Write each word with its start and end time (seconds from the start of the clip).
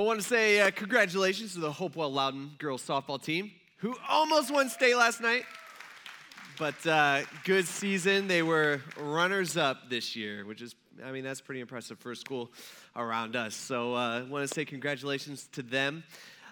I 0.00 0.04
want 0.04 0.20
to 0.20 0.26
say 0.28 0.60
uh, 0.60 0.70
congratulations 0.70 1.54
to 1.54 1.58
the 1.58 1.72
Hopewell 1.72 2.12
Loudon 2.12 2.52
girls 2.58 2.86
softball 2.86 3.20
team 3.20 3.50
who 3.78 3.96
almost 4.08 4.48
won 4.52 4.68
state 4.68 4.94
last 4.94 5.20
night. 5.20 5.42
But 6.56 6.86
uh, 6.86 7.22
good 7.42 7.66
season. 7.66 8.28
They 8.28 8.44
were 8.44 8.80
runners 8.96 9.56
up 9.56 9.90
this 9.90 10.14
year, 10.14 10.46
which 10.46 10.62
is, 10.62 10.76
I 11.04 11.10
mean, 11.10 11.24
that's 11.24 11.40
pretty 11.40 11.60
impressive 11.60 11.98
for 11.98 12.12
a 12.12 12.16
school 12.16 12.52
around 12.94 13.34
us. 13.34 13.56
So 13.56 13.94
I 13.94 14.18
uh, 14.18 14.26
want 14.26 14.48
to 14.48 14.54
say 14.54 14.64
congratulations 14.64 15.48
to 15.54 15.62
them. 15.64 16.04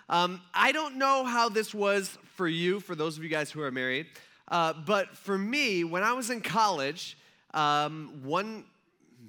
Um, 0.09 0.41
I 0.53 0.73
don't 0.73 0.97
know 0.97 1.25
how 1.25 1.49
this 1.49 1.73
was 1.73 2.19
for 2.35 2.49
you, 2.49 2.81
for 2.81 2.97
those 2.97 3.17
of 3.17 3.23
you 3.23 3.31
guys 3.31 3.53
who 3.53 3.63
are 3.63 3.71
married, 3.71 4.07
uh, 4.49 4.73
but 4.73 5.17
for 5.17 5.39
me, 5.39 5.85
when 5.85 6.03
I 6.03 6.15
was 6.15 6.31
in 6.31 6.41
college, 6.41 7.17
um, 7.55 8.23
one 8.25 8.65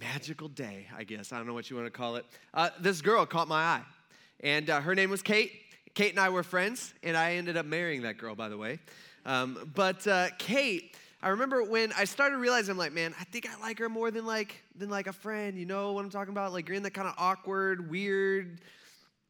magical 0.02 0.48
day, 0.48 0.88
I 0.98 1.04
guess, 1.04 1.32
I 1.32 1.38
don't 1.38 1.46
know 1.46 1.54
what 1.54 1.70
you 1.70 1.76
want 1.76 1.86
to 1.86 1.92
call 1.92 2.16
it, 2.16 2.26
uh, 2.56 2.72
this 2.80 3.02
girl 3.02 3.24
caught 3.28 3.48
my 3.48 3.62
eye. 3.62 3.84
And 4.42 4.70
uh, 4.70 4.82
her 4.82 4.96
name 4.96 5.10
was 5.10 5.22
Kate. 5.22 5.52
Kate 5.94 6.12
and 6.12 6.20
I 6.20 6.30
were 6.30 6.44
friends, 6.44 6.94
and 7.02 7.18
I 7.18 7.34
ended 7.34 7.58
up 7.58 7.66
marrying 7.66 8.04
that 8.04 8.18
girl, 8.18 8.36
by 8.36 8.50
the 8.50 8.58
way. 8.58 8.80
Um, 9.26 9.72
but 9.74 10.06
uh, 10.08 10.28
Kate, 10.38 10.96
I 11.22 11.30
remember 11.30 11.64
when 11.64 11.92
I 11.98 12.06
started 12.06 12.38
realizing, 12.38 12.72
I'm 12.72 12.78
like, 12.78 12.94
man, 12.94 13.16
I 13.20 13.24
think 13.24 13.48
I 13.50 13.60
like 13.60 13.80
her 13.80 13.90
more 13.90 14.12
than 14.12 14.26
like 14.26 14.64
than 14.76 14.90
like 14.90 15.08
a 15.08 15.14
friend. 15.14 15.58
You 15.58 15.66
know 15.66 15.94
what 15.94 16.06
I'm 16.06 16.12
talking 16.12 16.32
about? 16.32 16.54
Like 16.54 16.68
you're 16.68 16.78
in 16.78 16.84
that 16.84 16.94
kind 16.94 17.08
of 17.08 17.16
awkward, 17.18 17.90
weird 17.90 18.60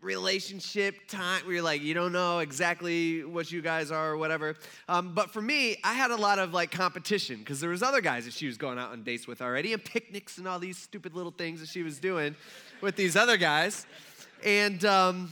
relationship 0.02 1.08
time 1.08 1.44
where 1.44 1.56
you're 1.56 1.64
like 1.64 1.82
you 1.82 1.96
don't 1.96 2.12
know 2.12 2.38
exactly 2.38 3.24
what 3.24 3.52
you 3.52 3.64
guys 3.64 3.90
are 3.90 4.12
or 4.12 4.18
whatever 4.18 4.56
um, 4.88 5.12
but 5.16 5.32
for 5.32 5.42
me 5.42 5.76
i 5.84 5.92
had 5.92 6.12
a 6.12 6.16
lot 6.16 6.38
of 6.38 6.54
like 6.54 6.70
competition 6.70 7.40
because 7.40 7.60
there 7.60 7.72
was 7.72 7.82
other 7.82 8.00
guys 8.00 8.24
that 8.26 8.34
she 8.34 8.46
was 8.46 8.58
going 8.58 8.78
out 8.78 8.92
on 8.92 9.02
dates 9.02 9.26
with 9.26 9.42
already 9.42 9.74
and 9.74 9.84
picnics 9.84 10.38
and 10.38 10.48
all 10.48 10.60
these 10.60 10.78
stupid 10.78 11.16
little 11.16 11.32
things 11.32 11.60
that 11.60 11.68
she 11.68 11.82
was 11.82 12.00
doing 12.00 12.36
with 12.80 12.96
these 12.96 13.16
other 13.16 13.38
guys 13.38 13.88
and 14.44 14.84
um, 14.86 15.32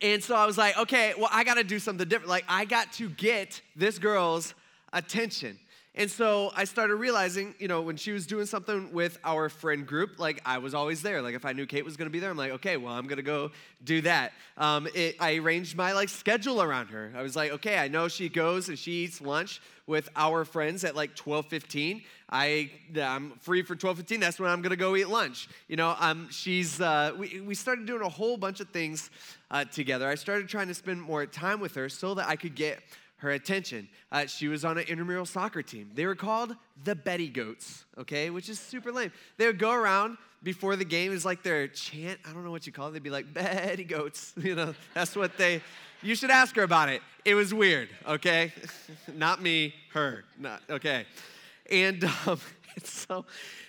and 0.00 0.22
so 0.22 0.34
I 0.34 0.46
was 0.46 0.58
like, 0.58 0.76
okay, 0.78 1.14
well, 1.16 1.30
I 1.32 1.44
got 1.44 1.54
to 1.54 1.64
do 1.64 1.78
something 1.78 2.06
different. 2.08 2.28
Like, 2.28 2.44
I 2.48 2.64
got 2.64 2.92
to 2.94 3.08
get 3.08 3.60
this 3.76 3.98
girl's 3.98 4.54
attention. 4.92 5.58
And 5.96 6.10
so 6.10 6.50
I 6.56 6.64
started 6.64 6.96
realizing, 6.96 7.54
you 7.60 7.68
know, 7.68 7.80
when 7.80 7.96
she 7.96 8.10
was 8.10 8.26
doing 8.26 8.46
something 8.46 8.92
with 8.92 9.16
our 9.22 9.48
friend 9.48 9.86
group, 9.86 10.18
like 10.18 10.42
I 10.44 10.58
was 10.58 10.74
always 10.74 11.02
there. 11.02 11.22
Like 11.22 11.36
if 11.36 11.44
I 11.44 11.52
knew 11.52 11.66
Kate 11.66 11.84
was 11.84 11.96
going 11.96 12.06
to 12.06 12.12
be 12.12 12.18
there, 12.18 12.30
I'm 12.30 12.36
like, 12.36 12.50
okay, 12.52 12.76
well, 12.76 12.92
I'm 12.92 13.06
going 13.06 13.18
to 13.18 13.22
go 13.22 13.52
do 13.84 14.00
that. 14.00 14.32
Um, 14.56 14.88
it, 14.92 15.14
I 15.20 15.36
arranged 15.36 15.76
my 15.76 15.92
like 15.92 16.08
schedule 16.08 16.60
around 16.60 16.88
her. 16.88 17.12
I 17.16 17.22
was 17.22 17.36
like, 17.36 17.52
okay, 17.52 17.78
I 17.78 17.86
know 17.86 18.08
she 18.08 18.28
goes 18.28 18.68
and 18.68 18.76
she 18.76 19.04
eats 19.04 19.20
lunch 19.20 19.60
with 19.86 20.08
our 20.16 20.44
friends 20.44 20.82
at 20.82 20.96
like 20.96 21.14
12:15. 21.14 22.02
I 22.28 22.70
I'm 23.00 23.32
free 23.40 23.62
for 23.62 23.76
12:15. 23.76 24.18
That's 24.18 24.40
when 24.40 24.50
I'm 24.50 24.62
going 24.62 24.70
to 24.70 24.76
go 24.76 24.96
eat 24.96 25.08
lunch. 25.08 25.48
You 25.68 25.76
know, 25.76 25.94
um, 26.00 26.28
she's 26.30 26.80
uh, 26.80 27.12
we 27.16 27.40
we 27.40 27.54
started 27.54 27.86
doing 27.86 28.02
a 28.02 28.08
whole 28.08 28.36
bunch 28.36 28.58
of 28.58 28.68
things 28.70 29.10
uh, 29.50 29.64
together. 29.64 30.08
I 30.08 30.16
started 30.16 30.48
trying 30.48 30.68
to 30.68 30.74
spend 30.74 31.00
more 31.00 31.24
time 31.26 31.60
with 31.60 31.76
her 31.76 31.88
so 31.88 32.14
that 32.14 32.28
I 32.28 32.34
could 32.34 32.56
get 32.56 32.80
her 33.24 33.30
attention. 33.30 33.88
Uh, 34.12 34.26
she 34.26 34.48
was 34.48 34.64
on 34.64 34.78
an 34.78 34.84
intramural 34.84 35.26
soccer 35.26 35.62
team. 35.62 35.90
They 35.94 36.06
were 36.06 36.14
called 36.14 36.54
the 36.84 36.94
Betty 36.94 37.28
Goats, 37.28 37.84
okay, 37.98 38.30
which 38.30 38.48
is 38.48 38.60
super 38.60 38.92
lame. 38.92 39.12
They 39.38 39.46
would 39.46 39.58
go 39.58 39.72
around 39.72 40.18
before 40.42 40.76
the 40.76 40.84
game, 40.84 41.10
is 41.10 41.24
like 41.24 41.42
their 41.42 41.66
chant. 41.66 42.20
I 42.24 42.32
don't 42.32 42.44
know 42.44 42.50
what 42.50 42.66
you 42.66 42.72
call 42.72 42.88
it. 42.88 42.92
They'd 42.92 43.02
be 43.02 43.10
like, 43.10 43.32
Betty 43.32 43.84
Goats. 43.84 44.32
You 44.44 44.54
know, 44.54 44.74
that's 44.92 45.16
what 45.16 45.38
they, 45.38 45.62
you 46.02 46.14
should 46.14 46.30
ask 46.30 46.54
her 46.56 46.62
about 46.62 46.90
it. 46.90 47.00
It 47.24 47.34
was 47.34 47.54
weird, 47.54 47.88
okay? 48.06 48.52
Not 49.14 49.40
me, 49.40 49.74
her. 49.94 50.24
Not, 50.38 50.60
okay. 50.68 51.06
And 51.70 52.04
um, 52.26 52.38
so, 52.84 53.24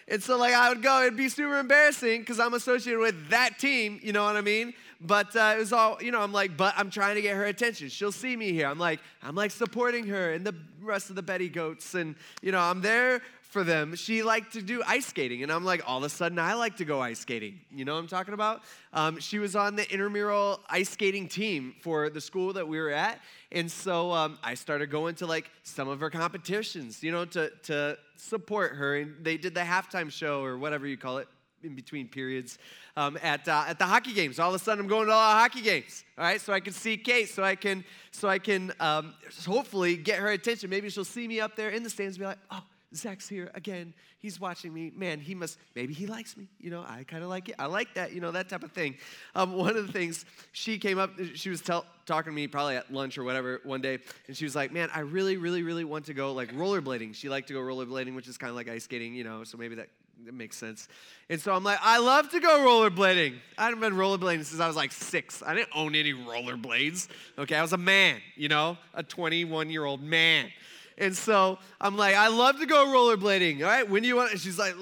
and 0.09 0.21
so 0.21 0.37
like 0.37 0.53
I 0.53 0.67
would 0.67 0.83
go, 0.83 1.01
it'd 1.03 1.15
be 1.15 1.29
super 1.29 1.57
embarrassing 1.57 2.21
because 2.21 2.41
I'm 2.41 2.53
associated 2.53 2.99
with 2.99 3.29
that 3.29 3.57
team, 3.57 4.01
you 4.03 4.11
know 4.11 4.25
what 4.25 4.35
I 4.35 4.41
mean? 4.41 4.73
But 5.01 5.35
uh, 5.35 5.53
it 5.55 5.59
was 5.59 5.73
all, 5.73 6.01
you 6.01 6.11
know, 6.11 6.21
I'm 6.21 6.31
like, 6.31 6.55
but 6.55 6.73
I'm 6.77 6.89
trying 6.89 7.15
to 7.15 7.21
get 7.21 7.35
her 7.35 7.45
attention. 7.45 7.89
She'll 7.89 8.11
see 8.11 8.35
me 8.35 8.51
here. 8.53 8.67
I'm 8.67 8.79
like, 8.79 8.99
I'm 9.21 9.35
like 9.35 9.51
supporting 9.51 10.07
her 10.07 10.33
and 10.33 10.45
the 10.45 10.55
rest 10.81 11.09
of 11.09 11.15
the 11.15 11.21
Betty 11.21 11.49
Goats. 11.49 11.95
And, 11.95 12.15
you 12.41 12.51
know, 12.51 12.59
I'm 12.59 12.81
there 12.81 13.21
for 13.55 13.63
them. 13.63 13.95
She 13.95 14.21
liked 14.21 14.53
to 14.53 14.61
do 14.61 14.83
ice 14.85 15.05
skating. 15.05 15.43
And 15.43 15.51
I'm 15.51 15.63
like, 15.63 15.81
all 15.87 15.99
of 15.99 16.03
a 16.03 16.09
sudden, 16.09 16.39
I 16.39 16.55
like 16.55 16.77
to 16.77 16.85
go 16.85 17.01
ice 17.01 17.19
skating. 17.19 17.61
You 17.71 17.85
know 17.85 17.93
what 17.93 17.99
I'm 17.99 18.07
talking 18.07 18.33
about? 18.33 18.63
Um, 18.91 19.19
she 19.19 19.39
was 19.39 19.55
on 19.55 19.75
the 19.75 19.89
intramural 19.91 20.59
ice 20.69 20.89
skating 20.89 21.27
team 21.27 21.73
for 21.79 22.09
the 22.09 22.19
school 22.19 22.51
that 22.53 22.67
we 22.67 22.79
were 22.79 22.89
at. 22.89 23.21
And 23.51 23.71
so 23.71 24.11
um, 24.11 24.37
I 24.43 24.55
started 24.55 24.89
going 24.89 25.15
to 25.15 25.25
like 25.25 25.49
some 25.63 25.87
of 25.87 26.01
her 26.01 26.09
competitions, 26.09 27.01
you 27.01 27.11
know, 27.11 27.25
to, 27.25 27.49
to 27.63 27.97
support 28.17 28.75
her. 28.75 28.97
And 28.97 29.23
they 29.23 29.37
did 29.37 29.53
the 29.53 29.61
halftime 29.61 30.11
show 30.11 30.43
or 30.43 30.57
whatever 30.57 30.85
you 30.85 30.97
call 30.97 31.19
it 31.19 31.27
in 31.63 31.75
between 31.75 32.07
periods 32.07 32.57
um, 32.97 33.17
at, 33.21 33.47
uh, 33.47 33.65
at 33.67 33.79
the 33.79 33.85
hockey 33.85 34.13
games. 34.13 34.39
All 34.39 34.49
of 34.49 34.55
a 34.55 34.63
sudden, 34.63 34.83
I'm 34.83 34.87
going 34.87 35.07
to 35.07 35.13
all 35.13 35.33
the 35.33 35.39
hockey 35.39 35.61
games. 35.61 36.03
All 36.17 36.23
right, 36.23 36.39
so 36.39 36.53
I 36.53 36.59
can 36.59 36.73
see 36.73 36.97
Kate, 36.97 37.29
so 37.29 37.43
I 37.43 37.55
can 37.55 37.83
so 38.11 38.29
I 38.29 38.39
can 38.39 38.71
um, 38.79 39.13
hopefully 39.45 39.97
get 39.97 40.19
her 40.19 40.29
attention. 40.29 40.69
Maybe 40.69 40.89
she'll 40.89 41.03
see 41.03 41.27
me 41.27 41.41
up 41.41 41.55
there 41.55 41.69
in 41.69 41.83
the 41.83 41.89
stands 41.89 42.15
and 42.15 42.21
be 42.21 42.27
like, 42.27 42.37
"Oh, 42.49 42.63
Zach's 42.95 43.27
here 43.27 43.51
again. 43.53 43.93
He's 44.19 44.39
watching 44.39 44.73
me. 44.73 44.91
Man, 44.95 45.19
he 45.19 45.35
must, 45.35 45.59
maybe 45.75 45.93
he 45.93 46.07
likes 46.07 46.35
me. 46.37 46.47
You 46.59 46.71
know, 46.71 46.83
I 46.87 47.03
kind 47.03 47.23
of 47.23 47.29
like 47.29 47.49
it. 47.49 47.55
I 47.59 47.65
like 47.65 47.93
that, 47.95 48.13
you 48.13 48.21
know, 48.21 48.31
that 48.31 48.49
type 48.49 48.63
of 48.63 48.71
thing. 48.71 48.95
Um, 49.35 49.53
one 49.53 49.75
of 49.75 49.85
the 49.85 49.93
things 49.93 50.25
she 50.51 50.79
came 50.79 50.97
up, 50.97 51.11
she 51.35 51.49
was 51.49 51.61
tell, 51.61 51.85
talking 52.05 52.31
to 52.31 52.35
me 52.35 52.47
probably 52.47 52.75
at 52.75 52.91
lunch 52.91 53.17
or 53.17 53.23
whatever 53.23 53.61
one 53.63 53.81
day, 53.81 53.99
and 54.27 54.35
she 54.35 54.45
was 54.45 54.55
like, 54.55 54.71
man, 54.71 54.89
I 54.93 55.01
really, 55.01 55.37
really, 55.37 55.63
really 55.63 55.83
want 55.83 56.05
to 56.05 56.13
go 56.13 56.33
like 56.33 56.53
rollerblading. 56.53 57.15
She 57.15 57.29
liked 57.29 57.47
to 57.49 57.53
go 57.53 57.59
rollerblading, 57.59 58.15
which 58.15 58.27
is 58.27 58.37
kind 58.37 58.49
of 58.49 58.55
like 58.55 58.69
ice 58.69 58.85
skating, 58.85 59.13
you 59.13 59.23
know, 59.23 59.43
so 59.43 59.57
maybe 59.57 59.75
that 59.75 59.89
it 60.27 60.33
makes 60.33 60.57
sense. 60.57 60.87
And 61.29 61.39
so 61.39 61.53
I'm 61.53 61.63
like, 61.63 61.79
I 61.81 61.99
love 61.99 62.29
to 62.31 62.39
go 62.39 62.59
rollerblading. 62.59 63.35
I 63.57 63.65
haven't 63.65 63.79
been 63.79 63.93
rollerblading 63.93 64.45
since 64.45 64.61
I 64.61 64.67
was 64.67 64.75
like 64.75 64.91
six. 64.91 65.43
I 65.45 65.53
didn't 65.53 65.69
own 65.75 65.95
any 65.95 66.13
rollerblades. 66.13 67.07
Okay, 67.37 67.55
I 67.55 67.61
was 67.61 67.73
a 67.73 67.77
man, 67.77 68.21
you 68.35 68.47
know, 68.47 68.77
a 68.93 69.03
21 69.03 69.69
year 69.69 69.85
old 69.85 70.01
man. 70.01 70.51
And 70.97 71.15
so 71.15 71.59
I'm 71.81 71.97
like, 71.97 72.15
I 72.15 72.29
love 72.29 72.59
to 72.59 72.65
go 72.65 72.85
rollerblading. 72.87 73.61
All 73.61 73.67
right, 73.67 73.87
when 73.89 74.01
do 74.01 74.07
you 74.07 74.15
want? 74.15 74.39
She's 74.39 74.57
like, 74.57 74.75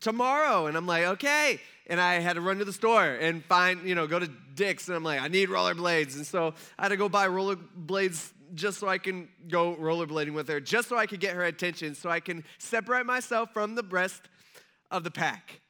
tomorrow. 0.00 0.66
And 0.66 0.76
I'm 0.76 0.86
like, 0.86 1.04
okay. 1.04 1.60
And 1.86 2.00
I 2.00 2.14
had 2.14 2.34
to 2.34 2.40
run 2.40 2.58
to 2.58 2.64
the 2.64 2.72
store 2.72 3.04
and 3.04 3.44
find, 3.44 3.88
you 3.88 3.94
know, 3.94 4.06
go 4.06 4.18
to 4.18 4.30
Dick's. 4.54 4.88
And 4.88 4.96
I'm 4.96 5.04
like, 5.04 5.20
I 5.20 5.28
need 5.28 5.48
rollerblades. 5.48 6.16
And 6.16 6.26
so 6.26 6.54
I 6.78 6.82
had 6.82 6.88
to 6.88 6.96
go 6.96 7.08
buy 7.08 7.28
rollerblades 7.28 8.32
just 8.54 8.78
so 8.78 8.88
I 8.88 8.98
can 8.98 9.28
go 9.48 9.74
rollerblading 9.76 10.32
with 10.32 10.48
her, 10.48 10.60
just 10.60 10.88
so 10.88 10.96
I 10.96 11.06
could 11.06 11.20
get 11.20 11.34
her 11.34 11.44
attention, 11.44 11.94
so 11.94 12.08
I 12.08 12.20
can 12.20 12.44
separate 12.58 13.04
myself 13.04 13.52
from 13.52 13.74
the 13.74 13.82
rest 13.82 14.28
of 14.94 15.02
the 15.02 15.10
pack. 15.10 15.60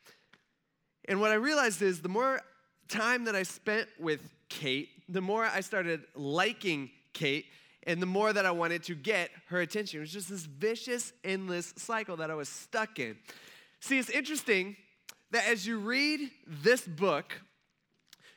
And 1.06 1.18
what 1.18 1.30
I 1.30 1.34
realized 1.34 1.80
is 1.80 2.02
the 2.02 2.10
more 2.10 2.40
time 2.88 3.24
that 3.24 3.34
I 3.34 3.42
spent 3.42 3.88
with 3.98 4.20
Kate, 4.50 4.90
the 5.08 5.22
more 5.22 5.46
I 5.46 5.60
started 5.62 6.02
liking 6.14 6.90
Kate, 7.14 7.46
and 7.86 8.02
the 8.02 8.06
more 8.06 8.32
that 8.34 8.44
I 8.44 8.50
wanted 8.50 8.82
to 8.84 8.94
get 8.94 9.30
her 9.46 9.60
attention. 9.60 9.98
It 9.98 10.00
was 10.00 10.12
just 10.12 10.28
this 10.28 10.44
vicious, 10.44 11.12
endless 11.24 11.72
cycle 11.76 12.16
that 12.18 12.30
I 12.30 12.34
was 12.34 12.48
stuck 12.48 12.98
in. 12.98 13.16
See, 13.80 13.98
it's 13.98 14.10
interesting 14.10 14.76
that 15.30 15.48
as 15.48 15.66
you 15.66 15.78
read 15.78 16.30
this 16.46 16.82
book, 16.82 17.40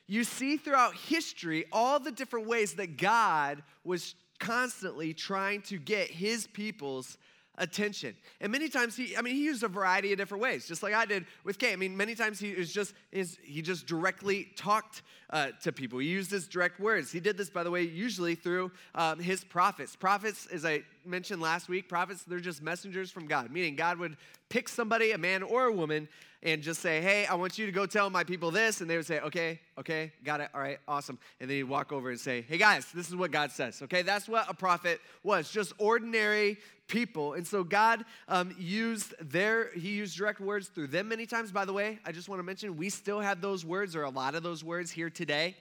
you 0.08 0.24
see 0.24 0.56
throughout 0.56 0.96
history 0.96 1.66
all 1.72 2.00
the 2.00 2.12
different 2.12 2.48
ways 2.48 2.76
that 2.76 2.98
God 2.98 3.62
was 3.84 4.16
constantly 4.40 5.14
trying 5.14 5.64
to 5.64 5.78
get 5.78 6.10
his 6.10 6.48
people's 6.48 7.18
attention. 7.58 8.16
And 8.42 8.52
many 8.52 8.70
times 8.70 8.96
he, 8.96 9.16
I 9.18 9.22
mean, 9.22 9.36
he 9.36 9.44
used 9.44 9.64
a 9.64 9.68
variety 9.68 10.12
of 10.12 10.18
different 10.18 10.42
ways, 10.42 10.68
just 10.68 10.84
like 10.84 10.94
I 10.94 11.06
did 11.06 11.26
with 11.44 11.58
Kay. 11.58 11.74
I 11.74 11.76
mean, 11.76 11.98
many 11.98 12.16
times 12.16 12.40
he 12.40 12.54
was 12.54 12.72
just, 12.72 12.94
is 13.12 13.38
he 13.44 13.62
just 13.62 13.88
directly 13.88 14.50
talked 14.56 15.02
uh, 15.30 15.50
to 15.64 15.72
people. 15.72 16.00
He 16.00 16.08
used 16.08 16.32
his 16.32 16.48
direct 16.48 16.80
words. 16.80 17.12
He 17.12 17.20
did 17.20 17.38
this, 17.38 17.50
by 17.50 17.64
the 17.64 17.72
way, 17.72 17.84
usually 17.84 18.36
through 18.36 18.72
um, 18.96 19.20
his 19.20 19.44
prophets. 19.44 19.96
Prophets, 19.96 20.46
is 20.48 20.66
I 20.66 20.84
mentioned 21.08 21.42
last 21.42 21.70
week, 21.70 21.90
prophets, 21.90 22.24
they're 22.24 22.40
just 22.40 22.62
messengers 22.62 23.10
from 23.10 23.28
God, 23.28 23.52
meaning 23.52 23.76
God 23.76 23.98
would 24.00 24.18
pick 24.50 24.70
somebody, 24.70 25.12
a 25.12 25.18
man 25.18 25.44
or 25.44 25.66
a 25.66 25.72
woman, 25.72 26.08
and 26.44 26.62
just 26.62 26.82
say, 26.82 27.02
hey, 27.02 27.26
I 27.26 27.34
want 27.34 27.58
you 27.58 27.66
to 27.66 27.72
go 27.72 27.86
tell 27.86 28.10
my 28.10 28.24
people 28.24 28.52
this. 28.52 28.82
And 28.82 28.90
they 28.90 28.96
would 28.96 29.06
say, 29.06 29.20
okay, 29.22 29.60
okay, 29.78 30.12
got 30.24 30.40
it, 30.40 30.50
all 30.54 30.62
right, 30.62 30.78
awesome. 30.88 31.18
And 31.40 31.50
then 31.50 31.58
he'd 31.58 31.64
walk 31.64 31.92
over 31.92 32.10
and 32.10 32.20
say, 32.20 32.46
hey 32.48 32.58
guys, 32.58 32.86
this 32.94 33.08
is 33.08 33.16
what 33.16 33.32
God 33.32 33.52
says, 33.52 33.82
okay? 33.82 34.04
That's 34.04 34.30
what 34.30 34.50
a 34.50 34.54
prophet 34.54 35.02
was, 35.24 35.52
just 35.52 35.74
ordinary 35.78 36.58
people. 36.88 37.34
And 37.34 37.46
so 37.46 37.64
God 37.64 38.06
um, 38.28 38.56
used 38.58 39.16
their, 39.20 39.72
he 39.74 39.90
used 39.90 40.18
direct 40.18 40.40
words 40.40 40.68
through 40.68 40.88
them 40.88 41.10
many 41.10 41.26
times. 41.26 41.52
By 41.52 41.66
the 41.66 41.74
way, 41.74 42.00
I 42.06 42.12
just 42.12 42.30
want 42.30 42.40
to 42.40 42.44
mention, 42.44 42.78
we 42.78 42.90
still 42.90 43.20
have 43.20 43.42
those 43.42 43.66
words, 43.66 43.96
or 43.96 44.04
a 44.04 44.10
lot 44.10 44.36
of 44.36 44.44
those 44.44 44.64
words 44.64 44.92
here 44.92 45.10
today 45.10 45.56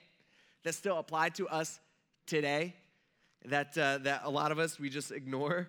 that 0.63 0.75
still 0.75 0.99
apply 0.99 1.31
to 1.31 1.49
us 1.49 1.81
today 2.27 2.75
that, 3.45 3.77
uh, 3.79 3.99
that 3.99 4.23
a 4.25 4.31
lot 4.31 4.53
of 4.53 4.59
us, 4.59 4.79
we 4.79 4.89
just 4.89 5.13
ignore. 5.13 5.69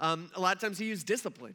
Um, 0.00 0.30
a 0.34 0.40
lot 0.40 0.56
of 0.56 0.60
times 0.60 0.78
he 0.78 0.86
used 0.86 1.06
discipline. 1.06 1.54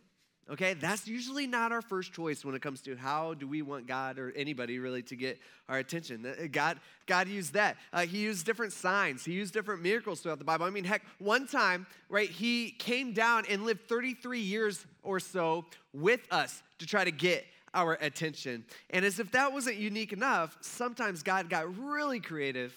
Okay, 0.49 0.73
that's 0.73 1.07
usually 1.07 1.45
not 1.45 1.71
our 1.71 1.81
first 1.81 2.11
choice 2.11 2.43
when 2.43 2.55
it 2.55 2.61
comes 2.61 2.81
to 2.81 2.95
how 2.95 3.35
do 3.35 3.47
we 3.47 3.61
want 3.61 3.85
God 3.85 4.17
or 4.17 4.31
anybody 4.35 4.79
really 4.79 5.03
to 5.03 5.15
get 5.15 5.37
our 5.67 5.77
attention. 5.77 6.25
Uh, 6.25 6.47
God, 6.51 6.79
God 7.05 7.27
used 7.27 7.53
that. 7.53 7.77
Uh, 7.93 8.07
he 8.07 8.17
used 8.19 8.47
different 8.47 8.73
signs. 8.73 9.23
He 9.23 9.33
used 9.33 9.53
different 9.53 9.83
miracles 9.83 10.21
throughout 10.21 10.39
the 10.39 10.45
Bible. 10.45 10.65
I 10.65 10.71
mean, 10.71 10.85
heck, 10.85 11.03
one 11.19 11.45
time, 11.45 11.85
right, 12.09 12.29
he 12.29 12.71
came 12.71 13.13
down 13.13 13.45
and 13.47 13.63
lived 13.63 13.87
33 13.87 14.39
years 14.39 14.87
or 15.03 15.19
so 15.19 15.65
with 15.93 16.21
us 16.31 16.63
to 16.79 16.87
try 16.87 17.03
to 17.03 17.11
get 17.11 17.45
our 17.75 17.93
attention. 18.01 18.65
And 18.89 19.05
as 19.05 19.19
if 19.19 19.31
that 19.33 19.53
wasn't 19.53 19.77
unique 19.77 20.13
enough, 20.13 20.57
sometimes 20.61 21.21
God 21.21 21.47
got 21.47 21.77
really 21.77 22.19
creative, 22.19 22.73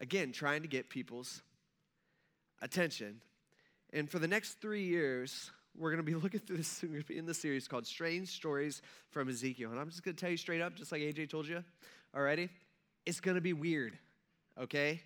again, 0.00 0.32
trying 0.32 0.60
to 0.60 0.68
get 0.68 0.90
people's 0.90 1.40
attention. 2.64 3.20
And 3.92 4.10
for 4.10 4.18
the 4.18 4.26
next 4.26 4.54
three 4.60 4.82
years, 4.82 5.52
we're 5.76 5.90
going 5.90 6.04
to 6.04 6.10
be 6.10 6.14
looking 6.20 6.40
through 6.40 6.56
this 6.56 6.82
in 6.82 7.26
the 7.26 7.34
series 7.34 7.68
called 7.68 7.86
Strange 7.86 8.28
Stories 8.28 8.82
from 9.10 9.28
Ezekiel. 9.28 9.70
And 9.70 9.78
I'm 9.78 9.90
just 9.90 10.02
going 10.02 10.16
to 10.16 10.20
tell 10.20 10.30
you 10.30 10.36
straight 10.36 10.60
up, 10.60 10.74
just 10.74 10.90
like 10.90 11.02
AJ 11.02 11.30
told 11.30 11.46
you 11.46 11.62
already, 12.16 12.48
it's 13.06 13.20
going 13.20 13.36
to 13.36 13.40
be 13.40 13.52
weird, 13.52 13.96
okay? 14.60 15.02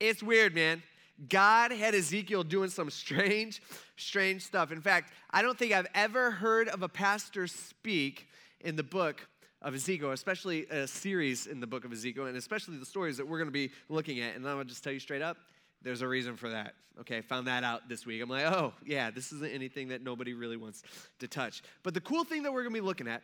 It's 0.00 0.22
weird, 0.22 0.54
man. 0.54 0.82
God 1.28 1.72
had 1.72 1.94
Ezekiel 1.94 2.42
doing 2.42 2.68
some 2.68 2.90
strange, 2.90 3.62
strange 3.96 4.42
stuff. 4.42 4.70
In 4.70 4.82
fact, 4.82 5.12
I 5.30 5.40
don't 5.40 5.58
think 5.58 5.72
I've 5.72 5.86
ever 5.94 6.30
heard 6.30 6.68
of 6.68 6.82
a 6.82 6.88
pastor 6.88 7.46
speak 7.46 8.28
in 8.60 8.76
the 8.76 8.82
book 8.82 9.26
of 9.62 9.74
Ezekiel, 9.74 10.10
especially 10.10 10.66
a 10.66 10.86
series 10.86 11.46
in 11.46 11.60
the 11.60 11.66
book 11.66 11.84
of 11.86 11.92
Ezekiel, 11.92 12.26
and 12.26 12.36
especially 12.36 12.76
the 12.76 12.84
stories 12.84 13.16
that 13.16 13.26
we're 13.26 13.38
going 13.38 13.48
to 13.48 13.52
be 13.52 13.70
looking 13.88 14.20
at. 14.20 14.36
And 14.36 14.46
I'm 14.46 14.56
going 14.56 14.66
to 14.66 14.70
just 14.70 14.84
tell 14.84 14.92
you 14.92 15.00
straight 15.00 15.22
up, 15.22 15.38
there's 15.86 16.02
a 16.02 16.08
reason 16.08 16.36
for 16.36 16.50
that. 16.50 16.74
Okay, 17.00 17.20
found 17.20 17.46
that 17.46 17.62
out 17.62 17.88
this 17.88 18.04
week. 18.04 18.20
I'm 18.20 18.28
like, 18.28 18.44
oh, 18.44 18.72
yeah, 18.84 19.10
this 19.12 19.30
isn't 19.30 19.52
anything 19.52 19.88
that 19.88 20.02
nobody 20.02 20.34
really 20.34 20.56
wants 20.56 20.82
to 21.20 21.28
touch. 21.28 21.62
But 21.84 21.94
the 21.94 22.00
cool 22.00 22.24
thing 22.24 22.42
that 22.42 22.52
we're 22.52 22.64
to 22.64 22.70
be 22.70 22.80
looking 22.80 23.06
at 23.06 23.22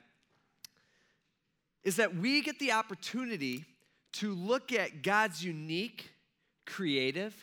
is 1.83 1.97
that 1.97 2.15
we 2.15 2.41
get 2.41 2.61
the 2.61 2.71
opportunity 2.71 3.65
to 4.13 4.33
look 4.35 4.73
at 4.73 5.03
God's 5.03 5.45
unique, 5.45 6.13
creative, 6.67 7.35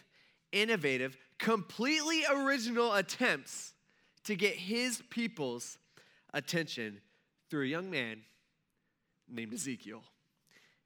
innovative, 0.54 1.18
completely 1.38 2.24
original 2.32 2.94
attempts 2.94 3.74
to 4.24 4.36
get 4.36 4.54
his 4.56 5.02
people's 5.10 5.78
attention 6.34 7.02
through 7.50 7.64
a 7.64 7.68
young 7.68 7.90
man 7.90 8.22
named 9.28 9.54
Ezekiel. 9.54 10.04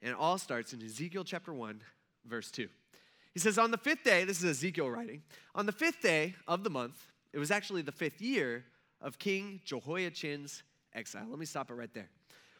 And 0.02 0.10
it 0.10 0.16
all 0.18 0.38
starts 0.38 0.72
in 0.72 0.82
Ezekiel 0.82 1.22
chapter 1.22 1.52
1, 1.52 1.80
verse 2.26 2.50
2. 2.50 2.68
He 3.34 3.40
says, 3.40 3.58
On 3.58 3.70
the 3.70 3.78
fifth 3.78 4.04
day, 4.04 4.24
this 4.24 4.38
is 4.38 4.44
Ezekiel 4.44 4.88
writing, 4.88 5.22
on 5.54 5.66
the 5.66 5.72
fifth 5.72 6.00
day 6.00 6.34
of 6.48 6.64
the 6.64 6.70
month, 6.70 7.06
it 7.32 7.38
was 7.38 7.50
actually 7.50 7.82
the 7.82 7.92
fifth 7.92 8.22
year 8.22 8.64
of 9.00 9.18
King 9.18 9.60
Jehoiachin's 9.64 10.62
exile. 10.94 11.26
Let 11.28 11.38
me 11.38 11.46
stop 11.46 11.70
it 11.70 11.74
right 11.74 11.92
there. 11.92 12.08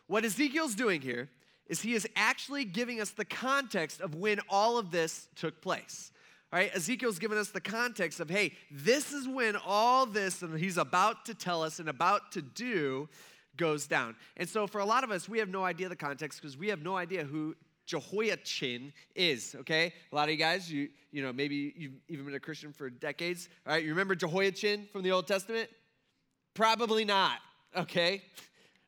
What 0.09 0.25
Ezekiel's 0.25 0.75
doing 0.75 1.01
here 1.01 1.31
is 1.67 1.81
he 1.81 1.95
is 1.95 2.07
actually 2.17 2.65
giving 2.65 3.01
us 3.01 3.11
the 3.11 3.25
context 3.25 4.01
of 4.01 4.17
when 4.17 4.41
all 4.51 4.77
of 4.77 4.91
this 4.91 5.29
took 5.37 5.63
place. 5.63 6.11
Right, 6.53 6.71
Ezekiel's 6.73 7.19
given 7.19 7.37
us 7.37 7.49
the 7.49 7.61
context 7.61 8.21
of, 8.21 8.31
hey, 8.31 8.53
this 8.71 9.13
is 9.13 9.27
when 9.27 9.57
all 9.67 10.07
this 10.07 10.41
and 10.43 10.57
he's 10.57 10.79
about 10.79 11.25
to 11.25 11.35
tell 11.35 11.65
us 11.65 11.81
and 11.81 11.89
about 11.89 12.31
to 12.33 12.43
do 12.43 13.09
goes 13.57 13.89
down. 13.89 14.15
And 14.37 14.49
so 14.49 14.69
for 14.69 14.81
a 14.81 14.85
lot 14.85 15.03
of 15.03 15.11
us, 15.11 15.29
we 15.29 15.41
have 15.41 15.49
no 15.49 15.65
idea 15.65 15.89
the 15.89 15.97
context 15.97 16.41
because 16.41 16.57
we 16.57 16.69
have 16.69 16.83
no 16.83 16.97
idea 16.97 17.25
who 17.25 17.57
Jehoiachin 17.87 18.93
is, 19.15 19.55
okay? 19.61 19.93
A 20.11 20.15
lot 20.15 20.25
of 20.25 20.31
you 20.31 20.37
guys, 20.37 20.71
you, 20.71 20.89
you 21.13 21.23
know, 21.23 21.33
maybe 21.33 21.75
you've 21.77 21.93
even 22.09 22.25
been 22.25 22.35
a 22.35 22.41
Christian 22.41 22.73
for 22.73 22.89
decades. 22.89 23.49
All 23.67 23.75
right, 23.75 23.83
you 23.83 23.91
remember 23.91 24.15
Jehoiachin 24.15 24.89
from 24.91 25.03
the 25.03 25.13
Old 25.13 25.27
Testament? 25.27 25.69
Probably 26.55 27.05
not, 27.05 27.39
okay? 27.77 28.23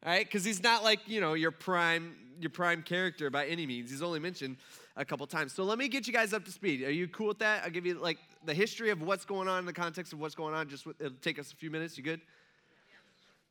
All 0.05 0.13
right, 0.13 0.25
because 0.25 0.45
he's 0.45 0.63
not 0.63 0.83
like, 0.83 1.01
you 1.07 1.21
know, 1.21 1.35
your 1.35 1.51
prime, 1.51 2.15
your 2.41 2.51
prime 2.51 2.83
character 2.83 3.29
by 3.29 3.47
any 3.47 3.67
means. 3.67 3.91
He's 3.91 4.03
only 4.03 4.21
mentioned 4.21 4.57
a 4.97 5.05
couple 5.05 5.27
times. 5.27 5.53
So 5.53 5.65
let 5.65 5.79
me 5.79 5.89
get 5.89 6.07
you 6.07 6.13
guys 6.13 6.33
up 6.33 6.45
to 6.45 6.51
speed. 6.51 6.83
Are 6.83 6.91
you 6.91 7.09
cool 7.09 7.29
with 7.29 7.39
that? 7.41 7.65
I'll 7.65 7.71
give 7.71 7.85
you 7.85 7.95
like 7.95 8.19
the 8.45 8.55
history 8.55 8.91
of 8.91 9.03
what's 9.03 9.25
going 9.25 9.49
on 9.49 9.59
in 9.61 9.67
the 9.67 9.73
context 9.73 10.13
of 10.13 10.21
what's 10.21 10.35
going 10.35 10.55
on. 10.55 10.69
Just 10.69 10.87
it'll 11.01 11.13
take 11.21 11.39
us 11.39 11.53
a 11.53 11.57
few 11.57 11.71
minutes. 11.71 11.99
You 11.99 12.05
good? 12.05 12.21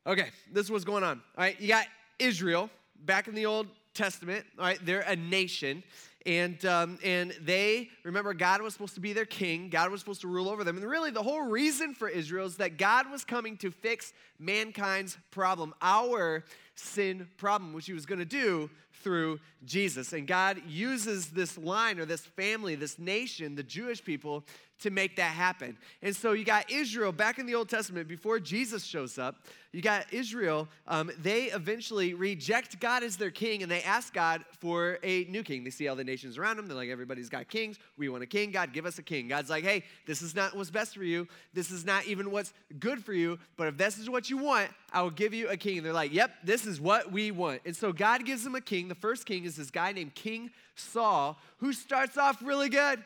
Okay, 0.07 0.29
this 0.51 0.65
is 0.65 0.71
what's 0.71 0.85
going 0.85 1.03
on. 1.03 1.21
All 1.37 1.43
right, 1.43 1.59
you 1.59 1.67
got 1.67 1.85
Israel 2.19 2.69
back 3.05 3.27
in 3.27 3.35
the 3.35 3.45
Old 3.45 3.67
Testament. 3.95 4.45
Right, 4.57 4.79
they're 4.83 5.01
a 5.01 5.15
nation. 5.15 5.83
And, 6.25 6.65
um, 6.65 6.97
and 7.03 7.35
they, 7.41 7.89
remember, 8.03 8.33
God 8.33 8.61
was 8.61 8.73
supposed 8.73 8.95
to 8.95 8.99
be 8.99 9.13
their 9.13 9.25
king. 9.25 9.69
God 9.69 9.91
was 9.91 9.99
supposed 9.99 10.21
to 10.21 10.27
rule 10.27 10.49
over 10.49 10.63
them. 10.63 10.75
And 10.75 10.89
really, 10.89 11.11
the 11.11 11.21
whole 11.21 11.43
reason 11.43 11.93
for 11.93 12.09
Israel 12.09 12.47
is 12.47 12.57
that 12.57 12.77
God 12.77 13.11
was 13.11 13.23
coming 13.23 13.57
to 13.57 13.69
fix 13.69 14.11
mankind's 14.39 15.19
problem, 15.29 15.75
our 15.83 16.43
sin 16.73 17.27
problem, 17.37 17.73
which 17.73 17.85
he 17.85 17.93
was 17.93 18.07
going 18.07 18.19
to 18.19 18.25
do 18.25 18.71
through 19.03 19.39
Jesus. 19.65 20.13
And 20.13 20.25
God 20.25 20.63
uses 20.67 21.27
this 21.27 21.59
line 21.59 21.99
or 21.99 22.05
this 22.05 22.21
family, 22.21 22.73
this 22.73 22.97
nation, 22.97 23.53
the 23.53 23.61
Jewish 23.61 24.03
people, 24.03 24.43
to 24.79 24.89
make 24.89 25.15
that 25.15 25.31
happen. 25.31 25.77
And 26.01 26.15
so 26.15 26.33
you 26.33 26.43
got 26.43 26.69
Israel 26.69 27.11
back 27.11 27.39
in 27.39 27.45
the 27.45 27.55
Old 27.55 27.69
Testament 27.69 28.07
before 28.07 28.39
Jesus 28.39 28.83
shows 28.83 29.17
up. 29.17 29.37
You 29.71 29.81
got 29.81 30.13
Israel, 30.13 30.69
um, 30.87 31.11
they 31.21 31.45
eventually 31.45 32.13
reject 32.13 32.79
God 32.79 33.03
as 33.03 33.17
their 33.17 33.29
king 33.29 33.61
and 33.61 33.69
they 33.69 33.81
ask 33.81 34.13
God 34.13 34.45
for 34.61 34.99
a 35.03 35.25
new 35.25 35.43
king. 35.43 35.65
They 35.65 35.69
see 35.69 35.89
all 35.89 35.97
the 35.97 36.03
nations 36.03 36.37
around 36.37 36.55
them. 36.55 36.67
They're 36.67 36.77
like, 36.77 36.89
everybody's 36.89 37.27
got 37.27 37.49
kings. 37.49 37.77
We 37.97 38.07
want 38.07 38.23
a 38.23 38.25
king. 38.25 38.51
God, 38.51 38.71
give 38.71 38.85
us 38.85 38.99
a 38.99 39.03
king. 39.03 39.27
God's 39.27 39.49
like, 39.49 39.65
hey, 39.65 39.83
this 40.05 40.21
is 40.21 40.33
not 40.33 40.55
what's 40.55 40.69
best 40.69 40.95
for 40.95 41.03
you. 41.03 41.27
This 41.53 41.71
is 41.71 41.85
not 41.85 42.05
even 42.05 42.31
what's 42.31 42.53
good 42.79 43.03
for 43.03 43.13
you. 43.13 43.37
But 43.57 43.67
if 43.67 43.77
this 43.77 43.97
is 43.97 44.09
what 44.09 44.29
you 44.29 44.37
want, 44.37 44.69
I 44.93 45.01
will 45.01 45.09
give 45.09 45.33
you 45.33 45.49
a 45.49 45.57
king. 45.57 45.77
And 45.77 45.85
they're 45.85 45.91
like, 45.91 46.13
yep, 46.13 46.31
this 46.41 46.65
is 46.65 46.79
what 46.79 47.11
we 47.11 47.31
want. 47.31 47.61
And 47.65 47.75
so 47.75 47.91
God 47.91 48.25
gives 48.25 48.45
them 48.45 48.55
a 48.55 48.61
king. 48.61 48.87
The 48.87 48.95
first 48.95 49.25
king 49.25 49.43
is 49.43 49.57
this 49.57 49.71
guy 49.71 49.91
named 49.91 50.15
King 50.15 50.51
Saul, 50.75 51.37
who 51.57 51.73
starts 51.73 52.17
off 52.17 52.41
really 52.41 52.69
good. 52.69 53.03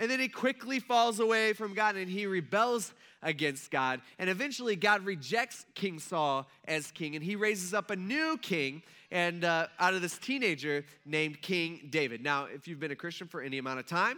And 0.00 0.10
then 0.10 0.18
he 0.18 0.28
quickly 0.28 0.80
falls 0.80 1.20
away 1.20 1.52
from 1.52 1.74
God 1.74 1.94
and 1.94 2.10
he 2.10 2.24
rebels 2.24 2.94
against 3.22 3.70
God. 3.70 4.00
And 4.18 4.30
eventually, 4.30 4.74
God 4.74 5.04
rejects 5.04 5.66
King 5.74 5.98
Saul 5.98 6.48
as 6.66 6.90
king 6.90 7.14
and 7.16 7.22
he 7.22 7.36
raises 7.36 7.74
up 7.74 7.90
a 7.90 7.96
new 7.96 8.38
king 8.38 8.82
and 9.10 9.44
uh, 9.44 9.66
out 9.78 9.92
of 9.92 10.00
this 10.00 10.16
teenager 10.16 10.86
named 11.04 11.42
King 11.42 11.88
David. 11.90 12.24
Now, 12.24 12.46
if 12.46 12.66
you've 12.66 12.80
been 12.80 12.92
a 12.92 12.96
Christian 12.96 13.28
for 13.28 13.42
any 13.42 13.58
amount 13.58 13.78
of 13.78 13.86
time, 13.86 14.16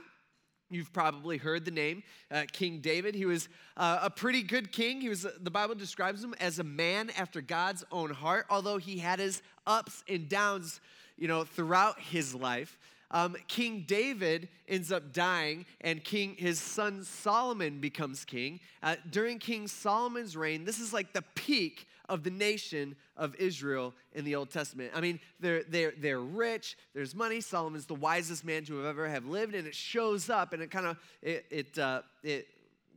You've 0.71 0.93
probably 0.95 1.37
heard 1.37 1.67
the 1.67 1.71
name 1.71 2.03
uh, 2.31 2.45
King 2.51 2.81
David. 2.81 3.15
He 3.15 3.27
was 3.27 3.51
uh, 3.77 3.99
a 4.01 4.09
pretty 4.09 4.43
good 4.43 4.73
king. 4.73 5.03
He 5.03 5.11
was, 5.11 5.27
the 5.39 5.51
Bible 5.51 5.75
describes 5.75 6.25
him 6.25 6.35
as 6.41 6.61
a 6.61 6.65
man 6.65 7.11
after 7.19 7.43
God's 7.43 7.85
own 7.93 8.09
heart, 8.09 8.47
although 8.49 8.79
he 8.79 8.97
had 8.97 9.19
his 9.19 9.43
ups 9.67 10.03
and 10.09 10.31
downs, 10.31 10.81
you 11.19 11.29
know, 11.29 11.45
throughout 11.45 12.01
his 12.01 12.35
life 12.35 12.79
um, 13.13 13.37
King 13.47 13.85
David 13.87 14.49
ends 14.67 14.91
up 14.91 15.13
dying, 15.13 15.67
and 15.81 16.03
King 16.03 16.35
his 16.39 16.59
son 16.59 17.05
Solomon 17.05 17.81
becomes 17.81 18.25
king. 18.25 18.61
Uh, 18.83 18.97
during 19.11 19.39
King 19.39 19.69
Solomon's 19.69 20.37
reign, 20.37 20.65
this 20.65 20.81
is 20.81 20.93
like 20.93 21.13
the 21.13 21.23
peak 21.35 21.87
of 22.09 22.25
the 22.25 22.31
nation 22.31 22.97
of 23.17 23.35
Israel 23.37 23.95
in 24.13 24.25
the 24.25 24.35
Old 24.35 24.51
Testament. 24.51 24.93
I 24.95 25.01
mean, 25.01 25.21
they're, 25.41 25.63
they're, 25.63 25.93
they're 25.99 26.21
rich, 26.21 26.77
there's 26.95 27.15
money. 27.15 27.41
Solomon's 27.41 27.87
the 27.87 27.95
wisest 27.95 28.45
man 28.45 28.65
to 28.65 28.77
have 28.79 28.87
ever 28.87 29.09
have 29.09 29.25
lived, 29.25 29.55
and 29.55 29.67
it 29.67 29.75
shows 29.75 30.29
up 30.29 30.53
and 30.53 30.63
it 30.63 30.71
kind 30.71 30.87
of 30.87 30.97
it, 31.23 31.47
it, 31.51 31.79
uh, 31.79 32.03
it 32.23 32.49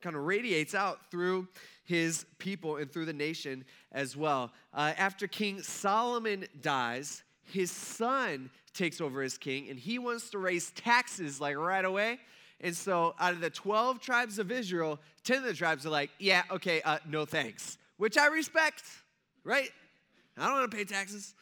kind 0.01 0.15
of 0.15 0.23
radiates 0.23 0.75
out 0.75 1.09
through 1.11 1.47
his 1.85 2.25
people 2.39 2.77
and 2.77 2.91
through 2.91 3.05
the 3.05 3.13
nation 3.13 3.63
as 3.91 4.17
well. 4.17 4.51
Uh, 4.73 4.93
after 4.97 5.27
King 5.27 5.61
Solomon 5.61 6.45
dies, 6.61 7.23
his 7.45 7.71
son 7.71 8.49
takes 8.73 8.99
over 8.99 9.21
as 9.21 9.37
king 9.37 9.69
and 9.69 9.79
he 9.79 9.99
wants 9.99 10.29
to 10.31 10.37
raise 10.37 10.71
taxes 10.71 11.39
like 11.39 11.55
right 11.55 11.85
away. 11.85 12.19
And 12.61 12.75
so, 12.75 13.15
out 13.19 13.33
of 13.33 13.41
the 13.41 13.49
12 13.49 13.99
tribes 13.99 14.39
of 14.39 14.51
Israel, 14.51 14.99
10 15.23 15.39
of 15.39 15.43
the 15.43 15.53
tribes 15.53 15.85
are 15.85 15.89
like, 15.89 16.09
yeah, 16.19 16.43
okay, 16.49 16.81
uh, 16.81 16.99
no 17.07 17.25
thanks, 17.25 17.77
which 17.97 18.17
I 18.17 18.27
respect, 18.27 18.83
right? 19.43 19.69
I 20.37 20.45
don't 20.45 20.59
want 20.59 20.71
to 20.71 20.77
pay 20.77 20.85
taxes. 20.85 21.35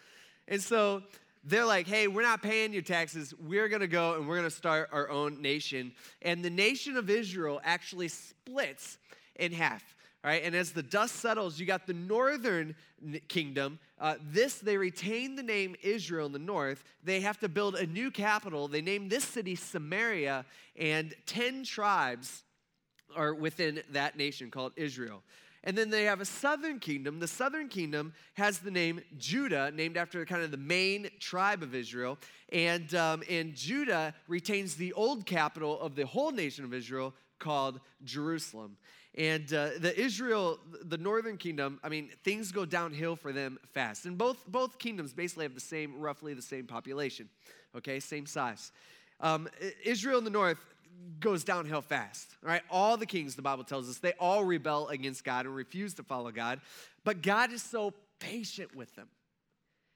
And 0.47 0.61
so, 0.61 1.03
they're 1.43 1.65
like, 1.65 1.87
hey, 1.87 2.07
we're 2.07 2.23
not 2.23 2.41
paying 2.41 2.73
your 2.73 2.81
taxes. 2.81 3.33
We're 3.37 3.67
going 3.67 3.81
to 3.81 3.87
go 3.87 4.15
and 4.15 4.27
we're 4.27 4.37
going 4.37 4.49
to 4.49 4.55
start 4.55 4.89
our 4.93 5.09
own 5.09 5.41
nation. 5.41 5.91
And 6.21 6.43
the 6.43 6.49
nation 6.49 6.95
of 6.95 7.09
Israel 7.09 7.59
actually 7.63 8.07
splits 8.07 8.97
in 9.35 9.51
half. 9.51 9.83
Right, 10.23 10.41
and 10.45 10.55
as 10.55 10.71
the 10.71 10.83
dust 10.83 11.17
settles, 11.17 11.59
you 11.59 11.65
got 11.65 11.85
the 11.85 11.93
northern 11.93 12.75
kingdom. 13.27 13.77
Uh, 13.99 14.15
this, 14.21 14.55
they 14.55 14.77
retain 14.77 15.35
the 15.35 15.43
name 15.43 15.75
Israel 15.83 16.25
in 16.27 16.31
the 16.31 16.39
north. 16.39 16.85
They 17.03 17.19
have 17.19 17.39
to 17.39 17.49
build 17.49 17.75
a 17.75 17.85
new 17.85 18.09
capital. 18.09 18.69
They 18.69 18.81
name 18.81 19.09
this 19.09 19.25
city 19.25 19.55
Samaria, 19.55 20.45
and 20.77 21.13
10 21.25 21.65
tribes 21.65 22.43
are 23.17 23.33
within 23.33 23.81
that 23.91 24.17
nation 24.17 24.49
called 24.49 24.71
Israel. 24.77 25.23
And 25.65 25.77
then 25.77 25.89
they 25.89 26.05
have 26.05 26.21
a 26.21 26.25
southern 26.25 26.79
kingdom. 26.79 27.19
The 27.19 27.27
southern 27.27 27.67
kingdom 27.69 28.13
has 28.35 28.59
the 28.59 28.71
name 28.71 29.01
Judah, 29.17 29.71
named 29.71 29.97
after 29.97 30.25
kind 30.25 30.43
of 30.43 30.51
the 30.51 30.57
main 30.57 31.09
tribe 31.19 31.63
of 31.63 31.75
Israel. 31.75 32.17
And, 32.49 32.93
um, 32.95 33.23
and 33.29 33.55
Judah 33.55 34.13
retains 34.27 34.75
the 34.75 34.93
old 34.93 35.25
capital 35.25 35.79
of 35.81 35.95
the 35.95 36.05
whole 36.05 36.31
nation 36.31 36.63
of 36.65 36.73
Israel 36.73 37.13
called 37.39 37.79
Jerusalem. 38.03 38.77
And 39.15 39.53
uh, 39.53 39.69
the 39.77 39.93
Israel, 39.99 40.59
the 40.83 40.97
northern 40.97 41.37
kingdom, 41.37 41.79
I 41.83 41.89
mean, 41.89 42.09
things 42.23 42.51
go 42.51 42.65
downhill 42.65 43.15
for 43.15 43.31
them 43.31 43.59
fast. 43.73 44.05
And 44.05 44.17
both, 44.17 44.43
both 44.47 44.79
kingdoms 44.79 45.13
basically 45.13 45.45
have 45.45 45.53
the 45.53 45.59
same, 45.59 45.99
roughly 45.99 46.33
the 46.33 46.41
same 46.41 46.65
population, 46.65 47.29
okay, 47.75 47.99
same 47.99 48.25
size. 48.25 48.71
Um, 49.19 49.47
Israel 49.83 50.17
in 50.17 50.23
the 50.23 50.31
north 50.31 50.57
goes 51.19 51.43
downhill 51.43 51.81
fast, 51.81 52.35
right? 52.41 52.61
All 52.71 52.97
the 52.97 53.05
kings, 53.05 53.35
the 53.35 53.41
Bible 53.41 53.63
tells 53.63 53.89
us, 53.89 53.99
they 53.99 54.13
all 54.19 54.43
rebel 54.43 54.87
against 54.87 55.23
God 55.23 55.45
and 55.45 55.55
refuse 55.55 55.93
to 55.95 56.03
follow 56.03 56.31
God. 56.31 56.59
But 57.03 57.21
God 57.21 57.51
is 57.51 57.61
so 57.61 57.93
patient 58.19 58.75
with 58.75 58.95
them, 58.95 59.09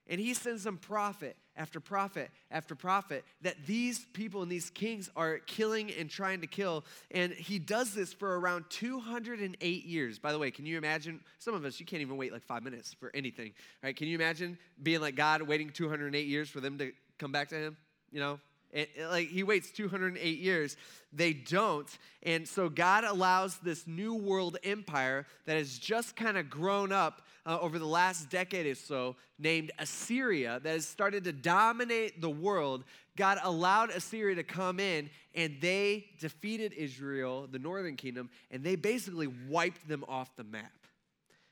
And 0.10 0.20
he 0.20 0.34
sends 0.34 0.64
them 0.64 0.78
prophet 0.78 1.36
after 1.56 1.80
prophet 1.80 2.30
after 2.52 2.76
prophet 2.76 3.26
that 3.42 3.56
these 3.66 4.06
people 4.14 4.42
and 4.42 4.52
these 4.52 4.70
kings 4.70 5.10
are 5.16 5.40
killing 5.40 5.92
and 5.92 6.10
trying 6.10 6.42
to 6.42 6.48
kill. 6.48 6.86
And 7.12 7.34
he 7.34 7.60
does 7.60 7.94
this 7.94 8.14
for 8.14 8.40
around 8.40 8.66
208 8.70 9.86
years. 9.86 10.20
By 10.20 10.32
the 10.32 10.40
way, 10.40 10.52
can 10.52 10.66
you 10.66 10.78
imagine? 10.78 11.20
Some 11.40 11.56
of 11.56 11.66
us, 11.66 11.80
you 11.80 11.86
can't 11.86 12.02
even 12.02 12.18
wait 12.18 12.32
like 12.32 12.44
five 12.44 12.64
minutes 12.64 12.94
for 12.94 13.12
anything, 13.14 13.54
right? 13.84 13.96
Can 13.96 14.08
you 14.08 14.16
imagine 14.16 14.58
being 14.82 15.02
like 15.02 15.16
God 15.16 15.42
waiting 15.42 15.70
208 15.70 16.28
years 16.28 16.50
for 16.50 16.62
them 16.62 16.78
to 16.78 16.92
come 17.18 17.32
back 17.32 17.50
to 17.50 17.56
him? 17.56 17.78
You 18.12 18.20
know, 18.20 18.40
it, 18.72 18.90
it, 18.96 19.08
like 19.08 19.30
he 19.30 19.44
waits 19.44 19.72
208 19.72 20.40
years. 20.40 20.78
They 21.14 21.34
don't. 21.34 21.88
And 22.24 22.48
so 22.48 22.70
God 22.70 23.04
allows 23.04 23.58
this 23.58 23.88
new 23.88 24.14
world 24.14 24.58
empire 24.64 25.26
that 25.46 25.58
has 25.58 25.78
just 25.78 26.16
kind 26.16 26.38
of 26.38 26.50
grown 26.50 26.92
up 26.92 27.22
uh, 27.46 27.58
over 27.62 27.80
the 27.80 27.88
last 27.88 28.30
decade 28.30 28.66
or 28.66 28.76
so, 28.76 29.16
named 29.40 29.72
Assyria, 29.80 30.60
that 30.64 30.72
has 30.72 30.86
started 30.86 31.24
to 31.24 31.32
dominate 31.32 32.20
the 32.20 32.30
world. 32.30 32.84
God 33.16 33.40
allowed 33.42 33.90
Assyria 33.90 34.36
to 34.36 34.44
come 34.44 34.80
in 34.80 35.10
and 35.34 35.56
they 35.62 36.08
defeated 36.20 36.74
Israel, 36.74 37.48
the 37.50 37.60
northern 37.60 37.96
kingdom, 37.96 38.30
and 38.52 38.64
they 38.64 38.76
basically 38.76 39.28
wiped 39.48 39.88
them 39.88 40.04
off 40.10 40.36
the 40.36 40.44
map. 40.44 40.72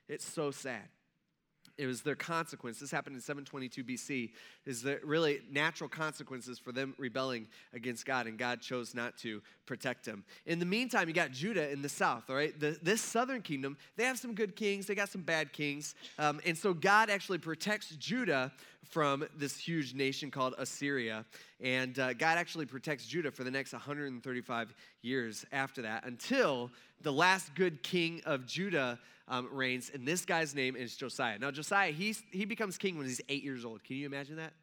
It's 0.10 0.26
so 0.26 0.52
sad 0.52 0.90
it 1.78 1.88
was 1.88 2.02
their 2.02 2.16
consequence. 2.16 2.80
This 2.80 2.92
happened 2.92 3.16
in 3.16 3.22
722 3.22 3.84
BC. 3.84 4.32
Is 4.66 4.82
the 4.82 5.00
really 5.04 5.42
natural 5.52 5.90
consequences 5.90 6.58
for 6.58 6.72
them 6.72 6.94
rebelling 6.98 7.48
against 7.74 8.06
God, 8.06 8.28
and 8.28 8.38
God 8.38 8.62
chose 8.62 8.96
not 8.96 9.18
to 9.20 9.42
protect 9.66 10.06
them. 10.06 10.24
In 10.46 10.60
the 10.60 10.66
meantime, 10.66 11.08
you 11.08 11.14
got 11.14 11.32
Judah 11.32 11.70
in 11.72 11.82
the 11.82 11.90
south. 11.90 12.30
All 12.30 12.36
right, 12.36 12.58
the, 12.60 12.78
this 12.82 13.02
southern 13.02 13.42
kingdom, 13.42 13.78
they 13.98 14.04
have 14.06 14.18
some 14.18 14.34
good 14.34 14.56
kings, 14.56 14.86
they 14.86 14.96
got 14.96 15.10
some 15.10 15.22
bad 15.22 15.54
kings, 15.54 15.96
um, 16.18 16.40
and 16.46 16.58
so 16.58 16.74
God 16.74 17.10
actually 17.10 17.40
protects 17.40 17.90
Judah 17.98 18.52
from 18.86 19.26
this 19.36 19.58
huge 19.58 19.94
nation 19.94 20.32
called 20.32 20.56
Assyria. 20.58 21.26
And 21.60 21.98
uh, 21.98 22.14
God 22.14 22.38
actually 22.38 22.66
protects 22.66 23.06
Judah 23.08 23.32
for 23.32 23.44
the 23.44 23.52
next 23.52 23.74
135 23.74 24.74
years 25.02 25.46
after 25.52 25.82
that 25.82 26.06
until 26.06 26.72
the 27.02 27.12
last 27.12 27.54
good 27.56 27.84
king 27.84 28.22
of 28.26 28.46
Judah 28.46 29.00
um, 29.28 29.50
reigns, 29.52 29.92
and 29.94 30.08
this 30.08 30.26
guy's 30.26 30.54
name 30.54 30.76
is 30.76 30.96
Josiah. 30.96 31.40
Now, 31.40 31.52
Josiah, 31.52 31.92
he's, 31.92 32.22
he 32.32 32.46
becomes 32.46 32.78
king 32.78 32.98
when 32.98 33.08
he's 33.08 33.22
eight 33.30 33.44
years 33.44 33.66
old. 33.66 33.84
Can 33.84 33.98
you 33.98 34.06
imagine 34.06 34.38
that? 34.38 34.54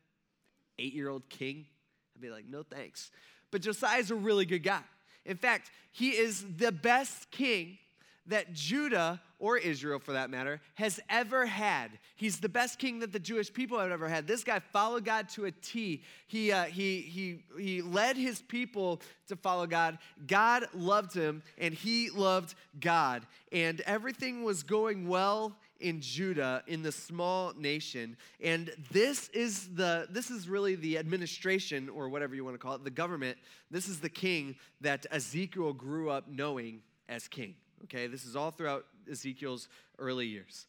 Eight 0.78 0.94
year 0.94 1.08
old 1.08 1.28
king? 1.28 1.66
I'd 2.14 2.22
be 2.22 2.30
like, 2.30 2.44
no 2.48 2.62
thanks. 2.62 3.10
But 3.50 3.62
Josiah's 3.62 4.10
a 4.10 4.14
really 4.14 4.46
good 4.46 4.62
guy. 4.62 4.82
In 5.24 5.36
fact, 5.36 5.70
he 5.90 6.10
is 6.10 6.44
the 6.56 6.72
best 6.72 7.30
king 7.30 7.78
that 8.26 8.52
Judah, 8.52 9.20
or 9.38 9.58
Israel 9.58 9.98
for 9.98 10.12
that 10.12 10.30
matter, 10.30 10.60
has 10.74 11.00
ever 11.08 11.44
had. 11.46 11.90
He's 12.14 12.38
the 12.38 12.48
best 12.48 12.78
king 12.78 13.00
that 13.00 13.12
the 13.12 13.18
Jewish 13.18 13.52
people 13.52 13.78
have 13.78 13.90
ever 13.90 14.08
had. 14.08 14.26
This 14.26 14.44
guy 14.44 14.60
followed 14.60 15.04
God 15.04 15.28
to 15.30 15.46
a 15.46 15.50
T. 15.50 16.02
He, 16.28 16.52
uh, 16.52 16.64
he, 16.64 17.00
he, 17.00 17.44
he 17.58 17.82
led 17.82 18.16
his 18.16 18.40
people 18.40 19.02
to 19.26 19.36
follow 19.36 19.66
God. 19.66 19.98
God 20.26 20.66
loved 20.72 21.12
him, 21.12 21.42
and 21.58 21.74
he 21.74 22.10
loved 22.10 22.54
God. 22.78 23.26
And 23.50 23.80
everything 23.80 24.44
was 24.44 24.62
going 24.62 25.08
well 25.08 25.56
in 25.80 26.00
Judah, 26.00 26.62
in 26.68 26.82
the 26.82 26.92
small 26.92 27.52
nation. 27.58 28.16
And 28.40 28.70
this 28.92 29.28
is 29.30 29.74
the 29.74 30.06
this 30.08 30.30
is 30.30 30.48
really 30.48 30.76
the 30.76 30.96
administration, 30.96 31.88
or 31.88 32.08
whatever 32.08 32.36
you 32.36 32.44
want 32.44 32.54
to 32.54 32.58
call 32.58 32.76
it, 32.76 32.84
the 32.84 32.90
government. 32.90 33.36
This 33.70 33.88
is 33.88 33.98
the 33.98 34.08
king 34.08 34.54
that 34.80 35.06
Ezekiel 35.10 35.72
grew 35.72 36.08
up 36.08 36.28
knowing 36.28 36.82
as 37.08 37.26
king. 37.26 37.56
Okay, 37.84 38.06
this 38.06 38.24
is 38.24 38.36
all 38.36 38.50
throughout 38.50 38.86
Ezekiel's 39.10 39.68
early 39.98 40.26
years. 40.26 40.66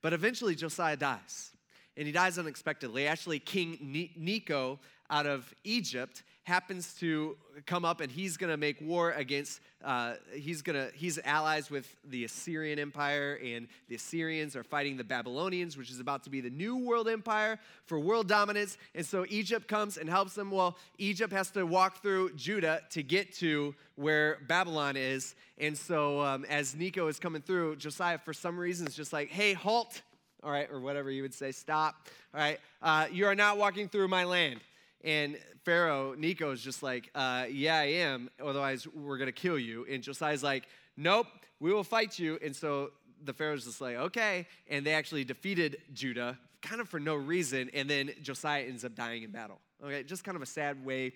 But 0.00 0.12
eventually, 0.12 0.54
Josiah 0.54 0.96
dies. 0.96 1.50
And 1.96 2.06
he 2.06 2.12
dies 2.12 2.38
unexpectedly. 2.38 3.06
Actually, 3.06 3.38
King 3.38 4.10
Necho 4.16 4.80
out 5.12 5.26
of 5.26 5.54
Egypt 5.62 6.24
happens 6.44 6.94
to 6.94 7.36
come 7.66 7.84
up 7.84 8.00
and 8.00 8.10
he's 8.10 8.36
going 8.36 8.50
to 8.50 8.56
make 8.56 8.80
war 8.80 9.12
against 9.12 9.60
uh, 9.84 10.14
he's 10.34 10.62
going 10.62 10.74
to 10.74 10.90
he's 10.96 11.18
allies 11.24 11.70
with 11.70 11.96
the 12.08 12.24
assyrian 12.24 12.78
empire 12.78 13.38
and 13.44 13.68
the 13.88 13.94
assyrians 13.94 14.56
are 14.56 14.64
fighting 14.64 14.96
the 14.96 15.04
babylonians 15.04 15.76
which 15.76 15.90
is 15.90 16.00
about 16.00 16.24
to 16.24 16.30
be 16.30 16.40
the 16.40 16.50
new 16.50 16.78
world 16.78 17.08
empire 17.08 17.60
for 17.84 18.00
world 18.00 18.26
dominance. 18.26 18.76
And 18.94 19.06
so 19.06 19.24
egypt 19.28 19.68
comes 19.68 19.98
and 19.98 20.08
helps 20.08 20.34
them. 20.34 20.50
Well 20.50 20.76
egypt 20.98 21.32
has 21.32 21.50
to 21.50 21.64
walk 21.64 22.02
through 22.02 22.34
judah 22.34 22.80
to 22.90 23.02
get 23.02 23.34
to 23.34 23.74
where 23.94 24.38
babylon 24.48 24.96
is. 24.96 25.36
And 25.58 25.76
so 25.78 26.20
um, 26.22 26.44
as 26.46 26.74
Necho 26.74 27.06
is 27.06 27.20
coming 27.20 27.42
through 27.42 27.76
josiah 27.76 28.18
for 28.18 28.32
some 28.32 28.58
reason 28.58 28.86
is 28.86 28.96
just 28.96 29.12
like 29.12 29.28
hey 29.28 29.52
halt 29.52 30.02
all 30.42 30.50
right 30.50 30.68
or 30.72 30.80
whatever 30.80 31.10
you 31.10 31.22
would 31.22 31.34
say 31.34 31.52
stop 31.52 32.08
all 32.34 32.40
right. 32.40 32.58
Uh, 32.80 33.06
you 33.12 33.26
are 33.26 33.34
not 33.34 33.58
walking 33.58 33.88
through 33.88 34.08
my 34.08 34.24
land 34.24 34.58
and 35.04 35.36
Pharaoh, 35.64 36.14
Necho, 36.16 36.52
is 36.52 36.62
just 36.62 36.82
like, 36.82 37.10
uh, 37.14 37.46
Yeah, 37.50 37.76
I 37.78 37.84
am. 37.84 38.30
Otherwise, 38.42 38.86
we're 38.86 39.18
going 39.18 39.26
to 39.26 39.32
kill 39.32 39.58
you. 39.58 39.86
And 39.90 40.02
Josiah's 40.02 40.42
like, 40.42 40.64
Nope, 40.96 41.26
we 41.60 41.72
will 41.72 41.84
fight 41.84 42.18
you. 42.18 42.38
And 42.44 42.54
so 42.54 42.90
the 43.24 43.32
Pharaoh's 43.32 43.64
just 43.64 43.80
like, 43.80 43.96
Okay. 43.96 44.46
And 44.68 44.84
they 44.86 44.94
actually 44.94 45.24
defeated 45.24 45.78
Judah, 45.92 46.38
kind 46.60 46.80
of 46.80 46.88
for 46.88 47.00
no 47.00 47.14
reason. 47.14 47.70
And 47.74 47.88
then 47.88 48.10
Josiah 48.22 48.64
ends 48.64 48.84
up 48.84 48.94
dying 48.94 49.22
in 49.22 49.30
battle. 49.30 49.58
Okay, 49.84 50.04
just 50.04 50.22
kind 50.22 50.36
of 50.36 50.42
a 50.42 50.46
sad 50.46 50.84
way 50.84 51.12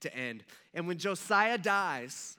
to 0.00 0.14
end. 0.14 0.42
And 0.74 0.88
when 0.88 0.98
Josiah 0.98 1.58
dies, 1.58 2.36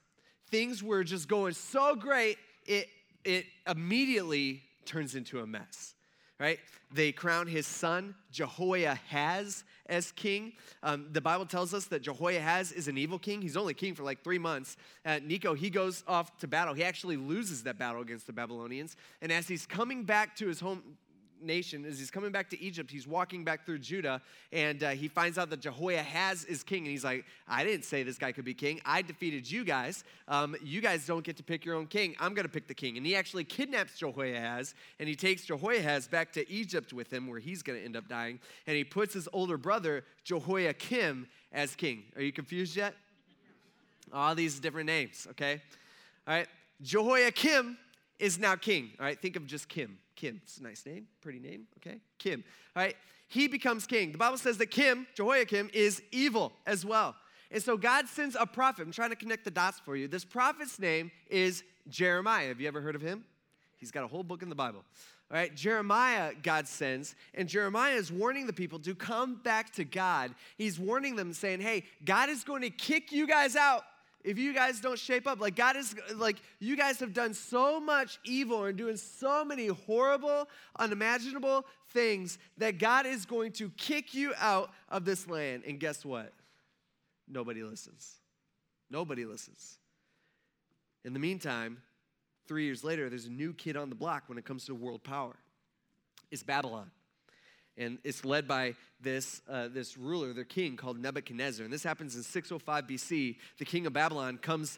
things 0.49 0.83
were 0.83 1.05
just 1.05 1.29
going 1.29 1.53
so 1.53 1.95
great, 1.95 2.37
it, 2.65 2.89
it 3.23 3.45
immediately 3.65 4.63
turns 4.85 5.15
into 5.15 5.39
a 5.39 5.47
mess 5.47 5.93
right? 6.39 6.59
They 6.91 7.11
crown 7.11 7.47
his 7.47 7.67
son, 7.67 8.15
Jehoiahaz, 8.31 9.63
as 9.89 10.11
king. 10.11 10.53
Um, 10.83 11.07
the 11.11 11.21
Bible 11.21 11.45
tells 11.45 11.73
us 11.73 11.85
that 11.85 12.01
Jehoiahaz 12.01 12.71
is 12.71 12.87
an 12.87 12.97
evil 12.97 13.19
king. 13.19 13.41
He's 13.41 13.57
only 13.57 13.73
king 13.73 13.95
for 13.95 14.03
like 14.03 14.23
three 14.23 14.39
months. 14.39 14.77
Uh, 15.05 15.19
Necho, 15.23 15.53
he 15.53 15.69
goes 15.69 16.03
off 16.07 16.37
to 16.37 16.47
battle. 16.47 16.73
He 16.73 16.83
actually 16.83 17.17
loses 17.17 17.63
that 17.63 17.77
battle 17.77 18.01
against 18.01 18.27
the 18.27 18.33
Babylonians. 18.33 18.95
And 19.21 19.31
as 19.31 19.47
he's 19.47 19.65
coming 19.65 20.03
back 20.03 20.35
to 20.37 20.47
his 20.47 20.59
home, 20.59 20.83
nation, 21.41 21.85
as 21.85 21.99
he's 21.99 22.11
coming 22.11 22.31
back 22.31 22.49
to 22.49 22.61
Egypt, 22.61 22.91
he's 22.91 23.07
walking 23.07 23.43
back 23.43 23.65
through 23.65 23.79
Judah, 23.79 24.21
and 24.51 24.83
uh, 24.83 24.89
he 24.89 25.07
finds 25.07 25.37
out 25.37 25.49
that 25.49 25.61
Jehoiahaz 25.61 26.45
is 26.45 26.63
king. 26.63 26.79
And 26.83 26.91
he's 26.91 27.03
like, 27.03 27.25
I 27.47 27.63
didn't 27.63 27.85
say 27.85 28.03
this 28.03 28.17
guy 28.17 28.31
could 28.31 28.45
be 28.45 28.53
king. 28.53 28.81
I 28.85 29.01
defeated 29.01 29.49
you 29.49 29.63
guys. 29.63 30.03
Um, 30.27 30.55
you 30.63 30.81
guys 30.81 31.05
don't 31.05 31.23
get 31.23 31.37
to 31.37 31.43
pick 31.43 31.65
your 31.65 31.75
own 31.75 31.87
king. 31.87 32.15
I'm 32.19 32.33
going 32.33 32.45
to 32.45 32.51
pick 32.51 32.67
the 32.67 32.73
king. 32.73 32.97
And 32.97 33.05
he 33.05 33.15
actually 33.15 33.43
kidnaps 33.43 33.97
Jehoiahaz, 33.97 34.75
and 34.99 35.09
he 35.09 35.15
takes 35.15 35.45
Jehoiahaz 35.45 36.07
back 36.07 36.31
to 36.33 36.49
Egypt 36.51 36.93
with 36.93 37.11
him, 37.11 37.27
where 37.27 37.39
he's 37.39 37.61
going 37.61 37.79
to 37.79 37.85
end 37.85 37.97
up 37.97 38.07
dying. 38.07 38.39
And 38.67 38.75
he 38.75 38.83
puts 38.83 39.13
his 39.13 39.27
older 39.33 39.57
brother, 39.57 40.03
Jehoiakim, 40.23 41.27
as 41.51 41.75
king. 41.75 42.03
Are 42.15 42.21
you 42.21 42.31
confused 42.31 42.75
yet? 42.75 42.93
All 44.13 44.35
these 44.35 44.59
different 44.59 44.87
names, 44.87 45.27
okay? 45.31 45.61
All 46.27 46.35
right. 46.35 46.47
Jehoiakim 46.81 47.77
is 48.19 48.37
now 48.37 48.55
king. 48.55 48.91
All 48.99 49.05
right, 49.05 49.19
think 49.19 49.35
of 49.35 49.47
just 49.47 49.67
Kim. 49.67 49.97
Kim. 50.19 50.41
It's 50.43 50.57
a 50.57 50.63
nice 50.63 50.85
name, 50.85 51.07
pretty 51.21 51.39
name, 51.39 51.65
okay? 51.77 52.01
Kim. 52.17 52.43
All 52.75 52.83
right, 52.83 52.95
he 53.29 53.47
becomes 53.47 53.87
king. 53.87 54.11
The 54.11 54.17
Bible 54.17 54.37
says 54.37 54.57
that 54.57 54.67
Kim, 54.67 55.07
Jehoiakim, 55.15 55.69
is 55.73 56.01
evil 56.11 56.51
as 56.65 56.85
well. 56.85 57.15
And 57.51 57.63
so 57.63 57.77
God 57.77 58.07
sends 58.07 58.35
a 58.37 58.45
prophet. 58.45 58.85
I'm 58.85 58.91
trying 58.91 59.11
to 59.11 59.15
connect 59.15 59.45
the 59.45 59.51
dots 59.51 59.79
for 59.79 59.95
you. 59.95 60.09
This 60.09 60.25
prophet's 60.25 60.77
name 60.77 61.09
is 61.29 61.63
Jeremiah. 61.87 62.49
Have 62.49 62.59
you 62.59 62.67
ever 62.67 62.81
heard 62.81 62.95
of 62.95 63.01
him? 63.01 63.23
He's 63.77 63.91
got 63.91 64.03
a 64.03 64.07
whole 64.07 64.23
book 64.23 64.43
in 64.43 64.49
the 64.49 64.55
Bible. 64.55 64.83
All 65.31 65.37
right, 65.37 65.55
Jeremiah, 65.55 66.33
God 66.43 66.67
sends, 66.67 67.15
and 67.33 67.47
Jeremiah 67.47 67.93
is 67.93 68.11
warning 68.11 68.45
the 68.45 68.53
people 68.53 68.79
to 68.79 68.93
come 68.95 69.35
back 69.35 69.71
to 69.75 69.85
God. 69.85 70.35
He's 70.57 70.77
warning 70.77 71.15
them, 71.15 71.31
saying, 71.31 71.61
Hey, 71.61 71.85
God 72.03 72.29
is 72.29 72.43
going 72.43 72.63
to 72.63 72.69
kick 72.69 73.13
you 73.13 73.25
guys 73.25 73.55
out 73.55 73.83
if 74.23 74.37
you 74.37 74.53
guys 74.53 74.79
don't 74.81 74.99
shape 74.99 75.27
up 75.27 75.39
like 75.39 75.55
god 75.55 75.75
is 75.75 75.95
like 76.15 76.37
you 76.59 76.75
guys 76.75 76.99
have 76.99 77.13
done 77.13 77.33
so 77.33 77.79
much 77.79 78.19
evil 78.23 78.65
and 78.65 78.77
doing 78.77 78.97
so 78.97 79.45
many 79.45 79.67
horrible 79.67 80.47
unimaginable 80.77 81.65
things 81.91 82.37
that 82.57 82.77
god 82.77 83.05
is 83.05 83.25
going 83.25 83.51
to 83.51 83.69
kick 83.71 84.13
you 84.13 84.33
out 84.39 84.71
of 84.89 85.05
this 85.05 85.27
land. 85.27 85.63
And 85.67 85.79
guess 85.79 86.05
what? 86.05 86.33
Nobody 87.27 87.63
listens. 87.63 88.15
Nobody 88.89 89.25
listens. 89.25 89.77
In 91.05 91.13
the 91.13 91.19
meantime 91.19 91.81
three 92.47 92.65
years 92.65 92.83
later 92.83 93.09
there's 93.09 93.25
a 93.25 93.31
new 93.31 93.53
kid 93.53 93.77
on 93.77 93.89
the 93.89 93.95
block 93.95 94.23
when 94.27 94.37
it 94.37 94.45
comes 94.45 94.65
to 94.65 94.75
world 94.75 95.03
power. 95.03 95.35
It's 96.31 96.43
babylon 96.43 96.91
and 97.79 97.97
it's 98.03 98.25
led 98.25 98.47
by 98.47 98.75
this, 99.01 99.41
uh, 99.49 99.69
this 99.69 99.97
ruler, 99.97 100.33
their 100.33 100.43
king, 100.43 100.75
called 100.75 100.99
Nebuchadnezzar. 100.99 101.63
And 101.63 101.73
this 101.73 101.83
happens 101.83 102.15
in 102.15 102.21
605 102.23 102.85
BC. 102.85 103.37
The 103.57 103.65
king 103.65 103.87
of 103.87 103.93
Babylon 103.93 104.37
comes 104.37 104.77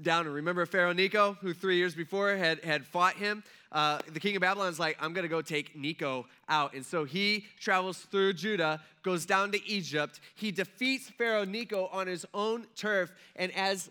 down 0.00 0.24
and 0.24 0.34
remember 0.34 0.64
Pharaoh 0.64 0.94
Necho, 0.94 1.36
who 1.42 1.52
three 1.52 1.76
years 1.76 1.94
before 1.94 2.34
had, 2.34 2.64
had 2.64 2.86
fought 2.86 3.14
him. 3.16 3.44
Uh, 3.70 3.98
the 4.12 4.20
king 4.20 4.34
of 4.36 4.40
Babylon 4.40 4.70
is 4.70 4.78
like, 4.78 4.96
I'm 5.00 5.12
going 5.12 5.24
to 5.24 5.28
go 5.28 5.42
take 5.42 5.76
Necho 5.76 6.26
out. 6.48 6.74
And 6.74 6.84
so 6.84 7.04
he 7.04 7.44
travels 7.60 7.98
through 7.98 8.32
Judah, 8.34 8.80
goes 9.02 9.26
down 9.26 9.52
to 9.52 9.68
Egypt. 9.68 10.20
He 10.34 10.50
defeats 10.50 11.10
Pharaoh 11.10 11.44
Necho 11.44 11.90
on 11.92 12.06
his 12.06 12.24
own 12.32 12.66
turf. 12.74 13.12
And 13.36 13.54
as 13.54 13.90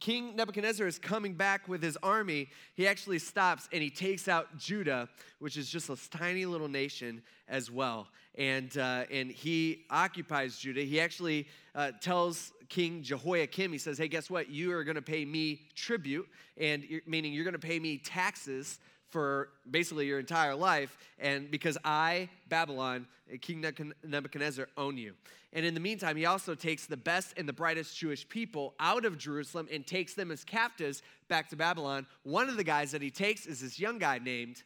King 0.00 0.34
Nebuchadnezzar 0.34 0.86
is 0.86 0.98
coming 0.98 1.34
back 1.34 1.68
with 1.68 1.82
his 1.82 1.96
army, 2.02 2.48
he 2.74 2.86
actually 2.86 3.18
stops 3.18 3.68
and 3.72 3.82
he 3.82 3.90
takes 3.90 4.28
out 4.28 4.56
Judah, 4.56 5.08
which 5.38 5.56
is 5.56 5.68
just 5.68 5.90
a 5.90 5.96
tiny 6.10 6.46
little 6.46 6.68
nation 6.68 7.22
as 7.48 7.70
well. 7.70 8.08
And, 8.36 8.76
uh, 8.78 9.04
and 9.10 9.30
he 9.30 9.84
occupies 9.90 10.58
Judah. 10.58 10.82
He 10.82 11.00
actually 11.00 11.48
uh, 11.74 11.92
tells 12.00 12.52
King 12.68 13.02
Jehoiakim, 13.02 13.72
he 13.72 13.78
says, 13.78 13.98
Hey, 13.98 14.08
guess 14.08 14.30
what? 14.30 14.48
You 14.48 14.72
are 14.72 14.84
going 14.84 14.94
to 14.94 15.02
pay 15.02 15.24
me 15.24 15.62
tribute, 15.74 16.28
and 16.56 16.84
meaning 17.06 17.32
you're 17.32 17.44
going 17.44 17.52
to 17.52 17.58
pay 17.58 17.78
me 17.78 17.98
taxes 17.98 18.78
for 19.10 19.50
basically 19.70 20.06
your 20.06 20.18
entire 20.18 20.54
life, 20.54 20.96
and 21.18 21.50
because 21.50 21.76
I, 21.84 22.28
Babylon, 22.48 23.06
King 23.40 23.64
Nebuchadnezzar, 24.04 24.68
own 24.76 24.96
you. 24.96 25.14
And 25.52 25.66
in 25.66 25.74
the 25.74 25.80
meantime, 25.80 26.16
he 26.16 26.26
also 26.26 26.54
takes 26.54 26.86
the 26.86 26.96
best 26.96 27.34
and 27.36 27.48
the 27.48 27.52
brightest 27.52 27.96
Jewish 27.96 28.28
people 28.28 28.74
out 28.78 29.04
of 29.04 29.18
Jerusalem 29.18 29.68
and 29.72 29.84
takes 29.84 30.14
them 30.14 30.30
as 30.30 30.44
captives 30.44 31.02
back 31.28 31.48
to 31.50 31.56
Babylon. 31.56 32.06
One 32.22 32.48
of 32.48 32.56
the 32.56 32.64
guys 32.64 32.92
that 32.92 33.02
he 33.02 33.10
takes 33.10 33.46
is 33.46 33.60
this 33.60 33.78
young 33.78 33.98
guy 33.98 34.18
named 34.18 34.62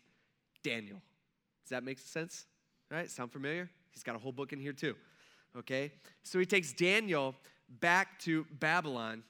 Daniel. 0.62 1.00
Does 1.62 1.70
that 1.70 1.84
make 1.84 1.98
sense? 1.98 2.44
All 2.92 2.98
right, 2.98 3.10
sound 3.10 3.32
familiar? 3.32 3.70
He's 3.92 4.02
got 4.02 4.14
a 4.14 4.18
whole 4.18 4.32
book 4.32 4.52
in 4.52 4.60
here 4.60 4.74
too. 4.74 4.94
Okay? 5.56 5.90
So 6.22 6.38
he 6.38 6.44
takes 6.44 6.74
Daniel 6.74 7.34
back 7.80 8.18
to 8.20 8.46
Babylon, 8.60 9.22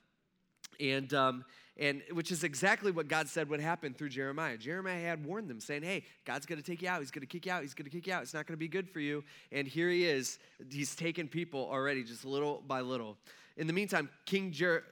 and 0.81 1.15
um, 1.15 1.45
and 1.77 2.03
which 2.13 2.31
is 2.31 2.45
exactly 2.45 2.93
what 2.93 3.09
God 3.09 3.29
said 3.29 3.49
would 3.49 3.61
happen 3.61 3.95
through 3.95 4.11
Jeremiah. 4.11 4.57
Jeremiah 4.57 5.01
had 5.01 5.25
warned 5.25 5.49
them, 5.49 5.61
saying, 5.61 5.83
Hey, 5.83 6.05
God's 6.25 6.47
going 6.47 6.61
to 6.61 6.65
take 6.65 6.83
you 6.83 6.89
out. 6.89 7.01
He's 7.01 7.11
going 7.11 7.23
to 7.23 7.27
kick 7.27 7.47
you 7.47 7.53
out. 7.53 7.63
He's 7.63 7.75
going 7.75 7.85
to 7.85 7.91
kick 7.91 8.07
you 8.07 8.13
out. 8.13 8.23
It's 8.23 8.35
not 8.35 8.47
going 8.47 8.55
to 8.55 8.59
be 8.59 8.69
good 8.69 8.89
for 8.89 9.01
you. 9.01 9.25
And 9.51 9.67
here 9.67 9.91
he 9.91 10.05
is. 10.05 10.39
He's 10.71 10.95
taken 10.95 11.27
people 11.29 11.69
already, 11.71 12.05
just 12.05 12.25
little 12.25 12.63
by 12.67 12.81
little. 12.81 13.17
In 13.57 13.67
the 13.67 13.73
meantime, 13.73 14.09
King 14.25 14.53
Jer- 14.53 14.85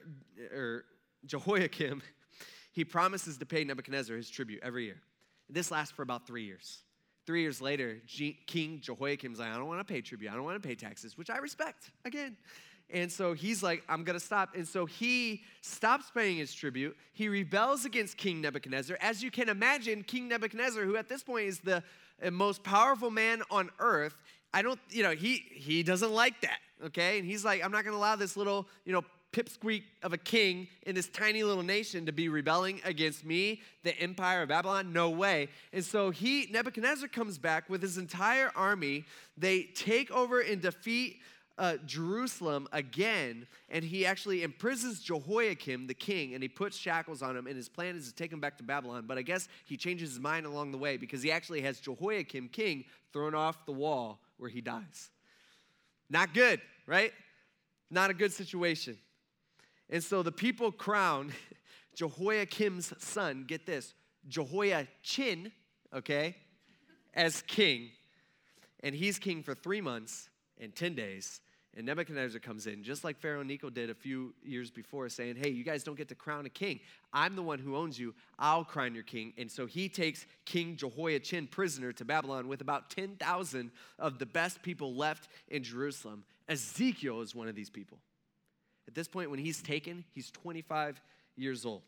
er, 0.53 0.85
Jehoiakim, 1.25 2.01
he 2.73 2.83
promises 2.83 3.37
to 3.37 3.45
pay 3.45 3.63
Nebuchadnezzar 3.63 4.17
his 4.17 4.29
tribute 4.29 4.61
every 4.63 4.85
year. 4.85 5.01
This 5.49 5.71
lasts 5.71 5.93
for 5.93 6.01
about 6.01 6.27
three 6.27 6.43
years. 6.43 6.79
Three 7.25 7.41
years 7.41 7.61
later, 7.61 7.99
G- 8.05 8.39
King 8.45 8.81
Jehoiakim's 8.81 9.39
like, 9.39 9.49
I 9.49 9.55
don't 9.55 9.67
want 9.67 9.79
to 9.85 9.93
pay 9.93 10.01
tribute. 10.01 10.31
I 10.31 10.35
don't 10.35 10.43
want 10.43 10.61
to 10.61 10.67
pay 10.67 10.75
taxes, 10.75 11.17
which 11.17 11.29
I 11.29 11.37
respect. 11.37 11.91
Again, 12.03 12.35
and 12.89 13.11
so 13.11 13.33
he's 13.33 13.63
like, 13.63 13.83
I'm 13.89 14.03
going 14.03 14.17
to 14.17 14.23
stop. 14.23 14.55
And 14.55 14.67
so 14.67 14.85
he 14.85 15.43
stops 15.61 16.11
paying 16.11 16.37
his 16.37 16.53
tribute. 16.53 16.95
He 17.13 17.27
rebels 17.27 17.85
against 17.85 18.17
King 18.17 18.41
Nebuchadnezzar. 18.41 18.97
As 19.01 19.23
you 19.23 19.31
can 19.31 19.49
imagine, 19.49 20.03
King 20.03 20.27
Nebuchadnezzar, 20.27 20.83
who 20.83 20.95
at 20.95 21.09
this 21.09 21.23
point 21.23 21.47
is 21.47 21.59
the 21.59 21.83
uh, 22.23 22.31
most 22.31 22.63
powerful 22.63 23.09
man 23.09 23.41
on 23.49 23.71
earth, 23.79 24.15
I 24.53 24.61
don't, 24.61 24.79
you 24.89 25.01
know, 25.01 25.11
he 25.11 25.43
he 25.51 25.81
doesn't 25.81 26.11
like 26.11 26.39
that, 26.41 26.59
okay? 26.85 27.17
And 27.17 27.27
he's 27.27 27.43
like, 27.43 27.63
I'm 27.63 27.71
not 27.71 27.83
going 27.83 27.93
to 27.93 27.97
allow 27.97 28.15
this 28.15 28.37
little, 28.37 28.67
you 28.85 28.93
know, 28.93 29.03
pipsqueak 29.33 29.83
of 30.03 30.13
a 30.13 30.17
king 30.17 30.67
in 30.83 30.95
this 30.95 31.09
tiny 31.09 31.43
little 31.43 31.63
nation 31.63 32.05
to 32.05 32.11
be 32.11 32.29
rebelling 32.29 32.79
against 32.85 33.25
me, 33.25 33.61
the 33.83 33.99
empire 33.99 34.43
of 34.43 34.49
Babylon? 34.49 34.93
No 34.93 35.09
way. 35.09 35.49
And 35.73 35.83
so 35.83 36.11
he, 36.11 36.47
Nebuchadnezzar, 36.51 37.09
comes 37.09 37.37
back 37.37 37.69
with 37.69 37.81
his 37.81 37.97
entire 37.97 38.51
army. 38.55 39.05
They 39.35 39.63
take 39.63 40.11
over 40.11 40.39
and 40.39 40.61
defeat 40.61 41.19
uh, 41.57 41.77
Jerusalem 41.85 42.67
again, 42.71 43.47
and 43.69 43.83
he 43.83 44.05
actually 44.05 44.43
imprisons 44.43 45.01
Jehoiakim, 45.01 45.87
the 45.87 45.93
king, 45.93 46.33
and 46.33 46.41
he 46.41 46.49
puts 46.49 46.77
shackles 46.77 47.21
on 47.21 47.37
him, 47.37 47.45
and 47.45 47.55
his 47.55 47.69
plan 47.69 47.95
is 47.95 48.07
to 48.07 48.15
take 48.15 48.31
him 48.31 48.39
back 48.39 48.57
to 48.57 48.63
Babylon. 48.63 49.05
But 49.07 49.17
I 49.17 49.21
guess 49.21 49.47
he 49.65 49.77
changes 49.77 50.11
his 50.11 50.19
mind 50.19 50.45
along 50.45 50.71
the 50.71 50.77
way 50.77 50.97
because 50.97 51.21
he 51.21 51.31
actually 51.31 51.61
has 51.61 51.79
Jehoiakim, 51.79 52.49
king, 52.49 52.85
thrown 53.11 53.35
off 53.35 53.65
the 53.65 53.71
wall 53.71 54.19
where 54.37 54.49
he 54.49 54.61
dies. 54.61 55.11
Not 56.09 56.33
good, 56.33 56.59
right? 56.87 57.13
Not 57.91 58.09
a 58.09 58.13
good 58.13 58.33
situation. 58.33 58.97
And 59.89 60.03
so 60.03 60.23
the 60.23 60.31
people 60.31 60.71
crown 60.71 61.31
Jehoiakim's 61.95 62.91
son, 62.97 63.45
get 63.47 63.67
this, 63.67 63.93
Jehoiachin, 64.27 65.51
okay, 65.93 66.35
as 67.13 67.43
king. 67.43 67.89
And 68.81 68.95
he's 68.95 69.19
king 69.19 69.43
for 69.43 69.53
three 69.53 69.79
months 69.79 70.29
in 70.57 70.71
10 70.71 70.95
days. 70.95 71.41
And 71.75 71.87
Nebuchadnezzar 71.87 72.39
comes 72.39 72.67
in, 72.67 72.83
just 72.83 73.03
like 73.03 73.17
Pharaoh 73.17 73.41
Necho 73.41 73.71
did 73.71 73.89
a 73.89 73.95
few 73.95 74.35
years 74.43 74.69
before, 74.69 75.09
saying, 75.09 75.37
Hey, 75.37 75.49
you 75.49 75.63
guys 75.63 75.83
don't 75.83 75.97
get 75.97 76.07
to 76.09 76.15
crown 76.15 76.45
a 76.45 76.49
king. 76.49 76.79
I'm 77.11 77.35
the 77.35 77.41
one 77.41 77.57
who 77.57 77.75
owns 77.75 77.97
you. 77.97 78.13
I'll 78.37 78.63
crown 78.63 78.93
your 78.93 79.03
king. 79.03 79.33
And 79.39 79.49
so 79.49 79.65
he 79.65 79.89
takes 79.89 80.27
King 80.45 80.75
Jehoiachin 80.75 81.47
prisoner 81.47 81.91
to 81.93 82.05
Babylon 82.05 82.47
with 82.47 82.61
about 82.61 82.91
10,000 82.91 83.71
of 83.97 84.19
the 84.19 84.25
best 84.27 84.61
people 84.61 84.93
left 84.93 85.29
in 85.47 85.63
Jerusalem. 85.63 86.23
Ezekiel 86.47 87.21
is 87.21 87.33
one 87.33 87.47
of 87.47 87.55
these 87.55 87.71
people. 87.71 87.97
At 88.87 88.93
this 88.93 89.07
point, 89.07 89.31
when 89.31 89.39
he's 89.39 89.61
taken, 89.61 90.03
he's 90.13 90.29
25 90.29 91.01
years 91.35 91.65
old. 91.65 91.81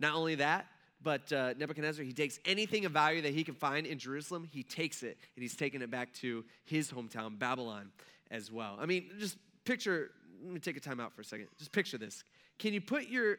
Not 0.00 0.14
only 0.14 0.34
that, 0.36 0.66
but 1.04 1.32
uh, 1.32 1.54
Nebuchadnezzar, 1.58 2.04
he 2.04 2.12
takes 2.12 2.40
anything 2.44 2.86
of 2.86 2.92
value 2.92 3.22
that 3.22 3.34
he 3.34 3.44
can 3.44 3.54
find 3.54 3.86
in 3.86 3.98
Jerusalem, 3.98 4.48
he 4.50 4.62
takes 4.62 5.02
it, 5.02 5.18
and 5.36 5.42
he's 5.42 5.54
taking 5.54 5.82
it 5.82 5.90
back 5.90 6.12
to 6.14 6.44
his 6.64 6.90
hometown, 6.90 7.38
Babylon, 7.38 7.92
as 8.30 8.50
well. 8.50 8.78
I 8.80 8.86
mean, 8.86 9.10
just 9.18 9.36
picture, 9.64 10.10
let 10.42 10.52
me 10.52 10.60
take 10.60 10.76
a 10.76 10.80
time 10.80 10.98
out 10.98 11.14
for 11.14 11.20
a 11.20 11.24
second. 11.24 11.48
Just 11.58 11.70
picture 11.70 11.98
this. 11.98 12.24
Can 12.58 12.72
you 12.72 12.80
put 12.80 13.08
your 13.08 13.36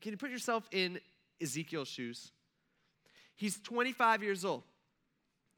can 0.00 0.12
you 0.12 0.16
put 0.16 0.30
yourself 0.30 0.68
in 0.70 1.00
Ezekiel's 1.42 1.88
shoes? 1.88 2.30
He's 3.34 3.58
25 3.58 4.22
years 4.22 4.44
old. 4.44 4.62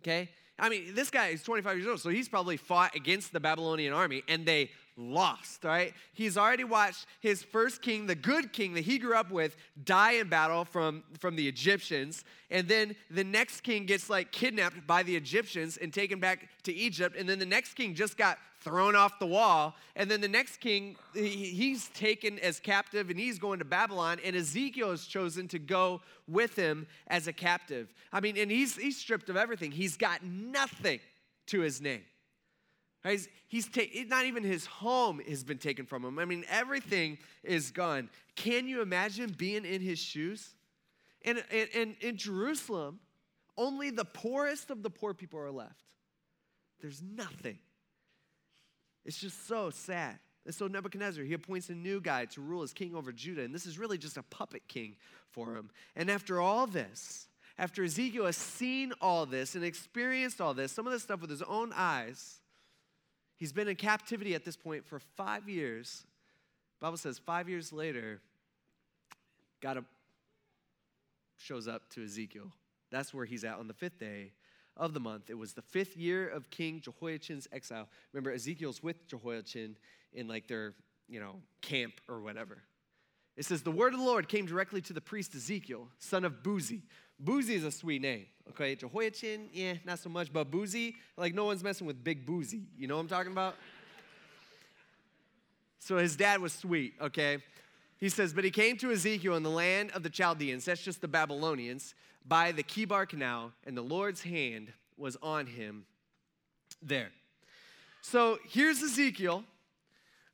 Okay? 0.02 0.30
I 0.58 0.68
mean, 0.68 0.94
this 0.94 1.10
guy 1.10 1.28
is 1.28 1.42
25 1.42 1.76
years 1.76 1.86
old, 1.86 2.00
so 2.00 2.10
he's 2.10 2.28
probably 2.28 2.56
fought 2.56 2.94
against 2.94 3.32
the 3.32 3.40
Babylonian 3.40 3.92
army 3.92 4.22
and 4.28 4.46
they 4.46 4.70
lost, 5.00 5.64
right? 5.64 5.94
He's 6.12 6.36
already 6.36 6.64
watched 6.64 7.06
his 7.20 7.42
first 7.42 7.82
king, 7.82 8.06
the 8.06 8.14
good 8.14 8.52
king 8.52 8.74
that 8.74 8.82
he 8.82 8.98
grew 8.98 9.14
up 9.14 9.30
with, 9.30 9.56
die 9.82 10.12
in 10.12 10.28
battle 10.28 10.64
from, 10.64 11.02
from 11.18 11.36
the 11.36 11.48
Egyptians. 11.48 12.24
And 12.50 12.68
then 12.68 12.94
the 13.10 13.24
next 13.24 13.62
king 13.62 13.86
gets 13.86 14.10
like 14.10 14.30
kidnapped 14.30 14.86
by 14.86 15.02
the 15.02 15.16
Egyptians 15.16 15.76
and 15.76 15.92
taken 15.92 16.20
back 16.20 16.48
to 16.64 16.72
Egypt. 16.72 17.16
And 17.16 17.28
then 17.28 17.38
the 17.38 17.46
next 17.46 17.74
king 17.74 17.94
just 17.94 18.16
got 18.16 18.38
thrown 18.60 18.94
off 18.94 19.18
the 19.18 19.26
wall. 19.26 19.74
And 19.96 20.10
then 20.10 20.20
the 20.20 20.28
next 20.28 20.58
king, 20.58 20.96
he's 21.14 21.88
taken 21.88 22.38
as 22.40 22.60
captive 22.60 23.08
and 23.08 23.18
he's 23.18 23.38
going 23.38 23.58
to 23.60 23.64
Babylon. 23.64 24.18
And 24.24 24.36
Ezekiel 24.36 24.90
is 24.90 25.06
chosen 25.06 25.48
to 25.48 25.58
go 25.58 26.02
with 26.28 26.54
him 26.56 26.86
as 27.06 27.26
a 27.26 27.32
captive. 27.32 27.92
I 28.12 28.20
mean, 28.20 28.36
and 28.36 28.50
he's, 28.50 28.76
he's 28.76 28.98
stripped 28.98 29.30
of 29.30 29.36
everything, 29.36 29.72
he's 29.72 29.96
got 29.96 30.22
nothing 30.22 31.00
to 31.46 31.60
his 31.60 31.80
name. 31.80 32.02
He's, 33.04 33.28
he's 33.48 33.68
ta- 33.68 33.82
not 34.08 34.26
even 34.26 34.42
his 34.42 34.66
home 34.66 35.20
has 35.26 35.42
been 35.42 35.58
taken 35.58 35.86
from 35.86 36.04
him. 36.04 36.18
I 36.18 36.24
mean, 36.24 36.44
everything 36.50 37.18
is 37.42 37.70
gone. 37.70 38.10
Can 38.36 38.68
you 38.68 38.82
imagine 38.82 39.34
being 39.36 39.64
in 39.64 39.80
his 39.80 39.98
shoes? 39.98 40.54
And, 41.24 41.42
and, 41.50 41.68
and 41.74 41.96
in 42.00 42.16
Jerusalem, 42.16 43.00
only 43.56 43.90
the 43.90 44.04
poorest 44.04 44.70
of 44.70 44.82
the 44.82 44.90
poor 44.90 45.14
people 45.14 45.40
are 45.40 45.50
left. 45.50 45.84
There's 46.80 47.02
nothing. 47.02 47.58
It's 49.04 49.18
just 49.18 49.46
so 49.46 49.70
sad. 49.70 50.18
And 50.46 50.54
so 50.54 50.66
Nebuchadnezzar, 50.66 51.24
he 51.24 51.34
appoints 51.34 51.68
a 51.68 51.74
new 51.74 52.00
guy 52.00 52.24
to 52.26 52.40
rule 52.40 52.62
as 52.62 52.72
king 52.72 52.94
over 52.94 53.12
Judah. 53.12 53.42
And 53.42 53.54
this 53.54 53.66
is 53.66 53.78
really 53.78 53.98
just 53.98 54.16
a 54.16 54.22
puppet 54.22 54.62
king 54.68 54.96
for 55.30 55.54
him. 55.54 55.70
And 55.96 56.10
after 56.10 56.40
all 56.40 56.66
this, 56.66 57.28
after 57.58 57.84
Ezekiel 57.84 58.26
has 58.26 58.36
seen 58.36 58.92
all 59.00 59.26
this 59.26 59.54
and 59.54 59.64
experienced 59.64 60.40
all 60.40 60.54
this, 60.54 60.72
some 60.72 60.86
of 60.86 60.92
this 60.92 61.02
stuff 61.02 61.20
with 61.20 61.30
his 61.30 61.42
own 61.42 61.72
eyes, 61.74 62.39
He's 63.40 63.54
been 63.54 63.68
in 63.68 63.76
captivity 63.76 64.34
at 64.34 64.44
this 64.44 64.54
point 64.54 64.84
for 64.84 64.98
five 64.98 65.48
years. 65.48 66.04
The 66.78 66.84
Bible 66.84 66.98
says 66.98 67.18
five 67.18 67.48
years 67.48 67.72
later, 67.72 68.20
God 69.62 69.82
shows 71.38 71.66
up 71.66 71.88
to 71.94 72.04
Ezekiel. 72.04 72.52
That's 72.90 73.14
where 73.14 73.24
he's 73.24 73.42
at 73.42 73.58
on 73.58 73.66
the 73.66 73.72
fifth 73.72 73.98
day 73.98 74.32
of 74.76 74.92
the 74.92 75.00
month. 75.00 75.30
It 75.30 75.38
was 75.38 75.54
the 75.54 75.62
fifth 75.62 75.96
year 75.96 76.28
of 76.28 76.50
King 76.50 76.82
Jehoiachin's 76.82 77.48
exile. 77.50 77.88
Remember, 78.12 78.30
Ezekiel's 78.30 78.82
with 78.82 79.08
Jehoiachin 79.08 79.74
in 80.12 80.28
like 80.28 80.46
their, 80.46 80.74
you 81.08 81.18
know, 81.18 81.36
camp 81.62 81.94
or 82.10 82.20
whatever. 82.20 82.58
It 83.38 83.46
says, 83.46 83.62
The 83.62 83.70
word 83.70 83.94
of 83.94 84.00
the 84.00 84.04
Lord 84.04 84.28
came 84.28 84.44
directly 84.44 84.82
to 84.82 84.92
the 84.92 85.00
priest 85.00 85.34
Ezekiel, 85.34 85.88
son 85.98 86.26
of 86.26 86.42
Buzi. 86.42 86.82
Buzi 87.22 87.50
is 87.50 87.64
a 87.64 87.70
sweet 87.70 88.02
name. 88.02 88.26
Okay, 88.50 88.74
Jehoiachin, 88.74 89.48
yeah, 89.52 89.74
not 89.84 89.98
so 89.98 90.08
much, 90.08 90.32
but 90.32 90.50
Buzi, 90.50 90.94
like 91.16 91.34
no 91.34 91.44
one's 91.44 91.62
messing 91.62 91.86
with 91.86 92.02
Big 92.02 92.26
Buzi. 92.26 92.64
You 92.76 92.88
know 92.88 92.96
what 92.96 93.02
I'm 93.02 93.08
talking 93.08 93.32
about? 93.32 93.54
so 95.78 95.98
his 95.98 96.16
dad 96.16 96.40
was 96.40 96.52
sweet, 96.52 96.94
okay? 97.00 97.38
He 97.98 98.08
says, 98.08 98.32
But 98.32 98.44
he 98.44 98.50
came 98.50 98.76
to 98.78 98.90
Ezekiel 98.90 99.36
in 99.36 99.42
the 99.42 99.50
land 99.50 99.92
of 99.92 100.02
the 100.02 100.10
Chaldeans, 100.10 100.64
that's 100.64 100.82
just 100.82 101.00
the 101.00 101.08
Babylonians, 101.08 101.94
by 102.26 102.52
the 102.52 102.62
Chebar 102.62 103.08
Canal, 103.08 103.52
and 103.66 103.76
the 103.76 103.82
Lord's 103.82 104.22
hand 104.22 104.72
was 104.96 105.16
on 105.22 105.46
him 105.46 105.84
there. 106.82 107.10
So 108.02 108.38
here's 108.48 108.82
Ezekiel 108.82 109.44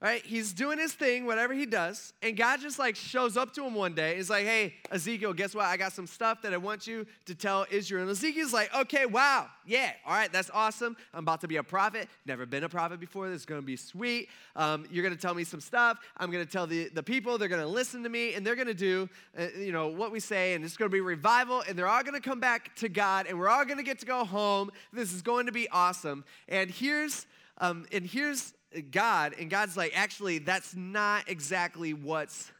right? 0.00 0.24
He's 0.24 0.52
doing 0.52 0.78
his 0.78 0.92
thing, 0.92 1.24
whatever 1.24 1.54
he 1.54 1.64
does, 1.64 2.12
and 2.20 2.36
God 2.36 2.60
just 2.60 2.78
like 2.78 2.96
shows 2.96 3.36
up 3.36 3.54
to 3.54 3.64
him 3.64 3.74
one 3.74 3.94
day. 3.94 4.16
He's 4.16 4.28
like, 4.28 4.44
hey, 4.44 4.74
Ezekiel, 4.90 5.32
guess 5.32 5.54
what? 5.54 5.64
I 5.64 5.78
got 5.78 5.92
some 5.92 6.06
stuff 6.06 6.42
that 6.42 6.52
I 6.52 6.58
want 6.58 6.86
you 6.86 7.06
to 7.24 7.34
tell 7.34 7.66
Israel. 7.70 8.02
And 8.02 8.10
Ezekiel's 8.10 8.52
like, 8.52 8.74
okay, 8.74 9.06
wow, 9.06 9.46
yeah, 9.64 9.92
all 10.04 10.12
right, 10.12 10.30
that's 10.30 10.50
awesome. 10.52 10.96
I'm 11.14 11.24
about 11.24 11.40
to 11.40 11.48
be 11.48 11.56
a 11.56 11.62
prophet. 11.62 12.08
Never 12.26 12.44
been 12.44 12.64
a 12.64 12.68
prophet 12.68 13.00
before. 13.00 13.28
This 13.30 13.40
is 13.40 13.46
gonna 13.46 13.62
be 13.62 13.76
sweet. 13.76 14.28
Um, 14.54 14.86
you're 14.90 15.02
gonna 15.02 15.16
tell 15.16 15.34
me 15.34 15.44
some 15.44 15.60
stuff. 15.60 15.98
I'm 16.18 16.30
gonna 16.30 16.44
tell 16.44 16.66
the, 16.66 16.90
the 16.90 17.02
people, 17.02 17.38
they're 17.38 17.48
gonna 17.48 17.66
listen 17.66 18.02
to 18.02 18.10
me, 18.10 18.34
and 18.34 18.46
they're 18.46 18.56
gonna 18.56 18.74
do, 18.74 19.08
uh, 19.38 19.46
you 19.58 19.72
know, 19.72 19.88
what 19.88 20.12
we 20.12 20.20
say, 20.20 20.52
and 20.52 20.64
it's 20.64 20.76
gonna 20.76 20.90
be 20.90 21.00
revival, 21.00 21.62
and 21.66 21.78
they're 21.78 21.88
all 21.88 22.02
gonna 22.02 22.20
come 22.20 22.40
back 22.40 22.76
to 22.76 22.90
God, 22.90 23.26
and 23.26 23.38
we're 23.38 23.48
all 23.48 23.64
gonna 23.64 23.82
get 23.82 23.98
to 24.00 24.06
go 24.06 24.24
home. 24.24 24.70
This 24.92 25.14
is 25.14 25.22
going 25.22 25.46
to 25.46 25.52
be 25.52 25.68
awesome. 25.70 26.24
And 26.48 26.70
here's, 26.70 27.26
um, 27.58 27.86
and 27.92 28.04
here's 28.04 28.52
God, 28.90 29.34
and 29.38 29.48
God's 29.48 29.76
like, 29.76 29.92
actually, 29.94 30.38
that's 30.38 30.74
not 30.74 31.28
exactly 31.28 31.94
what's 31.94 32.50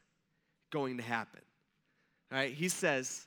going 0.71 0.97
to 0.97 1.03
happen. 1.03 1.41
All 2.33 2.39
right, 2.39 2.53
he 2.53 2.69
says, 2.69 3.27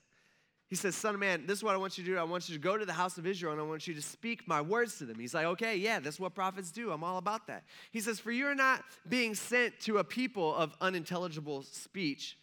he 0.69 0.75
says, 0.75 0.95
Son 0.95 1.15
of 1.15 1.19
man, 1.19 1.47
this 1.47 1.57
is 1.57 1.63
what 1.63 1.73
I 1.73 1.77
want 1.77 1.97
you 1.97 2.03
to 2.03 2.11
do. 2.11 2.17
I 2.17 2.23
want 2.23 2.47
you 2.47 2.55
to 2.55 2.61
go 2.61 2.77
to 2.77 2.85
the 2.85 2.93
house 2.93 3.17
of 3.17 3.25
Israel 3.25 3.53
and 3.53 3.61
I 3.61 3.65
want 3.65 3.87
you 3.87 3.93
to 3.95 4.01
speak 4.01 4.47
my 4.47 4.61
words 4.61 4.97
to 4.99 5.05
them. 5.05 5.17
He's 5.17 5.33
like, 5.33 5.45
okay, 5.45 5.75
yeah, 5.75 5.99
that's 5.99 6.19
what 6.19 6.35
prophets 6.35 6.71
do. 6.71 6.91
I'm 6.91 7.03
all 7.03 7.17
about 7.17 7.47
that. 7.47 7.63
He 7.91 8.01
says, 8.01 8.19
For 8.19 8.31
you 8.31 8.45
are 8.45 8.55
not 8.55 8.83
being 9.07 9.33
sent 9.33 9.79
to 9.81 9.97
a 9.97 10.03
people 10.03 10.55
of 10.55 10.75
unintelligible 10.79 11.63
speech 11.63 12.37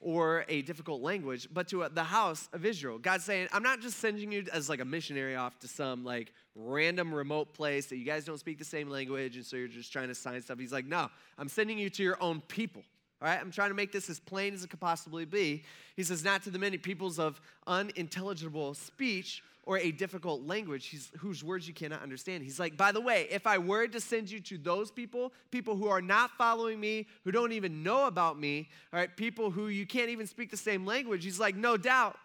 or 0.00 0.44
a 0.48 0.62
difficult 0.62 1.02
language, 1.02 1.48
but 1.52 1.68
to 1.68 1.82
uh, 1.82 1.88
the 1.88 2.04
house 2.04 2.48
of 2.52 2.64
Israel. 2.64 2.98
God's 2.98 3.24
saying, 3.24 3.48
I'm 3.52 3.62
not 3.62 3.80
just 3.80 3.98
sending 3.98 4.30
you 4.30 4.44
as 4.52 4.68
like 4.68 4.80
a 4.80 4.84
missionary 4.84 5.34
off 5.34 5.58
to 5.60 5.68
some 5.68 6.04
like 6.04 6.32
random 6.54 7.12
remote 7.12 7.52
place 7.52 7.86
that 7.86 7.96
you 7.96 8.04
guys 8.04 8.24
don't 8.24 8.38
speak 8.38 8.58
the 8.58 8.64
same 8.64 8.88
language 8.88 9.36
and 9.36 9.44
so 9.44 9.56
you're 9.56 9.68
just 9.68 9.92
trying 9.92 10.08
to 10.08 10.14
sign 10.14 10.40
stuff. 10.42 10.58
He's 10.58 10.72
like, 10.72 10.86
no, 10.86 11.08
I'm 11.36 11.48
sending 11.48 11.78
you 11.78 11.90
to 11.90 12.02
your 12.02 12.22
own 12.22 12.40
people. 12.42 12.82
All 13.20 13.28
right, 13.28 13.40
I'm 13.40 13.50
trying 13.50 13.70
to 13.70 13.74
make 13.74 13.90
this 13.90 14.08
as 14.08 14.20
plain 14.20 14.54
as 14.54 14.62
it 14.62 14.70
could 14.70 14.78
possibly 14.78 15.24
be. 15.24 15.64
He 15.96 16.04
says, 16.04 16.22
not 16.22 16.44
to 16.44 16.50
the 16.50 16.58
many 16.58 16.78
peoples 16.78 17.18
of 17.18 17.40
unintelligible 17.66 18.74
speech 18.74 19.42
or 19.68 19.76
a 19.76 19.92
difficult 19.92 20.46
language 20.46 20.96
whose 21.18 21.44
words 21.44 21.68
you 21.68 21.74
cannot 21.74 22.02
understand. 22.02 22.42
He's 22.42 22.58
like, 22.58 22.78
by 22.78 22.90
the 22.90 23.02
way, 23.02 23.28
if 23.30 23.46
I 23.46 23.58
were 23.58 23.86
to 23.86 24.00
send 24.00 24.30
you 24.30 24.40
to 24.40 24.56
those 24.56 24.90
people, 24.90 25.30
people 25.50 25.76
who 25.76 25.88
are 25.88 26.00
not 26.00 26.30
following 26.38 26.80
me, 26.80 27.06
who 27.22 27.32
don't 27.32 27.52
even 27.52 27.82
know 27.82 28.06
about 28.06 28.40
me, 28.40 28.70
all 28.94 28.98
right, 28.98 29.14
people 29.14 29.50
who 29.50 29.68
you 29.68 29.86
can't 29.86 30.08
even 30.08 30.26
speak 30.26 30.50
the 30.50 30.56
same 30.56 30.86
language, 30.86 31.22
he's 31.22 31.38
like, 31.38 31.54
no 31.54 31.76
doubt 31.76 32.16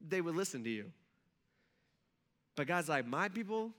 they 0.00 0.20
would 0.20 0.34
listen 0.34 0.64
to 0.64 0.68
you. 0.68 0.90
But 2.56 2.66
God's 2.66 2.88
like, 2.88 3.06
my 3.06 3.28
people, 3.28 3.70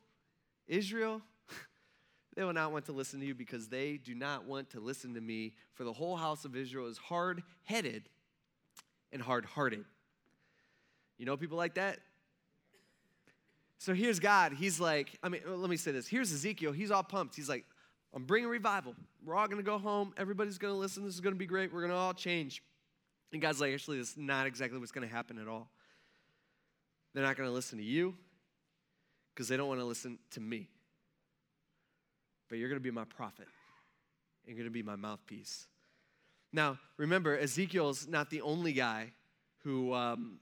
Israel, 0.65 1.21
they 2.38 2.45
will 2.45 2.54
not 2.54 2.71
want 2.71 2.86
to 2.86 2.93
listen 2.93 3.19
to 3.19 3.26
you 3.26 3.36
because 3.36 3.67
they 3.67 3.97
do 3.97 4.15
not 4.15 4.45
want 4.45 4.69
to 4.69 4.80
listen 4.80 5.13
to 5.15 5.19
me. 5.19 5.56
For 5.73 5.84
the 5.84 5.91
whole 5.91 6.15
house 6.15 6.45
of 6.45 6.56
Israel 6.56 6.88
is 6.88 6.97
hard 6.97 7.43
headed 7.65 8.08
and 9.12 9.21
hard 9.21 9.43
hearted. 9.43 9.84
You 11.17 11.26
know 11.26 11.36
people 11.36 11.58
like 11.58 11.73
that? 11.73 12.00
So 13.80 13.94
here's 13.94 14.20
God. 14.20 14.54
He's 14.54 14.80
like, 14.80 15.18
I 15.22 15.30
mean, 15.30 15.42
let 15.46 15.70
me 15.70 15.78
say 15.78 15.92
this. 15.92 16.08
Here's 16.08 16.34
Ezekiel. 16.34 16.72
He's 16.72 16.92
all 16.92 17.04
pumped. 17.04 17.36
He's 17.36 17.50
like, 17.50 17.66
I'm 18.13 18.24
bringing 18.24 18.50
revival. 18.50 18.96
We're 19.24 19.36
all 19.36 19.48
going 19.48 19.58
to 19.58 19.63
go 19.63 19.78
home. 19.78 20.13
Everybody's 20.18 20.58
going 20.58 20.74
to 20.74 20.80
listen. 20.80 21.04
This 21.04 21.13
is 21.13 21.22
going 21.22 21.36
to 21.36 21.40
be 21.40 21.46
great. 21.46 21.72
We're 21.72 21.82
going 21.82 21.92
to 21.92 21.98
all 21.98 22.13
change. 22.13 22.63
And 23.32 23.42
God's 23.42 23.62
like, 23.62 23.74
actually, 23.74 23.98
that's 23.98 24.18
not 24.18 24.48
exactly 24.48 24.80
what's 24.80 24.92
going 24.92 25.08
to 25.08 25.13
happen 25.13 25.38
at 25.38 25.48
all. 25.48 25.70
They're 27.13 27.24
not 27.24 27.36
going 27.36 27.50
to 27.50 27.54
listen 27.54 27.78
to 27.78 27.84
you 27.84 28.16
because 29.34 29.48
they 29.48 29.58
don't 29.58 29.68
want 29.68 29.80
to 29.80 29.86
listen 29.86 30.18
to 30.32 30.40
me. 30.40 30.70
But 32.50 32.58
you're 32.58 32.70
going 32.70 32.80
to 32.80 32.84
be 32.84 32.92
my 32.92 33.04
prophet. 33.04 33.48
You're 34.46 34.56
going 34.56 34.66
to 34.66 34.72
be 34.72 34.84
my 34.84 34.96
mouthpiece. 34.96 35.68
Now, 36.54 36.80
remember, 36.96 37.38
Ezekiel's 37.38 38.08
not 38.08 38.30
the 38.30 38.42
only 38.42 38.72
guy 38.72 39.12
who, 39.63 39.94
um, 39.94 40.40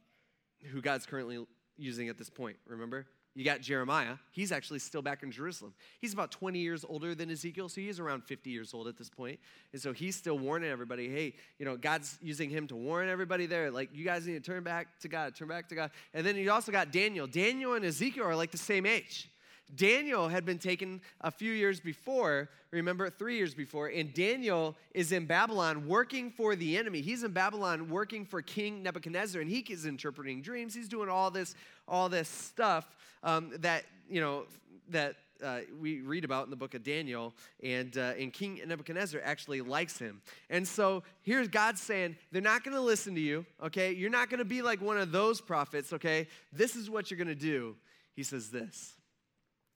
who 0.72 0.82
God's 0.82 1.06
currently 1.06 1.44
using 1.78 2.10
at 2.10 2.18
this 2.18 2.30
point, 2.30 2.58
remember? 2.68 3.08
You 3.38 3.44
got 3.44 3.60
Jeremiah. 3.60 4.16
He's 4.32 4.54
actually 4.54 4.80
still 4.80 5.02
back 5.02 5.22
in 5.22 5.30
Jerusalem. 5.30 5.74
He's 6.00 6.14
about 6.14 6.32
20 6.32 6.58
years 6.58 6.86
older 6.88 7.14
than 7.14 7.30
Ezekiel, 7.30 7.68
so 7.68 7.82
he's 7.82 8.00
around 8.00 8.24
50 8.24 8.50
years 8.50 8.74
old 8.74 8.88
at 8.88 8.98
this 8.98 9.10
point. 9.10 9.40
And 9.74 9.82
so 9.82 9.92
he's 9.92 10.16
still 10.16 10.40
warning 10.40 10.72
everybody, 10.72 11.10
hey, 11.10 11.34
you 11.60 11.66
know, 11.66 11.76
God's 11.76 12.18
using 12.22 12.50
him 12.50 12.66
to 12.68 12.78
warn 12.78 13.10
everybody 13.10 13.46
there. 13.46 13.72
Like, 13.72 13.90
you 13.94 14.06
guys 14.06 14.26
need 14.26 14.42
to 14.42 14.52
turn 14.52 14.64
back 14.64 15.00
to 15.02 15.10
God, 15.10 15.36
turn 15.36 15.50
back 15.50 15.68
to 15.68 15.76
God. 15.76 15.92
And 16.14 16.26
then 16.26 16.38
you 16.38 16.50
also 16.50 16.72
got 16.72 16.94
Daniel. 16.94 17.28
Daniel 17.28 17.74
and 17.74 17.84
Ezekiel 17.84 18.24
are 18.24 18.38
like 18.38 18.52
the 18.52 18.58
same 18.58 18.86
age. 18.86 19.30
Daniel 19.74 20.28
had 20.28 20.46
been 20.46 20.60
taken 20.60 21.02
a 21.22 21.32
few 21.32 21.52
years 21.52 21.80
before, 21.80 22.50
remember, 22.72 23.10
three 23.10 23.38
years 23.38 23.54
before, 23.54 23.88
and 23.88 24.14
Daniel 24.14 24.76
is 24.94 25.12
in 25.12 25.26
Babylon 25.26 25.88
working 25.88 26.30
for 26.30 26.56
the 26.56 26.78
enemy. 26.78 27.02
He's 27.02 27.24
in 27.24 27.32
Babylon 27.32 27.90
working 27.90 28.26
for 28.26 28.42
King 28.42 28.84
Nebuchadnezzar, 28.84 29.42
and 29.42 29.50
he 29.50 29.60
is 29.60 29.86
interpreting 29.86 30.42
dreams. 30.42 30.76
He's 30.76 30.90
doing 30.90 31.10
all 31.10 31.32
this, 31.32 31.56
all 31.88 32.10
this 32.10 32.30
stuff 32.30 32.96
um, 33.24 33.52
that, 33.60 33.86
you 34.10 34.22
know, 34.22 34.46
that 34.90 35.16
uh, 35.44 35.60
we 35.82 36.02
read 36.02 36.24
about 36.24 36.46
in 36.46 36.50
the 36.50 36.56
book 36.56 36.74
of 36.76 36.84
Daniel, 36.84 37.34
and, 37.64 37.98
uh, 37.98 38.14
and 38.20 38.32
King 38.32 38.62
Nebuchadnezzar 38.66 39.22
actually 39.24 39.62
likes 39.62 39.98
him. 39.98 40.22
And 40.50 40.68
so 40.68 41.04
here's 41.24 41.48
God 41.48 41.78
saying, 41.78 42.16
They're 42.32 42.42
not 42.42 42.64
going 42.64 42.76
to 42.76 42.82
listen 42.82 43.16
to 43.16 43.22
you, 43.22 43.46
okay? 43.64 43.92
You're 43.92 44.10
not 44.10 44.30
going 44.30 44.40
to 44.40 44.46
be 44.46 44.62
like 44.62 44.82
one 44.82 44.98
of 44.98 45.12
those 45.12 45.42
prophets, 45.42 45.92
okay? 45.94 46.28
This 46.54 46.76
is 46.76 46.90
what 46.90 47.10
you're 47.10 47.18
going 47.18 47.28
to 47.28 47.36
do. 47.36 47.76
He 48.16 48.24
says 48.24 48.50
this 48.50 48.95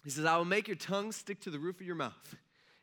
he 0.09 0.15
says, 0.15 0.25
I 0.25 0.37
will 0.37 0.45
make 0.45 0.67
your 0.67 0.75
tongue 0.75 1.11
stick 1.11 1.39
to 1.41 1.51
the 1.51 1.59
roof 1.59 1.79
of 1.79 1.85
your 1.85 1.95
mouth, 1.95 2.35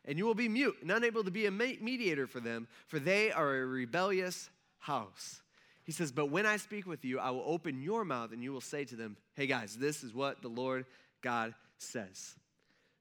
and 0.05 0.17
you 0.17 0.25
will 0.25 0.33
be 0.33 0.47
mute 0.47 0.77
and 0.81 0.89
unable 0.89 1.25
to 1.25 1.29
be 1.29 1.45
a 1.45 1.51
mediator 1.51 2.25
for 2.25 2.39
them, 2.39 2.69
for 2.87 2.99
they 2.99 3.33
are 3.33 3.57
a 3.57 3.65
rebellious 3.65 4.49
house. 4.79 5.41
He 5.83 5.91
says, 5.91 6.13
But 6.13 6.27
when 6.27 6.45
I 6.45 6.55
speak 6.55 6.87
with 6.87 7.03
you, 7.03 7.19
I 7.19 7.31
will 7.31 7.43
open 7.45 7.81
your 7.81 8.05
mouth, 8.05 8.31
and 8.31 8.41
you 8.41 8.53
will 8.53 8.61
say 8.61 8.85
to 8.85 8.95
them, 8.95 9.17
Hey 9.35 9.45
guys, 9.45 9.75
this 9.75 10.05
is 10.05 10.13
what 10.13 10.41
the 10.41 10.47
Lord 10.47 10.85
God 11.21 11.53
says. 11.77 12.33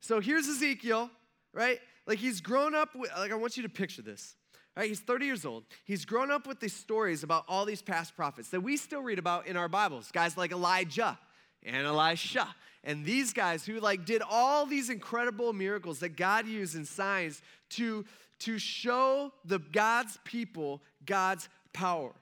So 0.00 0.18
here's 0.18 0.48
Ezekiel, 0.48 1.08
right? 1.52 1.78
Like 2.08 2.18
he's 2.18 2.40
grown 2.40 2.74
up 2.74 2.96
with, 2.96 3.12
like 3.16 3.30
I 3.30 3.36
want 3.36 3.56
you 3.56 3.62
to 3.62 3.68
picture 3.68 4.02
this. 4.02 4.34
Right, 4.76 4.88
he's 4.88 5.00
30 5.00 5.24
years 5.24 5.46
old. 5.46 5.62
He's 5.84 6.04
grown 6.04 6.32
up 6.32 6.48
with 6.48 6.58
these 6.58 6.74
stories 6.74 7.22
about 7.22 7.44
all 7.48 7.64
these 7.64 7.80
past 7.80 8.16
prophets 8.16 8.48
that 8.50 8.60
we 8.60 8.76
still 8.76 9.02
read 9.02 9.20
about 9.20 9.46
in 9.46 9.56
our 9.56 9.68
Bibles. 9.68 10.10
Guys 10.10 10.36
like 10.36 10.50
Elijah 10.50 11.16
and 11.62 11.86
Elisha 11.86 12.46
and 12.84 13.04
these 13.04 13.32
guys 13.32 13.66
who 13.66 13.80
like 13.80 14.06
did 14.06 14.22
all 14.28 14.64
these 14.64 14.88
incredible 14.90 15.52
miracles 15.52 15.98
that 15.98 16.16
God 16.16 16.46
used 16.46 16.76
in 16.76 16.84
signs 16.84 17.42
to, 17.70 18.04
to 18.40 18.58
show 18.58 19.32
the 19.44 19.58
God's 19.58 20.18
people 20.24 20.80
God's 21.04 21.48
power. 21.72 22.12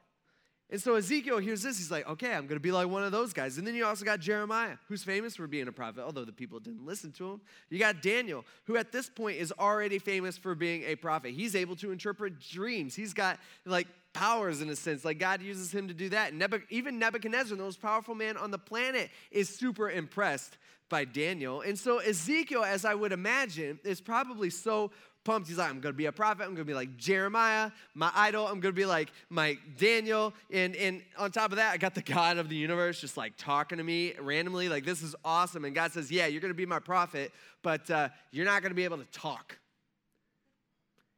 And 0.70 0.80
so 0.80 0.94
Ezekiel 0.94 1.38
hears 1.38 1.62
this. 1.62 1.76
He's 1.76 1.90
like, 1.90 2.08
okay, 2.08 2.32
I'm 2.32 2.46
going 2.46 2.56
to 2.56 2.60
be 2.60 2.72
like 2.72 2.88
one 2.88 3.04
of 3.04 3.12
those 3.12 3.32
guys. 3.32 3.58
And 3.58 3.66
then 3.66 3.74
you 3.74 3.84
also 3.84 4.04
got 4.04 4.18
Jeremiah, 4.18 4.76
who's 4.88 5.04
famous 5.04 5.36
for 5.36 5.46
being 5.46 5.68
a 5.68 5.72
prophet, 5.72 6.02
although 6.02 6.24
the 6.24 6.32
people 6.32 6.58
didn't 6.58 6.84
listen 6.84 7.12
to 7.12 7.32
him. 7.32 7.40
You 7.68 7.78
got 7.78 8.02
Daniel, 8.02 8.44
who 8.64 8.76
at 8.76 8.90
this 8.90 9.10
point 9.10 9.36
is 9.36 9.52
already 9.58 9.98
famous 9.98 10.38
for 10.38 10.54
being 10.54 10.82
a 10.84 10.96
prophet. 10.96 11.32
He's 11.32 11.54
able 11.54 11.76
to 11.76 11.92
interpret 11.92 12.40
dreams. 12.40 12.94
He's 12.94 13.12
got 13.12 13.38
like 13.66 13.86
powers 14.14 14.62
in 14.62 14.70
a 14.70 14.76
sense. 14.76 15.04
Like 15.04 15.18
God 15.18 15.42
uses 15.42 15.72
him 15.72 15.88
to 15.88 15.94
do 15.94 16.08
that. 16.10 16.32
Even 16.70 16.98
Nebuchadnezzar, 16.98 17.56
the 17.56 17.62
most 17.62 17.82
powerful 17.82 18.14
man 18.14 18.36
on 18.36 18.50
the 18.50 18.58
planet, 18.58 19.10
is 19.30 19.48
super 19.48 19.90
impressed 19.90 20.56
by 20.88 21.04
Daniel. 21.04 21.60
And 21.60 21.78
so 21.78 21.98
Ezekiel, 21.98 22.64
as 22.64 22.84
I 22.84 22.94
would 22.94 23.12
imagine, 23.12 23.78
is 23.84 24.00
probably 24.00 24.48
so 24.50 24.90
pumped. 25.24 25.48
He's 25.48 25.58
like, 25.58 25.70
I'm 25.70 25.80
going 25.80 25.92
to 25.92 25.96
be 25.96 26.06
a 26.06 26.12
prophet. 26.12 26.42
I'm 26.42 26.54
going 26.54 26.58
to 26.58 26.64
be 26.64 26.74
like 26.74 26.96
Jeremiah, 26.96 27.70
my 27.94 28.10
idol. 28.14 28.46
I'm 28.46 28.60
going 28.60 28.74
to 28.74 28.78
be 28.78 28.86
like 28.86 29.10
my 29.30 29.58
Daniel. 29.78 30.34
And, 30.52 30.76
and 30.76 31.02
on 31.18 31.32
top 31.32 31.50
of 31.50 31.56
that, 31.56 31.72
I 31.72 31.78
got 31.78 31.94
the 31.94 32.02
God 32.02 32.38
of 32.38 32.48
the 32.48 32.56
universe 32.56 33.00
just 33.00 33.16
like 33.16 33.32
talking 33.36 33.78
to 33.78 33.84
me 33.84 34.14
randomly. 34.20 34.68
Like, 34.68 34.84
this 34.84 35.02
is 35.02 35.16
awesome. 35.24 35.64
And 35.64 35.74
God 35.74 35.92
says, 35.92 36.10
Yeah, 36.10 36.26
you're 36.26 36.40
going 36.40 36.52
to 36.52 36.56
be 36.56 36.66
my 36.66 36.78
prophet, 36.78 37.32
but 37.62 37.90
uh, 37.90 38.10
you're 38.30 38.44
not 38.44 38.62
going 38.62 38.70
to 38.70 38.76
be 38.76 38.84
able 38.84 38.98
to 38.98 39.06
talk. 39.06 39.58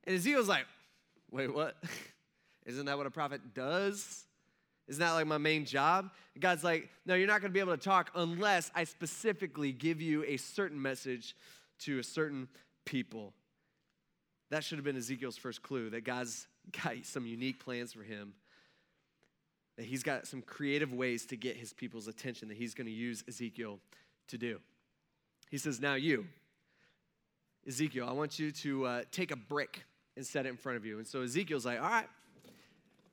And 0.05 0.17
Ezekiel's 0.17 0.49
like, 0.49 0.67
Wait, 1.31 1.53
what? 1.53 1.77
Isn't 2.67 2.87
that 2.87 2.99
what 2.99 3.07
a 3.07 3.11
prophet 3.11 3.55
does? 3.55 4.25
Isn't 4.89 5.01
that 5.01 5.13
like 5.13 5.27
my 5.27 5.39
main 5.39 5.65
job? 5.65 6.11
God's 6.39 6.63
like, 6.63 6.89
no, 7.07 7.15
you're 7.15 7.27
not 7.27 7.41
going 7.41 7.51
to 7.51 7.55
be 7.55 7.61
able 7.61 7.77
to 7.77 7.83
talk 7.83 8.11
unless 8.15 8.71
I 8.75 8.85
specifically 8.85 9.73
give 9.73 10.01
you 10.01 10.25
a 10.25 10.37
certain 10.37 10.81
message 10.81 11.35
to 11.81 11.99
a 11.99 12.03
certain 12.05 12.49
people. 12.85 13.33
That 14.51 14.63
should 14.63 14.79
have 14.79 14.85
been 14.85 14.97
Ezekiel's 14.97 15.37
first 15.37 15.63
clue 15.63 15.91
that 15.91 16.05
God's 16.05 16.47
got 16.85 16.95
some 17.05 17.27
unique 17.27 17.65
plans 17.65 17.93
for 17.93 18.03
him, 18.03 18.35
that 19.77 19.87
he's 19.87 20.03
got 20.03 20.27
some 20.27 20.41
creative 20.41 20.93
ways 20.93 21.27
to 21.27 21.37
get 21.37 21.57
his 21.57 21.73
people's 21.73 22.07
attention 22.07 22.49
that 22.49 22.57
he's 22.57 22.75
going 22.75 22.87
to 22.87 22.93
use 22.93 23.25
Ezekiel 23.29 23.81
to 24.29 24.39
do. 24.39 24.61
He 25.51 25.59
says, 25.59 25.81
Now 25.81 25.95
you, 25.95 26.27
Ezekiel, 27.67 28.07
I 28.09 28.13
want 28.13 28.39
you 28.39 28.53
to 28.53 28.87
uh, 28.87 29.03
take 29.11 29.33
a 29.33 29.37
brick 29.37 29.85
and 30.17 30.25
set 30.25 30.47
it 30.47 30.49
in 30.49 30.57
front 30.57 30.77
of 30.77 30.87
you. 30.87 30.99
And 30.99 31.07
so 31.07 31.23
Ezekiel's 31.23 31.67
like, 31.67 31.81
All 31.81 31.89
right, 31.89 32.09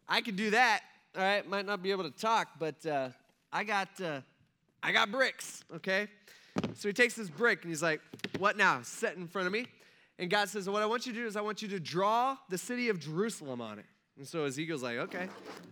I 0.08 0.22
can 0.22 0.36
do 0.36 0.50
that. 0.52 0.82
All 1.16 1.24
right, 1.24 1.48
might 1.48 1.66
not 1.66 1.84
be 1.84 1.92
able 1.92 2.04
to 2.04 2.12
talk, 2.12 2.50
but 2.60 2.86
uh, 2.86 3.10
I 3.52 3.64
got 3.64 3.90
uh, 4.02 4.22
I 4.82 4.92
got 4.92 5.12
bricks. 5.12 5.64
Okay, 5.76 6.08
so 6.76 6.90
he 6.90 6.94
takes 6.94 7.14
this 7.14 7.30
brick 7.30 7.64
and 7.64 7.70
he's 7.72 7.84
like, 7.84 8.02
"What 8.40 8.58
now?" 8.58 8.82
Set 8.84 9.16
in 9.16 9.28
front 9.28 9.48
of 9.48 9.54
me, 9.54 9.68
And 10.20 10.30
God 10.30 10.50
says, 10.50 10.70
What 10.70 10.82
I 10.82 10.86
want 10.86 11.06
you 11.06 11.14
to 11.14 11.20
do 11.20 11.28
is 11.28 11.36
I 11.36 11.42
want 11.42 11.62
you 11.62 11.68
to 11.70 11.80
draw 11.80 12.38
the 12.50 12.58
city 12.58 12.90
of 12.90 13.00
Jerusalem 13.00 13.62
on 13.62 13.80
it. 13.80 13.86
And 14.18 14.28
so 14.28 14.46
Ezekiel's 14.46 14.84
like, 14.84 14.98
okay, 14.98 15.28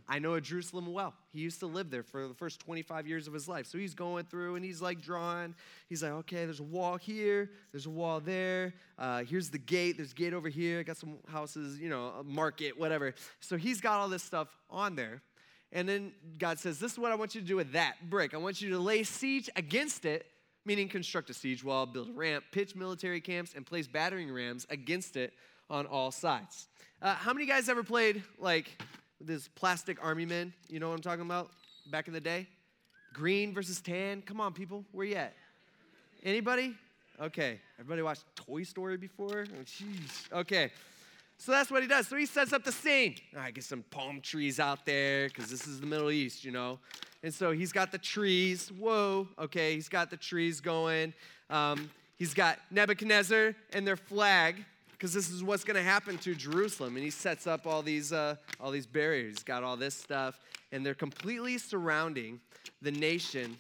I 0.10 0.18
know 0.18 0.40
Jerusalem 0.40 0.92
well. 0.92 1.14
He 1.32 1.40
used 1.42 1.60
to 1.60 1.68
live 1.68 1.92
there 1.92 2.02
for 2.02 2.28
the 2.28 2.34
first 2.34 2.60
25 2.60 3.08
years 3.08 3.28
of 3.28 3.34
his 3.34 3.48
life. 3.48 3.68
So 3.68 3.78
he's 3.78 3.94
going 3.94 4.26
through 4.26 4.56
and 4.56 4.66
he's 4.66 4.82
like 4.82 5.00
drawing. 5.00 5.54
He's 5.90 6.02
like, 6.02 6.12
okay, 6.12 6.46
there's 6.46 6.60
a 6.60 6.64
wall 6.64 6.98
here, 6.98 7.52
there's 7.72 7.86
a 7.86 7.92
wall 7.92 8.20
there. 8.20 8.74
Uh, 8.98 9.24
here's 9.24 9.52
the 9.52 9.60
gate, 9.60 9.98
there's 9.98 10.12
a 10.12 10.16
gate 10.16 10.34
over 10.34 10.50
here. 10.50 10.80
I 10.80 10.84
got 10.84 10.98
some 10.98 11.18
houses, 11.28 11.80
you 11.80 11.90
know, 11.90 12.14
a 12.20 12.24
market, 12.24 12.80
whatever. 12.80 13.14
So 13.42 13.58
he's 13.58 13.80
got 13.80 14.00
all 14.00 14.10
this 14.10 14.24
stuff 14.24 14.48
on 14.72 14.96
there. 14.96 15.22
And 15.72 15.88
then 15.88 16.12
God 16.40 16.60
says, 16.60 16.80
This 16.80 16.94
is 16.94 17.00
what 17.00 17.12
I 17.12 17.16
want 17.16 17.36
you 17.36 17.42
to 17.42 17.48
do 17.48 17.56
with 17.56 17.74
that 17.74 18.10
brick. 18.10 18.34
I 18.34 18.38
want 18.38 18.60
you 18.60 18.72
to 18.72 18.80
lay 18.80 19.04
siege 19.04 19.50
against 19.56 20.04
it, 20.04 20.26
meaning 20.66 20.90
construct 20.90 21.30
a 21.30 21.34
siege 21.34 21.64
wall, 21.64 21.86
build 21.86 22.10
a 22.10 22.14
ramp, 22.14 22.44
pitch 22.52 22.76
military 22.76 23.22
camps, 23.22 23.54
and 23.56 23.66
place 23.66 23.88
battering 23.88 24.32
rams 24.32 24.66
against 24.70 25.16
it 25.16 25.32
on 25.72 25.88
all 25.88 26.12
sides. 26.12 26.68
Uh, 27.02 27.16
how 27.16 27.34
many 27.34 27.48
guys 27.48 27.70
ever 27.70 27.82
played 27.82 28.22
like 28.38 28.70
this 29.20 29.48
plastic 29.48 30.04
army 30.04 30.26
men? 30.26 30.54
You 30.70 30.80
know 30.80 30.90
what 30.90 30.96
I'm 30.96 31.02
talking 31.02 31.26
about? 31.26 31.50
Back 31.90 32.08
in 32.08 32.14
the 32.14 32.22
day? 32.22 32.48
Green 33.14 33.54
versus 33.54 33.82
tan? 33.82 34.22
Come 34.22 34.40
on, 34.40 34.54
people. 34.54 34.86
Where 34.92 35.08
you 35.08 35.16
at? 35.16 35.34
Anybody? 36.24 36.76
Okay. 37.20 37.60
Everybody 37.80 38.02
watched 38.04 38.26
Toy 38.36 38.64
Story 38.64 38.98
before? 38.98 39.46
Oh, 39.50 39.64
jeez. 39.64 40.32
Okay. 40.32 40.72
So 41.38 41.52
that's 41.52 41.72
what 41.72 41.82
he 41.82 41.88
does. 41.88 42.08
So 42.08 42.18
he 42.18 42.28
sets 42.28 42.54
up 42.54 42.64
the 42.64 42.72
scene. 42.72 43.16
I 43.36 43.50
get 43.50 43.64
some 43.64 43.84
palm 43.90 44.22
trees 44.22 44.60
out 44.60 44.86
there 44.86 45.28
because 45.28 45.50
this 45.50 45.66
is 45.66 45.80
the 45.80 45.88
Middle 45.88 46.12
East, 46.12 46.46
you 46.46 46.52
know. 46.52 46.80
And 47.24 47.34
so 47.34 47.52
he's 47.52 47.72
got 47.72 47.92
the 47.92 47.98
trees. 47.98 48.72
Whoa. 48.72 49.28
Okay. 49.40 49.74
He's 49.74 49.90
got 49.90 50.12
the 50.12 50.18
trees 50.18 50.60
going. 50.60 51.14
Um, 51.50 51.90
he's 52.18 52.34
got 52.34 52.60
Nebuchadnezzar 52.70 53.56
and 53.74 53.88
their 53.88 53.98
flag 53.98 54.64
because 55.02 55.16
this 55.16 55.32
is 55.32 55.44
what's 55.44 55.64
going 55.64 55.76
to 55.78 55.82
happen 55.82 56.16
to 56.20 56.36
Jerusalem. 56.36 56.96
And 56.96 57.04
he 57.04 57.10
sets 57.10 57.48
up 57.48 57.66
all 57.66 57.82
these, 57.82 58.14
uh, 58.14 58.36
all 58.60 58.70
these 58.70 58.86
barriers. 58.86 59.34
He's 59.38 59.44
got 59.44 59.64
all 59.64 59.76
this 59.76 59.96
stuff, 59.96 60.40
and 60.72 60.86
they're 60.86 60.94
completely 60.94 61.58
surrounding 61.58 62.40
the 62.84 62.92
nation, 62.92 63.58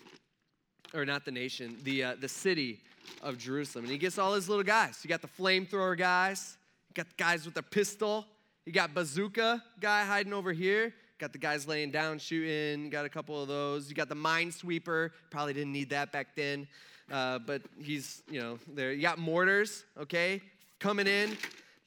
or 0.94 1.04
not 1.04 1.26
the 1.26 1.32
nation, 1.32 1.78
the, 1.82 2.04
uh, 2.04 2.16
the 2.22 2.30
city 2.30 2.82
of 3.24 3.40
Jerusalem. 3.40 3.86
And 3.86 3.92
he 3.92 3.98
gets 3.98 4.20
all 4.20 4.36
his 4.36 4.50
little 4.50 4.64
guys. 4.64 5.00
You 5.02 5.10
got 5.10 5.24
the 5.24 5.28
flamethrower 5.28 5.98
guys, 5.98 6.60
you 6.90 6.94
got 6.94 7.10
the 7.10 7.16
guys 7.18 7.44
with 7.44 7.56
the 7.56 7.64
pistol, 7.64 8.28
you 8.68 8.72
got 8.72 8.94
bazooka 8.94 9.64
guy 9.80 10.06
hiding 10.06 10.34
over 10.34 10.54
here. 10.54 10.94
Got 11.18 11.34
the 11.34 11.40
guys 11.40 11.68
laying 11.68 11.90
down 11.90 12.18
shooting. 12.20 12.90
Got 12.90 13.06
a 13.06 13.10
couple 13.10 13.42
of 13.42 13.48
those. 13.48 13.90
You 13.90 13.96
got 13.96 14.10
the 14.10 14.16
minesweeper. 14.16 15.12
Probably 15.30 15.54
didn't 15.54 15.72
need 15.72 15.92
that 15.92 16.12
back 16.12 16.36
then, 16.36 16.68
uh, 17.12 17.38
but 17.38 17.62
he's 17.80 18.24
you 18.28 18.40
know 18.40 18.58
there. 18.74 18.92
You 18.92 19.04
got 19.04 19.20
mortars. 19.20 19.86
Okay, 20.00 20.42
coming 20.82 21.06
in, 21.06 21.38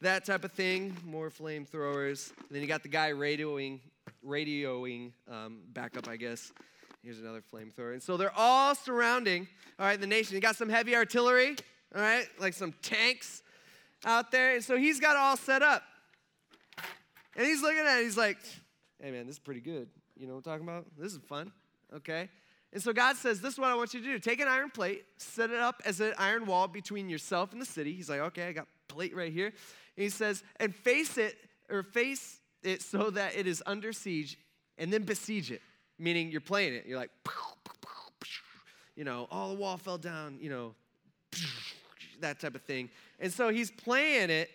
that 0.01 0.25
type 0.25 0.45
of 0.45 0.53
thing, 0.53 0.97
more 1.05 1.29
flamethrowers. 1.29 2.33
Then 2.49 2.63
you 2.63 2.69
got 2.69 2.85
the 2.85 2.89
guy 2.89 3.11
radioing, 3.11 3.81
radioing 4.25 5.11
um, 5.29 5.63
backup, 5.73 6.09
I 6.09 6.17
guess. 6.17 6.53
Here's 7.03 7.19
another 7.19 7.43
flamethrower. 7.43 7.93
And 7.93 8.03
so 8.03 8.17
they're 8.17 8.33
all 8.37 8.77
surrounding, 8.77 9.49
all 9.81 9.87
right, 9.87 10.01
the 10.01 10.07
nation. 10.07 10.37
You 10.37 10.41
got 10.41 10.55
some 10.55 10.69
heavy 10.69 10.95
artillery, 10.95 11.57
all 11.93 12.01
right, 12.01 12.27
like 12.39 12.55
some 12.55 12.73
tanks 12.83 13.43
out 14.05 14.31
there. 14.31 14.55
And 14.55 14.65
so 14.65 14.77
he's 14.77 15.01
got 15.01 15.17
it 15.17 15.19
all 15.19 15.37
set 15.37 15.63
up. 15.63 15.83
And 17.37 17.45
he's 17.45 17.63
looking 17.63 17.81
at 17.81 17.99
it, 17.99 18.05
he's 18.05 18.17
like, 18.17 18.39
hey 19.03 19.11
man, 19.11 19.27
this 19.27 19.35
is 19.35 19.41
pretty 19.41 19.61
good. 19.61 19.89
You 20.17 20.29
know 20.29 20.35
what 20.35 20.47
I'm 20.47 20.53
talking 20.53 20.69
about? 20.69 20.87
This 20.97 21.13
is 21.13 21.19
fun, 21.27 21.51
okay? 21.97 22.29
And 22.75 22.83
so 22.83 22.93
God 22.93 23.17
says, 23.17 23.41
This 23.41 23.55
is 23.55 23.59
what 23.59 23.71
I 23.71 23.75
want 23.77 23.95
you 23.95 24.01
to 24.01 24.07
do. 24.07 24.19
Take 24.19 24.41
an 24.41 24.49
iron 24.49 24.69
plate, 24.69 25.05
set 25.17 25.51
it 25.51 25.61
up 25.61 25.81
as 25.87 26.01
an 26.01 26.13
iron 26.19 26.45
wall 26.45 26.69
between 26.69 27.09
yourself 27.09 27.53
and 27.53 27.63
the 27.63 27.67
city. 27.67 27.95
He's 27.95 28.11
like, 28.11 28.21
Okay, 28.21 28.49
I 28.49 28.53
got 28.53 28.67
plate 28.89 29.15
right 29.15 29.33
here. 29.33 29.47
And 29.47 30.03
he 30.03 30.09
says, 30.09 30.43
and 30.59 30.75
face 30.75 31.17
it, 31.17 31.37
or 31.71 31.83
face 31.83 32.41
it 32.63 32.83
so 32.83 33.11
that 33.11 33.37
it 33.37 33.47
is 33.47 33.63
under 33.65 33.93
siege, 33.93 34.39
and 34.77 34.93
then 34.93 35.03
besiege 35.03 35.51
it, 35.51 35.63
meaning 35.99 36.31
you're 36.31 36.41
playing 36.41 36.75
it. 36.75 36.85
You're 36.87 36.99
like, 36.99 37.11
you 38.97 39.05
know, 39.05 39.29
all 39.31 39.51
the 39.51 39.55
wall 39.55 39.77
fell 39.77 39.99
down, 39.99 40.39
you 40.41 40.51
know, 40.51 40.75
that 42.21 42.41
type 42.41 42.55
of 42.55 42.63
thing. 42.63 42.91
And 43.21 43.33
so 43.33 43.49
he's 43.51 43.71
playing 43.71 44.31
it 44.31 44.51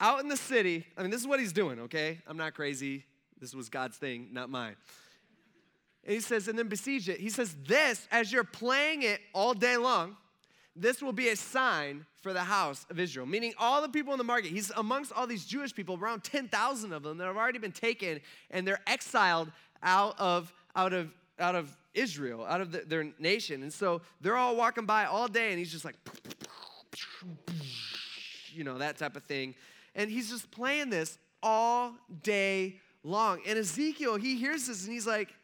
out 0.00 0.20
in 0.20 0.28
the 0.28 0.36
city. 0.36 0.86
I 0.96 1.02
mean, 1.02 1.10
this 1.10 1.20
is 1.20 1.26
what 1.26 1.40
he's 1.40 1.52
doing, 1.52 1.80
okay? 1.80 2.20
I'm 2.26 2.36
not 2.36 2.54
crazy. 2.54 3.04
This 3.40 3.54
was 3.54 3.68
God's 3.68 3.96
thing, 3.96 4.28
not 4.32 4.50
mine. 4.50 4.76
And 6.04 6.14
he 6.14 6.20
says, 6.20 6.48
and 6.48 6.58
then 6.58 6.68
besiege 6.68 7.08
it. 7.08 7.18
He 7.18 7.30
says, 7.30 7.56
this, 7.66 8.06
as 8.10 8.30
you're 8.30 8.44
playing 8.44 9.02
it 9.02 9.20
all 9.32 9.54
day 9.54 9.76
long, 9.76 10.16
this 10.76 11.00
will 11.00 11.12
be 11.12 11.28
a 11.28 11.36
sign 11.36 12.04
for 12.20 12.32
the 12.32 12.40
house 12.40 12.84
of 12.90 12.98
Israel, 12.98 13.26
meaning 13.26 13.54
all 13.58 13.80
the 13.80 13.88
people 13.88 14.12
in 14.12 14.18
the 14.18 14.24
market. 14.24 14.50
He's 14.50 14.70
amongst 14.76 15.12
all 15.12 15.26
these 15.26 15.44
Jewish 15.44 15.74
people, 15.74 15.96
around 16.00 16.24
10,000 16.24 16.92
of 16.92 17.02
them 17.02 17.18
that 17.18 17.26
have 17.26 17.36
already 17.36 17.58
been 17.58 17.72
taken 17.72 18.20
and 18.50 18.66
they're 18.66 18.80
exiled 18.86 19.52
out 19.82 20.18
of, 20.18 20.52
out 20.74 20.92
of, 20.92 21.14
out 21.38 21.54
of 21.54 21.76
Israel, 21.94 22.44
out 22.44 22.60
of 22.60 22.72
the, 22.72 22.80
their 22.80 23.12
nation. 23.18 23.62
And 23.62 23.72
so 23.72 24.02
they're 24.20 24.36
all 24.36 24.56
walking 24.56 24.84
by 24.84 25.04
all 25.04 25.28
day 25.28 25.50
and 25.50 25.58
he's 25.58 25.70
just 25.70 25.84
like, 25.84 25.96
you 28.52 28.64
know, 28.64 28.78
that 28.78 28.98
type 28.98 29.16
of 29.16 29.22
thing. 29.24 29.54
And 29.94 30.10
he's 30.10 30.30
just 30.30 30.50
playing 30.50 30.90
this 30.90 31.18
all 31.42 31.94
day 32.22 32.80
long. 33.04 33.40
And 33.46 33.58
Ezekiel, 33.58 34.16
he 34.16 34.36
hears 34.36 34.66
this 34.66 34.84
and 34.84 34.92
he's 34.92 35.06
like, 35.06 35.34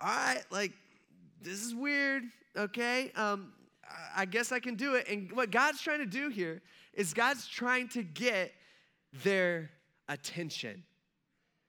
all 0.00 0.08
right, 0.08 0.42
like, 0.50 0.72
this 1.40 1.62
is 1.64 1.74
weird, 1.74 2.24
okay? 2.56 3.12
Um, 3.14 3.52
I 4.14 4.24
guess 4.24 4.52
I 4.52 4.58
can 4.58 4.74
do 4.74 4.94
it. 4.94 5.08
And 5.08 5.30
what 5.32 5.50
God's 5.50 5.80
trying 5.80 6.00
to 6.00 6.06
do 6.06 6.28
here 6.28 6.62
is 6.92 7.14
God's 7.14 7.46
trying 7.46 7.88
to 7.90 8.02
get 8.02 8.52
their 9.22 9.70
attention. 10.08 10.82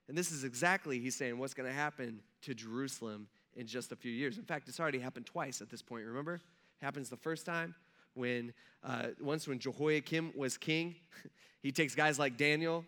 And 0.08 0.18
this 0.18 0.32
is 0.32 0.44
exactly, 0.44 1.00
he's 1.00 1.16
saying, 1.16 1.38
what's 1.38 1.54
going 1.54 1.70
to 1.70 1.76
happen 1.76 2.22
to 2.44 2.54
Jerusalem 2.54 3.28
in 3.56 3.68
just 3.68 3.92
a 3.92 3.96
few 3.96 4.12
years. 4.12 4.38
In 4.38 4.44
fact, 4.44 4.68
it's 4.68 4.80
already 4.80 5.00
happened 5.00 5.26
twice 5.26 5.62
at 5.62 5.70
this 5.70 5.82
point, 5.82 6.06
remember? 6.06 6.36
It 6.36 6.86
happens 6.86 7.10
the 7.10 7.18
first 7.18 7.46
time 7.46 7.76
when, 8.14 8.54
uh, 8.84 9.08
once 9.20 9.48
when 9.48 9.60
Jehoiakim 9.60 10.34
was 10.36 10.58
king, 10.58 10.96
he 11.62 11.72
takes 11.72 11.96
guys 11.96 12.18
like 12.20 12.38
Daniel, 12.38 12.86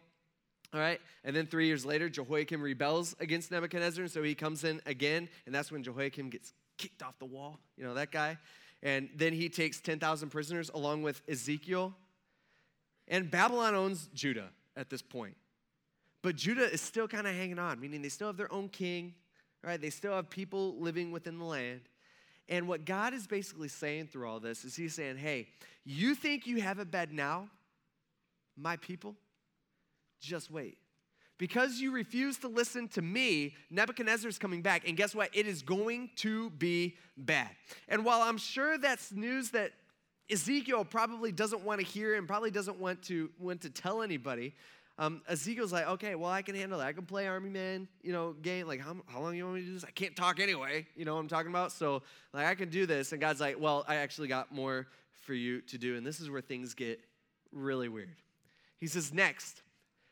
all 0.73 0.79
right? 0.79 0.99
And 1.23 1.35
then 1.35 1.47
three 1.47 1.67
years 1.67 1.85
later, 1.85 2.09
Jehoiakim 2.09 2.61
rebels 2.61 3.15
against 3.19 3.51
Nebuchadnezzar, 3.51 4.03
and 4.03 4.11
so 4.11 4.21
he 4.23 4.35
comes 4.35 4.63
in 4.63 4.81
again, 4.85 5.29
and 5.45 5.53
that's 5.53 5.71
when 5.71 5.83
Jehoiakim 5.83 6.29
gets 6.29 6.53
kicked 6.77 7.03
off 7.03 7.17
the 7.19 7.25
wall. 7.25 7.59
You 7.77 7.83
know, 7.83 7.93
that 7.95 8.11
guy. 8.11 8.37
And 8.81 9.09
then 9.15 9.33
he 9.33 9.49
takes 9.49 9.81
10,000 9.81 10.29
prisoners 10.29 10.71
along 10.73 11.03
with 11.03 11.21
Ezekiel. 11.27 11.93
And 13.07 13.29
Babylon 13.29 13.75
owns 13.75 14.09
Judah 14.13 14.49
at 14.77 14.89
this 14.89 15.01
point. 15.01 15.35
But 16.21 16.35
Judah 16.35 16.71
is 16.71 16.81
still 16.81 17.07
kind 17.07 17.27
of 17.27 17.35
hanging 17.35 17.59
on, 17.59 17.79
meaning 17.79 18.01
they 18.01 18.09
still 18.09 18.27
have 18.27 18.37
their 18.37 18.51
own 18.51 18.69
king, 18.69 19.13
right? 19.63 19.79
They 19.79 19.89
still 19.89 20.13
have 20.13 20.29
people 20.29 20.75
living 20.79 21.11
within 21.11 21.39
the 21.39 21.45
land. 21.45 21.81
And 22.47 22.67
what 22.67 22.85
God 22.85 23.13
is 23.13 23.27
basically 23.27 23.67
saying 23.67 24.07
through 24.07 24.27
all 24.27 24.39
this 24.39 24.65
is 24.65 24.75
He's 24.75 24.95
saying, 24.95 25.17
hey, 25.17 25.47
you 25.85 26.15
think 26.15 26.47
you 26.47 26.61
have 26.61 26.79
it 26.79 26.91
bad 26.91 27.13
now, 27.13 27.49
my 28.57 28.75
people? 28.77 29.15
Just 30.19 30.51
wait. 30.51 30.77
Because 31.37 31.79
you 31.79 31.91
refuse 31.91 32.37
to 32.39 32.49
listen 32.49 32.89
to 32.89 33.01
me, 33.01 33.55
Nebuchadnezzar 33.71 34.27
is 34.27 34.37
coming 34.37 34.61
back. 34.61 34.87
And 34.87 34.97
guess 34.97 35.15
what? 35.15 35.29
It 35.33 35.47
is 35.47 35.61
going 35.61 36.09
to 36.17 36.49
be 36.51 36.97
bad. 37.15 37.49
And 37.87 38.03
while 38.03 38.21
I'm 38.21 38.37
sure 38.37 38.77
that's 38.77 39.13
news 39.13 39.51
that 39.51 39.71
Ezekiel 40.29 40.83
probably 40.83 41.31
doesn't 41.31 41.63
want 41.63 41.79
to 41.79 41.85
hear 41.85 42.15
and 42.15 42.27
probably 42.27 42.51
doesn't 42.51 42.77
want 42.77 43.01
to, 43.03 43.29
want 43.39 43.61
to 43.61 43.69
tell 43.69 44.01
anybody, 44.01 44.53
um, 44.99 45.21
Ezekiel's 45.29 45.71
like, 45.71 45.87
okay, 45.87 46.15
well, 46.15 46.29
I 46.29 46.41
can 46.41 46.55
handle 46.55 46.79
that. 46.79 46.87
I 46.87 46.91
can 46.91 47.05
play 47.05 47.25
Army 47.25 47.49
Man, 47.49 47.87
you 48.01 48.11
know, 48.11 48.33
game. 48.33 48.67
Like, 48.67 48.81
how, 48.81 48.97
how 49.07 49.21
long 49.21 49.33
you 49.33 49.45
want 49.45 49.55
me 49.55 49.61
to 49.61 49.67
do 49.67 49.73
this? 49.73 49.85
I 49.85 49.91
can't 49.91 50.13
talk 50.13 50.41
anyway. 50.41 50.85
You 50.97 51.05
know 51.05 51.15
what 51.15 51.21
I'm 51.21 51.29
talking 51.29 51.49
about? 51.49 51.71
So, 51.71 52.03
like, 52.33 52.47
I 52.47 52.53
can 52.53 52.67
do 52.67 52.85
this. 52.85 53.13
And 53.13 53.21
God's 53.21 53.39
like, 53.39 53.57
well, 53.57 53.85
I 53.87 53.95
actually 53.95 54.27
got 54.27 54.53
more 54.53 54.87
for 55.21 55.33
you 55.33 55.61
to 55.61 55.77
do. 55.77 55.95
And 55.95 56.05
this 56.05 56.19
is 56.19 56.29
where 56.29 56.41
things 56.41 56.73
get 56.73 56.99
really 57.53 57.87
weird. 57.87 58.17
He 58.77 58.87
says, 58.87 59.13
next, 59.13 59.61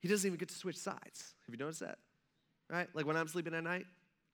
He 0.00 0.08
doesn't 0.08 0.26
even 0.26 0.38
get 0.38 0.48
to 0.50 0.54
switch 0.54 0.76
sides. 0.76 1.34
Have 1.46 1.54
you 1.54 1.56
noticed 1.56 1.80
that? 1.80 1.96
Right? 2.68 2.88
Like 2.92 3.06
when 3.06 3.16
I'm 3.16 3.28
sleeping 3.28 3.54
at 3.54 3.64
night, 3.64 3.86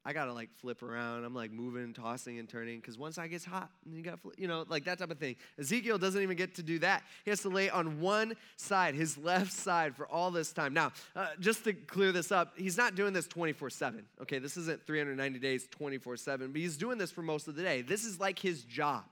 I 0.04 0.14
gotta 0.14 0.32
like 0.32 0.48
flip 0.56 0.82
around. 0.82 1.24
I'm 1.24 1.34
like 1.34 1.52
moving, 1.52 1.92
tossing, 1.92 2.38
and 2.38 2.48
turning 2.48 2.80
because 2.80 2.96
once 2.96 3.18
I 3.18 3.28
gets 3.28 3.44
hot, 3.44 3.70
and 3.84 3.94
you 3.94 4.02
got 4.02 4.18
you 4.38 4.48
know 4.48 4.64
like 4.66 4.84
that 4.84 4.98
type 4.98 5.10
of 5.10 5.18
thing. 5.18 5.36
Ezekiel 5.58 5.98
doesn't 5.98 6.22
even 6.22 6.36
get 6.36 6.54
to 6.54 6.62
do 6.62 6.78
that. 6.78 7.02
He 7.24 7.30
has 7.30 7.40
to 7.42 7.50
lay 7.50 7.68
on 7.68 8.00
one 8.00 8.34
side, 8.56 8.94
his 8.94 9.18
left 9.18 9.52
side, 9.52 9.94
for 9.94 10.06
all 10.06 10.30
this 10.30 10.52
time. 10.52 10.72
Now, 10.72 10.92
uh, 11.14 11.28
just 11.38 11.64
to 11.64 11.74
clear 11.74 12.12
this 12.12 12.32
up, 12.32 12.54
he's 12.56 12.78
not 12.78 12.94
doing 12.94 13.12
this 13.12 13.26
24/7. 13.26 14.04
Okay, 14.22 14.38
this 14.38 14.56
isn't 14.56 14.86
390 14.86 15.38
days 15.38 15.68
24/7, 15.68 16.52
but 16.52 16.60
he's 16.60 16.78
doing 16.78 16.96
this 16.96 17.10
for 17.10 17.22
most 17.22 17.46
of 17.46 17.54
the 17.54 17.62
day. 17.62 17.82
This 17.82 18.04
is 18.04 18.18
like 18.18 18.38
his 18.38 18.64
job. 18.64 19.04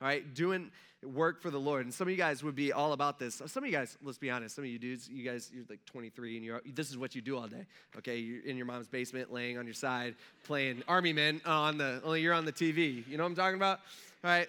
All 0.00 0.08
right, 0.08 0.32
doing 0.32 0.70
work 1.04 1.40
for 1.40 1.50
the 1.50 1.58
Lord. 1.58 1.84
And 1.84 1.92
some 1.92 2.06
of 2.06 2.10
you 2.10 2.16
guys 2.16 2.42
would 2.42 2.54
be 2.54 2.72
all 2.72 2.92
about 2.92 3.18
this. 3.18 3.42
Some 3.46 3.64
of 3.64 3.70
you 3.70 3.76
guys, 3.76 3.96
let's 4.02 4.18
be 4.18 4.30
honest, 4.30 4.54
some 4.54 4.64
of 4.64 4.70
you 4.70 4.78
dudes, 4.78 5.08
you 5.08 5.24
guys, 5.24 5.50
you're 5.52 5.64
like 5.68 5.84
23 5.86 6.36
and 6.36 6.44
you're, 6.44 6.60
this 6.74 6.90
is 6.90 6.98
what 6.98 7.14
you 7.14 7.22
do 7.22 7.36
all 7.36 7.46
day. 7.46 7.66
Okay, 7.98 8.18
you're 8.18 8.42
in 8.42 8.56
your 8.56 8.66
mom's 8.66 8.88
basement, 8.88 9.32
laying 9.32 9.58
on 9.58 9.64
your 9.64 9.74
side, 9.74 10.14
playing 10.44 10.82
Army 10.88 11.12
Men 11.12 11.40
on 11.44 11.78
the, 11.78 12.00
only 12.04 12.22
you're 12.22 12.34
on 12.34 12.44
the 12.44 12.52
TV. 12.52 13.06
You 13.08 13.16
know 13.16 13.24
what 13.24 13.30
I'm 13.30 13.36
talking 13.36 13.56
about? 13.56 13.80
All 14.24 14.30
right, 14.30 14.48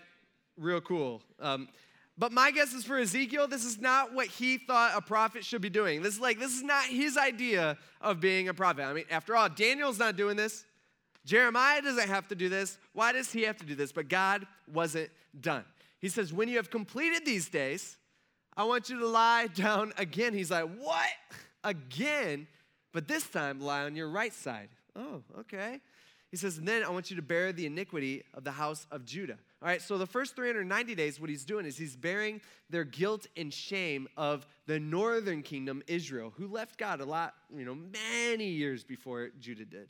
real 0.57 0.81
cool. 0.81 1.21
Um, 1.39 1.67
but 2.17 2.31
my 2.31 2.51
guess 2.51 2.73
is 2.73 2.83
for 2.83 2.99
Ezekiel, 2.99 3.47
this 3.47 3.65
is 3.65 3.81
not 3.81 4.13
what 4.13 4.27
he 4.27 4.59
thought 4.59 4.91
a 4.95 5.01
prophet 5.01 5.43
should 5.43 5.61
be 5.61 5.69
doing. 5.69 6.03
This 6.03 6.13
is 6.13 6.19
like, 6.19 6.39
this 6.39 6.55
is 6.55 6.61
not 6.61 6.85
his 6.85 7.17
idea 7.17 7.77
of 8.01 8.19
being 8.19 8.49
a 8.49 8.53
prophet. 8.53 8.83
I 8.83 8.93
mean, 8.93 9.05
after 9.09 9.35
all, 9.35 9.49
Daniel's 9.49 9.97
not 9.97 10.15
doing 10.15 10.37
this. 10.37 10.65
Jeremiah 11.25 11.81
doesn't 11.81 12.09
have 12.09 12.27
to 12.27 12.35
do 12.35 12.49
this. 12.49 12.77
Why 12.93 13.13
does 13.13 13.31
he 13.31 13.43
have 13.43 13.57
to 13.57 13.65
do 13.65 13.75
this? 13.75 13.91
But 13.91 14.09
God 14.09 14.45
wasn't 14.71 15.09
done. 15.39 15.63
He 16.03 16.09
says, 16.09 16.33
When 16.33 16.49
you 16.49 16.57
have 16.57 16.69
completed 16.69 17.25
these 17.25 17.47
days, 17.47 17.97
I 18.57 18.65
want 18.65 18.89
you 18.89 18.99
to 18.99 19.07
lie 19.07 19.47
down 19.47 19.93
again. 19.97 20.33
He's 20.33 20.51
like, 20.51 20.69
What? 20.77 21.09
Again? 21.63 22.45
But 22.91 23.07
this 23.07 23.25
time, 23.25 23.61
lie 23.61 23.85
on 23.85 23.95
your 23.95 24.09
right 24.09 24.33
side. 24.33 24.67
Oh, 24.97 25.23
okay. 25.39 25.79
He 26.29 26.37
says, 26.37 26.59
then 26.59 26.83
I 26.83 26.89
want 26.89 27.11
you 27.11 27.15
to 27.15 27.21
bear 27.21 27.53
the 27.53 27.67
iniquity 27.67 28.23
of 28.33 28.43
the 28.43 28.51
house 28.51 28.87
of 28.91 29.05
Judah. 29.05 29.37
All 29.61 29.67
right, 29.67 29.81
so 29.81 29.97
the 29.99 30.07
first 30.07 30.35
390 30.35 30.95
days, 30.95 31.19
what 31.19 31.29
he's 31.29 31.45
doing 31.45 31.65
is 31.65 31.77
he's 31.77 31.95
bearing 31.95 32.41
their 32.71 32.83
guilt 32.83 33.27
and 33.37 33.53
shame 33.53 34.07
of 34.17 34.47
the 34.65 34.79
northern 34.79 35.43
kingdom, 35.43 35.83
Israel, 35.87 36.33
who 36.35 36.47
left 36.47 36.77
God 36.77 37.01
a 37.01 37.05
lot, 37.05 37.35
you 37.55 37.65
know, 37.65 37.75
many 37.75 38.47
years 38.47 38.83
before 38.83 39.29
Judah 39.39 39.65
did. 39.65 39.89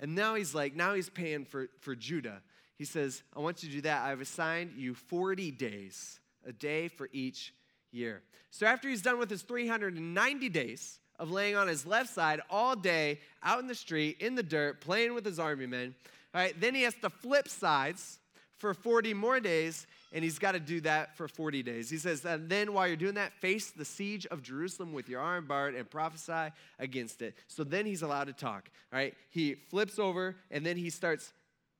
And 0.00 0.14
now 0.14 0.34
he's 0.34 0.54
like, 0.54 0.74
now 0.74 0.94
he's 0.94 1.08
paying 1.08 1.44
for, 1.44 1.68
for 1.78 1.94
Judah. 1.94 2.42
He 2.80 2.86
says, 2.86 3.22
I 3.36 3.40
want 3.40 3.62
you 3.62 3.68
to 3.68 3.74
do 3.74 3.80
that. 3.82 4.06
I've 4.06 4.22
assigned 4.22 4.72
you 4.74 4.94
40 4.94 5.50
days, 5.50 6.18
a 6.46 6.52
day 6.54 6.88
for 6.88 7.10
each 7.12 7.52
year. 7.92 8.22
So 8.50 8.64
after 8.64 8.88
he's 8.88 9.02
done 9.02 9.18
with 9.18 9.28
his 9.28 9.42
390 9.42 10.48
days 10.48 10.98
of 11.18 11.30
laying 11.30 11.56
on 11.56 11.68
his 11.68 11.84
left 11.84 12.08
side 12.08 12.40
all 12.48 12.74
day 12.74 13.20
out 13.42 13.60
in 13.60 13.66
the 13.66 13.74
street, 13.74 14.22
in 14.22 14.34
the 14.34 14.42
dirt, 14.42 14.80
playing 14.80 15.12
with 15.12 15.26
his 15.26 15.38
army 15.38 15.66
men, 15.66 15.94
all 16.34 16.40
right, 16.40 16.58
then 16.58 16.74
he 16.74 16.80
has 16.80 16.94
to 17.02 17.10
flip 17.10 17.48
sides 17.48 18.18
for 18.56 18.72
40 18.72 19.12
more 19.12 19.40
days, 19.40 19.86
and 20.14 20.24
he's 20.24 20.38
got 20.38 20.52
to 20.52 20.60
do 20.60 20.80
that 20.80 21.14
for 21.18 21.28
40 21.28 21.62
days. 21.62 21.90
He 21.90 21.98
says, 21.98 22.24
and 22.24 22.48
then 22.48 22.72
while 22.72 22.86
you're 22.86 22.96
doing 22.96 23.16
that, 23.16 23.34
face 23.34 23.72
the 23.72 23.84
siege 23.84 24.24
of 24.28 24.42
Jerusalem 24.42 24.94
with 24.94 25.06
your 25.06 25.20
arm 25.20 25.46
barred 25.46 25.74
and 25.74 25.90
prophesy 25.90 26.50
against 26.78 27.20
it. 27.20 27.34
So 27.46 27.62
then 27.62 27.84
he's 27.84 28.00
allowed 28.00 28.28
to 28.28 28.32
talk, 28.32 28.70
all 28.90 28.98
right? 28.98 29.12
He 29.28 29.56
flips 29.68 29.98
over, 29.98 30.36
and 30.50 30.64
then 30.64 30.78
he 30.78 30.88
starts 30.88 31.34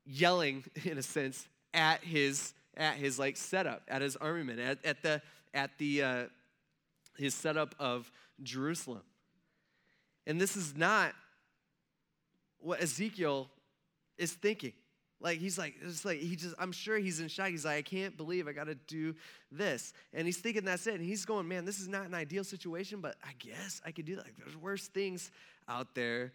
yelling, 0.07 0.65
in 0.85 0.99
a 0.99 1.03
sense, 1.03 1.47
at 1.75 2.03
his 2.03 2.55
at 2.77 2.97
his 2.97 3.19
like 3.19 3.37
setup, 3.37 3.83
at 3.89 4.03
his 4.03 4.17
armament, 4.17 4.61
at, 4.61 4.85
at 4.85 5.03
the 5.03 5.23
at 5.55 5.71
the 5.79 6.03
uh, 6.03 6.25
his 7.17 7.35
setup 7.35 7.75
of 7.79 8.11
Jerusalem. 8.43 9.03
And 10.27 10.41
this 10.41 10.57
is 10.57 10.77
not 10.77 11.13
what 12.61 12.81
Ezekiel 12.83 13.49
is 14.19 14.33
thinking. 14.33 14.73
Like 15.21 15.39
he's 15.39 15.59
like, 15.59 15.75
it's 15.83 16.05
like 16.05 16.19
he 16.19 16.35
just, 16.35 16.55
I'm 16.59 16.73
sure 16.73 16.97
he's 16.97 17.21
in 17.21 17.29
shock. 17.29 17.49
He's 17.49 17.67
like, 17.67 17.77
I 17.77 17.83
can't 17.83 18.17
believe 18.17 18.49
I 18.49 18.53
gotta 18.53 18.75
do 18.75 19.15
this. 19.53 19.93
And 20.15 20.27
he's 20.27 20.39
thinking 20.39 20.65
that's 20.65 20.87
it. 20.87 20.95
And 20.95 21.05
he's 21.05 21.27
going, 21.27 21.47
man, 21.47 21.65
this 21.67 21.79
is 21.79 21.89
not 21.89 22.07
an 22.07 22.15
ideal 22.15 22.45
situation, 22.45 23.01
but 23.01 23.17
I 23.23 23.33
guess 23.39 23.83
I 23.85 23.91
could 23.93 24.07
do 24.07 24.17
that. 24.17 24.25
Like, 24.25 24.37
there's 24.39 24.57
worse 24.57 24.89
things 24.89 25.31
out 25.69 25.95
there. 25.95 26.33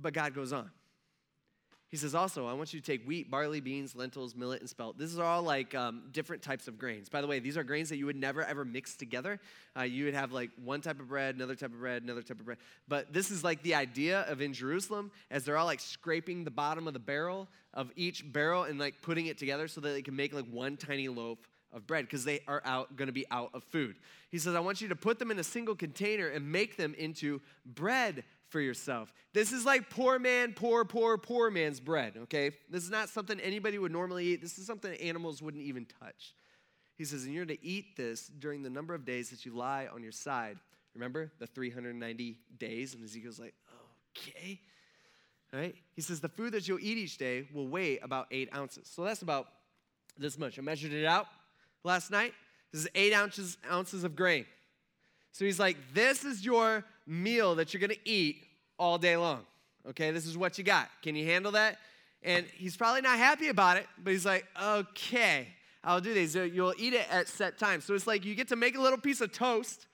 But 0.00 0.12
God 0.12 0.34
goes 0.34 0.52
on. 0.52 0.70
He 1.94 1.98
says, 1.98 2.12
also, 2.12 2.48
I 2.48 2.54
want 2.54 2.74
you 2.74 2.80
to 2.80 2.84
take 2.84 3.06
wheat, 3.06 3.30
barley, 3.30 3.60
beans, 3.60 3.94
lentils, 3.94 4.34
millet, 4.34 4.58
and 4.58 4.68
spelt. 4.68 4.98
This 4.98 5.12
is 5.12 5.20
all 5.20 5.44
like 5.44 5.76
um, 5.76 6.02
different 6.10 6.42
types 6.42 6.66
of 6.66 6.76
grains. 6.76 7.08
By 7.08 7.20
the 7.20 7.28
way, 7.28 7.38
these 7.38 7.56
are 7.56 7.62
grains 7.62 7.88
that 7.90 7.98
you 7.98 8.06
would 8.06 8.16
never 8.16 8.42
ever 8.42 8.64
mix 8.64 8.96
together. 8.96 9.38
Uh, 9.78 9.82
you 9.84 10.06
would 10.06 10.14
have 10.14 10.32
like 10.32 10.50
one 10.64 10.80
type 10.80 10.98
of 10.98 11.06
bread, 11.06 11.36
another 11.36 11.54
type 11.54 11.70
of 11.70 11.78
bread, 11.78 12.02
another 12.02 12.22
type 12.22 12.40
of 12.40 12.46
bread. 12.46 12.58
But 12.88 13.12
this 13.12 13.30
is 13.30 13.44
like 13.44 13.62
the 13.62 13.76
idea 13.76 14.22
of 14.22 14.40
in 14.40 14.52
Jerusalem, 14.52 15.12
as 15.30 15.44
they're 15.44 15.56
all 15.56 15.66
like 15.66 15.78
scraping 15.78 16.42
the 16.42 16.50
bottom 16.50 16.88
of 16.88 16.94
the 16.94 16.98
barrel 16.98 17.46
of 17.74 17.92
each 17.94 18.24
barrel 18.32 18.64
and 18.64 18.76
like 18.76 19.00
putting 19.00 19.26
it 19.26 19.38
together 19.38 19.68
so 19.68 19.80
that 19.80 19.90
they 19.90 20.02
can 20.02 20.16
make 20.16 20.34
like 20.34 20.46
one 20.50 20.76
tiny 20.76 21.06
loaf 21.06 21.38
of 21.72 21.86
bread 21.86 22.06
because 22.06 22.24
they 22.24 22.40
are 22.48 22.62
out 22.64 22.96
going 22.96 23.06
to 23.06 23.12
be 23.12 23.26
out 23.30 23.50
of 23.54 23.62
food. 23.62 23.94
He 24.30 24.38
says, 24.38 24.56
I 24.56 24.60
want 24.60 24.80
you 24.80 24.88
to 24.88 24.96
put 24.96 25.20
them 25.20 25.30
in 25.30 25.38
a 25.38 25.44
single 25.44 25.76
container 25.76 26.26
and 26.26 26.50
make 26.50 26.76
them 26.76 26.92
into 26.98 27.40
bread 27.64 28.24
for 28.54 28.60
yourself. 28.60 29.12
This 29.32 29.50
is 29.50 29.66
like 29.66 29.90
poor 29.90 30.20
man, 30.20 30.52
poor, 30.52 30.84
poor, 30.84 31.18
poor 31.18 31.50
man's 31.50 31.80
bread, 31.80 32.12
okay? 32.22 32.52
This 32.70 32.84
is 32.84 32.90
not 32.90 33.08
something 33.08 33.40
anybody 33.40 33.80
would 33.80 33.90
normally 33.90 34.26
eat. 34.26 34.40
This 34.40 34.58
is 34.58 34.64
something 34.64 34.94
animals 34.98 35.42
wouldn't 35.42 35.64
even 35.64 35.86
touch. 36.00 36.34
He 36.96 37.04
says, 37.04 37.24
and 37.24 37.34
you're 37.34 37.46
to 37.46 37.66
eat 37.66 37.96
this 37.96 38.28
during 38.28 38.62
the 38.62 38.70
number 38.70 38.94
of 38.94 39.04
days 39.04 39.30
that 39.30 39.44
you 39.44 39.52
lie 39.52 39.88
on 39.92 40.04
your 40.04 40.12
side. 40.12 40.56
Remember 40.94 41.32
the 41.40 41.48
390 41.48 42.38
days? 42.56 42.94
And 42.94 43.02
Ezekiel's 43.02 43.40
like, 43.40 43.54
okay. 44.16 44.60
Right? 45.52 45.74
He 45.96 46.00
says, 46.00 46.20
the 46.20 46.28
food 46.28 46.52
that 46.52 46.68
you'll 46.68 46.78
eat 46.78 46.96
each 46.96 47.18
day 47.18 47.48
will 47.52 47.66
weigh 47.66 47.98
about 47.98 48.28
eight 48.30 48.54
ounces. 48.54 48.88
So 48.88 49.02
that's 49.02 49.22
about 49.22 49.48
this 50.16 50.38
much. 50.38 50.60
I 50.60 50.62
measured 50.62 50.92
it 50.92 51.06
out 51.06 51.26
last 51.82 52.12
night. 52.12 52.34
This 52.70 52.82
is 52.82 52.88
eight 52.94 53.12
ounces, 53.12 53.58
ounces 53.68 54.04
of 54.04 54.14
grain. 54.14 54.46
So 55.32 55.44
he's 55.44 55.58
like, 55.58 55.76
this 55.92 56.24
is 56.24 56.44
your 56.44 56.84
meal 57.04 57.56
that 57.56 57.74
you're 57.74 57.80
gonna 57.80 57.94
eat 58.04 58.43
all 58.78 58.98
day 58.98 59.16
long. 59.16 59.40
Okay, 59.88 60.10
this 60.10 60.26
is 60.26 60.36
what 60.36 60.56
you 60.58 60.64
got. 60.64 60.88
Can 61.02 61.14
you 61.14 61.26
handle 61.26 61.52
that? 61.52 61.78
And 62.22 62.46
he's 62.56 62.76
probably 62.76 63.02
not 63.02 63.18
happy 63.18 63.48
about 63.48 63.76
it, 63.76 63.86
but 64.02 64.12
he's 64.12 64.24
like, 64.24 64.46
okay, 64.60 65.48
I'll 65.82 66.00
do 66.00 66.14
this. 66.14 66.34
You'll 66.34 66.74
eat 66.78 66.94
it 66.94 67.06
at 67.10 67.28
set 67.28 67.58
times. 67.58 67.84
So 67.84 67.94
it's 67.94 68.06
like 68.06 68.24
you 68.24 68.34
get 68.34 68.48
to 68.48 68.56
make 68.56 68.76
a 68.76 68.80
little 68.80 68.98
piece 68.98 69.20
of 69.20 69.30
toast, 69.32 69.86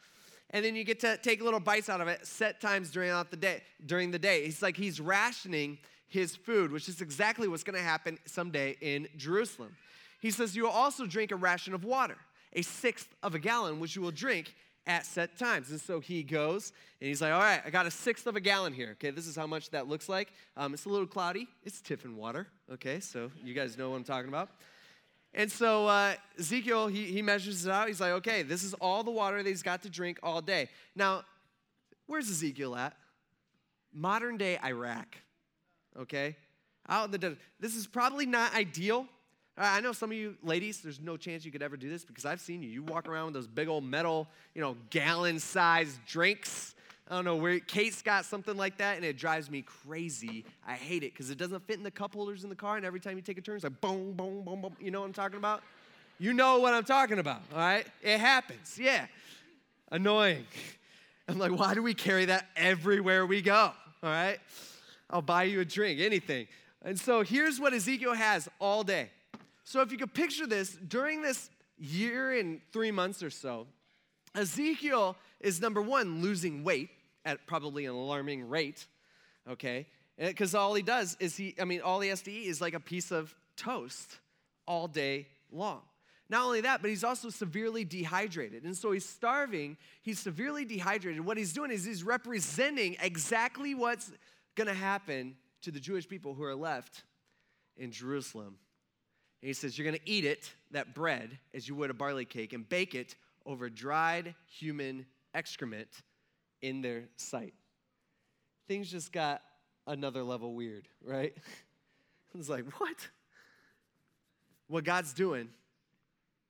and 0.50 0.64
then 0.64 0.76
you 0.76 0.84
get 0.84 1.00
to 1.00 1.16
take 1.16 1.42
little 1.42 1.58
bites 1.58 1.88
out 1.88 2.00
of 2.00 2.08
it 2.08 2.24
set 2.26 2.60
times 2.60 2.90
during 2.90 3.10
the 3.30 3.36
day. 3.36 3.62
During 3.84 4.12
the 4.12 4.18
day, 4.18 4.44
he's 4.44 4.62
like 4.62 4.76
he's 4.76 5.00
rationing 5.00 5.78
his 6.06 6.36
food, 6.36 6.70
which 6.70 6.88
is 6.88 7.00
exactly 7.00 7.48
what's 7.48 7.64
going 7.64 7.76
to 7.76 7.82
happen 7.82 8.18
someday 8.26 8.76
in 8.80 9.08
Jerusalem. 9.16 9.76
He 10.20 10.30
says 10.30 10.54
you 10.54 10.64
will 10.64 10.70
also 10.70 11.06
drink 11.06 11.32
a 11.32 11.36
ration 11.36 11.74
of 11.74 11.84
water, 11.84 12.16
a 12.52 12.62
sixth 12.62 13.08
of 13.22 13.34
a 13.34 13.38
gallon, 13.38 13.80
which 13.80 13.96
you 13.96 14.02
will 14.02 14.10
drink 14.10 14.54
at 14.86 15.06
set 15.06 15.38
times. 15.38 15.70
And 15.70 15.80
so 15.80 16.00
he 16.00 16.22
goes 16.22 16.72
and 17.00 17.08
he's 17.08 17.20
like, 17.20 17.32
All 17.32 17.40
right, 17.40 17.60
I 17.64 17.70
got 17.70 17.86
a 17.86 17.90
sixth 17.90 18.26
of 18.26 18.36
a 18.36 18.40
gallon 18.40 18.72
here. 18.72 18.90
Okay, 18.92 19.10
this 19.10 19.26
is 19.26 19.36
how 19.36 19.46
much 19.46 19.70
that 19.70 19.88
looks 19.88 20.08
like. 20.08 20.32
Um, 20.56 20.74
it's 20.74 20.84
a 20.84 20.88
little 20.88 21.06
cloudy. 21.06 21.48
It's 21.64 21.80
Tiffin 21.80 22.16
water. 22.16 22.46
Okay, 22.72 23.00
so 23.00 23.30
you 23.44 23.54
guys 23.54 23.76
know 23.76 23.90
what 23.90 23.96
I'm 23.96 24.04
talking 24.04 24.28
about. 24.28 24.50
And 25.32 25.50
so 25.50 25.86
uh, 25.86 26.14
Ezekiel, 26.38 26.88
he, 26.88 27.04
he 27.04 27.22
measures 27.22 27.64
it 27.64 27.70
out. 27.70 27.88
He's 27.88 28.00
like, 28.00 28.12
Okay, 28.12 28.42
this 28.42 28.64
is 28.64 28.74
all 28.74 29.04
the 29.04 29.10
water 29.10 29.42
that 29.42 29.48
he's 29.48 29.62
got 29.62 29.82
to 29.82 29.90
drink 29.90 30.18
all 30.22 30.40
day. 30.40 30.68
Now, 30.96 31.24
where's 32.06 32.30
Ezekiel 32.30 32.74
at? 32.74 32.94
Modern 33.92 34.36
day 34.36 34.58
Iraq. 34.64 35.16
Okay? 35.98 36.36
Out 36.88 37.06
in 37.06 37.10
the 37.10 37.18
desert. 37.18 37.38
This 37.58 37.74
is 37.74 37.86
probably 37.86 38.26
not 38.26 38.54
ideal 38.54 39.06
I 39.60 39.80
know 39.80 39.92
some 39.92 40.10
of 40.10 40.16
you 40.16 40.36
ladies, 40.42 40.80
there's 40.80 41.00
no 41.00 41.18
chance 41.18 41.44
you 41.44 41.52
could 41.52 41.62
ever 41.62 41.76
do 41.76 41.90
this 41.90 42.04
because 42.04 42.24
I've 42.24 42.40
seen 42.40 42.62
you. 42.62 42.70
You 42.70 42.82
walk 42.82 43.06
around 43.08 43.26
with 43.26 43.34
those 43.34 43.46
big 43.46 43.68
old 43.68 43.84
metal, 43.84 44.26
you 44.54 44.62
know, 44.62 44.74
gallon 44.88 45.38
sized 45.38 45.98
drinks. 46.06 46.74
I 47.10 47.14
don't 47.14 47.26
know 47.26 47.36
where 47.36 47.58
Kate's 47.58 48.00
got 48.00 48.24
something 48.24 48.56
like 48.56 48.78
that, 48.78 48.96
and 48.96 49.04
it 49.04 49.18
drives 49.18 49.50
me 49.50 49.62
crazy. 49.62 50.46
I 50.66 50.74
hate 50.74 51.02
it 51.02 51.12
because 51.12 51.28
it 51.28 51.36
doesn't 51.36 51.66
fit 51.66 51.76
in 51.76 51.82
the 51.82 51.90
cup 51.90 52.14
holders 52.14 52.42
in 52.42 52.48
the 52.48 52.56
car, 52.56 52.76
and 52.76 52.86
every 52.86 53.00
time 53.00 53.16
you 53.16 53.22
take 53.22 53.36
a 53.36 53.42
turn, 53.42 53.56
it's 53.56 53.64
like 53.64 53.80
boom, 53.80 54.12
boom, 54.12 54.44
boom, 54.44 54.62
boom. 54.62 54.76
You 54.80 54.90
know 54.90 55.00
what 55.00 55.06
I'm 55.06 55.12
talking 55.12 55.36
about? 55.36 55.62
You 56.18 56.32
know 56.32 56.60
what 56.60 56.72
I'm 56.72 56.84
talking 56.84 57.18
about, 57.18 57.42
all 57.52 57.58
right? 57.58 57.86
It 58.02 58.18
happens, 58.18 58.78
yeah. 58.80 59.06
Annoying. 59.90 60.46
I'm 61.28 61.38
like, 61.38 61.52
why 61.52 61.74
do 61.74 61.82
we 61.82 61.94
carry 61.94 62.26
that 62.26 62.46
everywhere 62.56 63.26
we 63.26 63.42
go, 63.42 63.54
all 63.54 63.74
right? 64.02 64.38
I'll 65.10 65.22
buy 65.22 65.44
you 65.44 65.60
a 65.60 65.64
drink, 65.64 66.00
anything. 66.00 66.46
And 66.82 66.98
so 66.98 67.22
here's 67.22 67.60
what 67.60 67.74
Ezekiel 67.74 68.14
has 68.14 68.48
all 68.58 68.84
day 68.84 69.10
so, 69.70 69.82
if 69.82 69.92
you 69.92 69.98
could 69.98 70.12
picture 70.12 70.48
this, 70.48 70.76
during 70.88 71.22
this 71.22 71.48
year 71.78 72.32
and 72.32 72.60
three 72.72 72.90
months 72.90 73.22
or 73.22 73.30
so, 73.30 73.68
Ezekiel 74.34 75.14
is 75.38 75.60
number 75.60 75.80
one, 75.80 76.20
losing 76.20 76.64
weight 76.64 76.90
at 77.24 77.46
probably 77.46 77.84
an 77.84 77.92
alarming 77.92 78.48
rate, 78.48 78.84
okay? 79.48 79.86
Eh, 80.18 80.26
because 80.26 80.56
all 80.56 80.74
he 80.74 80.82
does 80.82 81.16
is 81.20 81.36
he, 81.36 81.54
I 81.60 81.66
mean, 81.66 81.82
all 81.82 82.00
he 82.00 82.08
has 82.08 82.20
to 82.22 82.32
eat 82.32 82.48
is 82.48 82.60
like 82.60 82.74
a 82.74 82.80
piece 82.80 83.12
of 83.12 83.32
toast 83.56 84.18
all 84.66 84.88
day 84.88 85.28
long. 85.52 85.82
Not 86.28 86.44
only 86.44 86.62
that, 86.62 86.80
but 86.80 86.90
he's 86.90 87.04
also 87.04 87.30
severely 87.30 87.84
dehydrated. 87.84 88.64
And 88.64 88.76
so 88.76 88.90
he's 88.90 89.08
starving, 89.08 89.76
he's 90.02 90.18
severely 90.18 90.64
dehydrated. 90.64 91.24
What 91.24 91.36
he's 91.36 91.52
doing 91.52 91.70
is 91.70 91.84
he's 91.84 92.02
representing 92.02 92.96
exactly 93.00 93.76
what's 93.76 94.10
to 94.56 94.74
happen 94.74 95.36
to 95.62 95.70
the 95.70 95.78
Jewish 95.78 96.08
people 96.08 96.34
who 96.34 96.42
are 96.42 96.56
left 96.56 97.04
in 97.76 97.92
Jerusalem. 97.92 98.56
And 99.42 99.48
he 99.48 99.52
says, 99.52 99.78
You're 99.78 99.86
going 99.86 99.98
to 99.98 100.10
eat 100.10 100.24
it, 100.24 100.52
that 100.70 100.94
bread, 100.94 101.38
as 101.54 101.68
you 101.68 101.74
would 101.74 101.90
a 101.90 101.94
barley 101.94 102.24
cake, 102.24 102.52
and 102.52 102.68
bake 102.68 102.94
it 102.94 103.14
over 103.46 103.70
dried 103.70 104.34
human 104.46 105.06
excrement 105.34 105.88
in 106.62 106.82
their 106.82 107.04
sight. 107.16 107.54
Things 108.68 108.90
just 108.90 109.12
got 109.12 109.42
another 109.86 110.22
level 110.22 110.54
weird, 110.54 110.88
right? 111.04 111.34
it's 112.38 112.48
like, 112.48 112.64
what? 112.80 112.96
What 114.68 114.84
God's 114.84 115.12
doing 115.12 115.48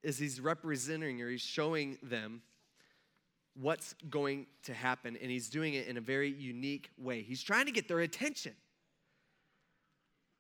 is 0.03 0.18
he's 0.18 0.41
representing 0.41 1.22
or 1.22 1.28
he's 1.28 1.41
showing 1.41 1.99
them 2.03 2.43
what's 3.55 3.95
going 4.09 4.47
to 4.64 4.74
happen, 4.74 5.16
and 5.20 5.30
he's 5.30 5.49
doing 5.49 5.74
it 5.74 5.86
in 5.86 5.97
a 5.97 6.01
very 6.01 6.30
unique 6.30 6.91
way. 6.99 7.22
He's 7.22 7.43
trying 7.43 7.66
to 7.66 7.72
get 7.72 7.88
their 7.88 8.01
attention. 8.01 8.53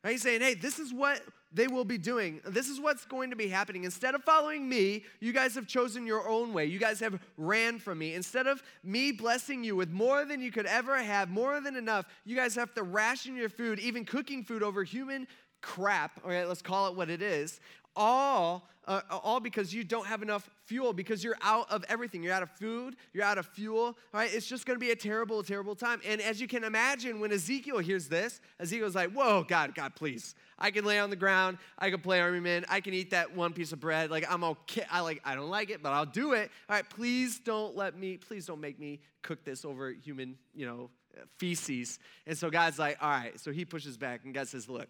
Right? 0.02 0.12
He's 0.12 0.22
saying, 0.22 0.40
hey, 0.40 0.54
this 0.54 0.78
is 0.78 0.92
what 0.92 1.20
they 1.52 1.66
will 1.66 1.84
be 1.84 1.98
doing. 1.98 2.40
This 2.46 2.68
is 2.68 2.80
what's 2.80 3.04
going 3.04 3.30
to 3.30 3.36
be 3.36 3.48
happening. 3.48 3.84
Instead 3.84 4.14
of 4.14 4.22
following 4.22 4.68
me, 4.68 5.04
you 5.20 5.32
guys 5.32 5.54
have 5.56 5.66
chosen 5.66 6.06
your 6.06 6.28
own 6.28 6.52
way. 6.52 6.66
You 6.66 6.78
guys 6.78 7.00
have 7.00 7.20
ran 7.36 7.78
from 7.78 7.98
me. 7.98 8.14
Instead 8.14 8.46
of 8.46 8.62
me 8.84 9.12
blessing 9.12 9.64
you 9.64 9.74
with 9.74 9.90
more 9.90 10.24
than 10.24 10.40
you 10.40 10.52
could 10.52 10.66
ever 10.66 10.96
have, 11.02 11.28
more 11.28 11.60
than 11.60 11.76
enough, 11.76 12.06
you 12.24 12.36
guys 12.36 12.54
have 12.54 12.72
to 12.74 12.82
ration 12.82 13.36
your 13.36 13.48
food, 13.48 13.78
even 13.80 14.04
cooking 14.04 14.44
food 14.44 14.62
over 14.62 14.84
human 14.84 15.26
crap, 15.60 16.20
all 16.24 16.30
right, 16.30 16.48
let's 16.48 16.62
call 16.62 16.88
it 16.88 16.96
what 16.96 17.10
it 17.10 17.22
is, 17.22 17.60
all, 17.96 18.68
uh, 18.86 19.00
all 19.10 19.40
because 19.40 19.72
you 19.72 19.84
don't 19.84 20.06
have 20.06 20.22
enough 20.22 20.48
fuel, 20.64 20.92
because 20.92 21.22
you're 21.22 21.36
out 21.42 21.70
of 21.70 21.84
everything. 21.88 22.22
You're 22.22 22.32
out 22.32 22.42
of 22.42 22.50
food, 22.50 22.96
you're 23.12 23.24
out 23.24 23.38
of 23.38 23.46
fuel, 23.46 23.96
right 24.12 24.32
It's 24.32 24.46
just 24.46 24.66
gonna 24.66 24.78
be 24.78 24.90
a 24.90 24.96
terrible, 24.96 25.42
terrible 25.42 25.74
time. 25.74 26.00
And 26.06 26.20
as 26.20 26.40
you 26.40 26.48
can 26.48 26.64
imagine, 26.64 27.20
when 27.20 27.32
Ezekiel 27.32 27.78
hears 27.78 28.08
this, 28.08 28.40
Ezekiel's 28.58 28.94
like, 28.94 29.12
whoa, 29.12 29.44
God, 29.46 29.74
God, 29.74 29.94
please. 29.94 30.34
I 30.58 30.70
can 30.70 30.84
lay 30.84 30.98
on 30.98 31.10
the 31.10 31.16
ground, 31.16 31.58
I 31.78 31.90
can 31.90 32.00
play 32.00 32.20
army 32.20 32.40
man, 32.40 32.64
I 32.68 32.80
can 32.80 32.94
eat 32.94 33.10
that 33.10 33.34
one 33.34 33.52
piece 33.52 33.72
of 33.72 33.80
bread. 33.80 34.10
Like, 34.10 34.30
I'm 34.30 34.44
okay. 34.44 34.84
I 34.90 35.00
like, 35.00 35.20
I 35.24 35.34
don't 35.34 35.50
like 35.50 35.70
it, 35.70 35.82
but 35.82 35.92
I'll 35.92 36.06
do 36.06 36.32
it. 36.32 36.50
All 36.68 36.76
right, 36.76 36.88
please 36.88 37.38
don't 37.38 37.76
let 37.76 37.98
me, 37.98 38.16
please 38.16 38.46
don't 38.46 38.60
make 38.60 38.78
me 38.78 39.00
cook 39.22 39.44
this 39.44 39.64
over 39.64 39.90
human, 39.92 40.36
you 40.54 40.66
know, 40.66 40.90
feces. 41.38 41.98
And 42.26 42.36
so 42.36 42.50
God's 42.50 42.78
like, 42.78 42.98
all 43.00 43.10
right. 43.10 43.38
So 43.40 43.52
he 43.52 43.64
pushes 43.64 43.96
back, 43.96 44.24
and 44.24 44.34
God 44.34 44.48
says, 44.48 44.68
look, 44.68 44.88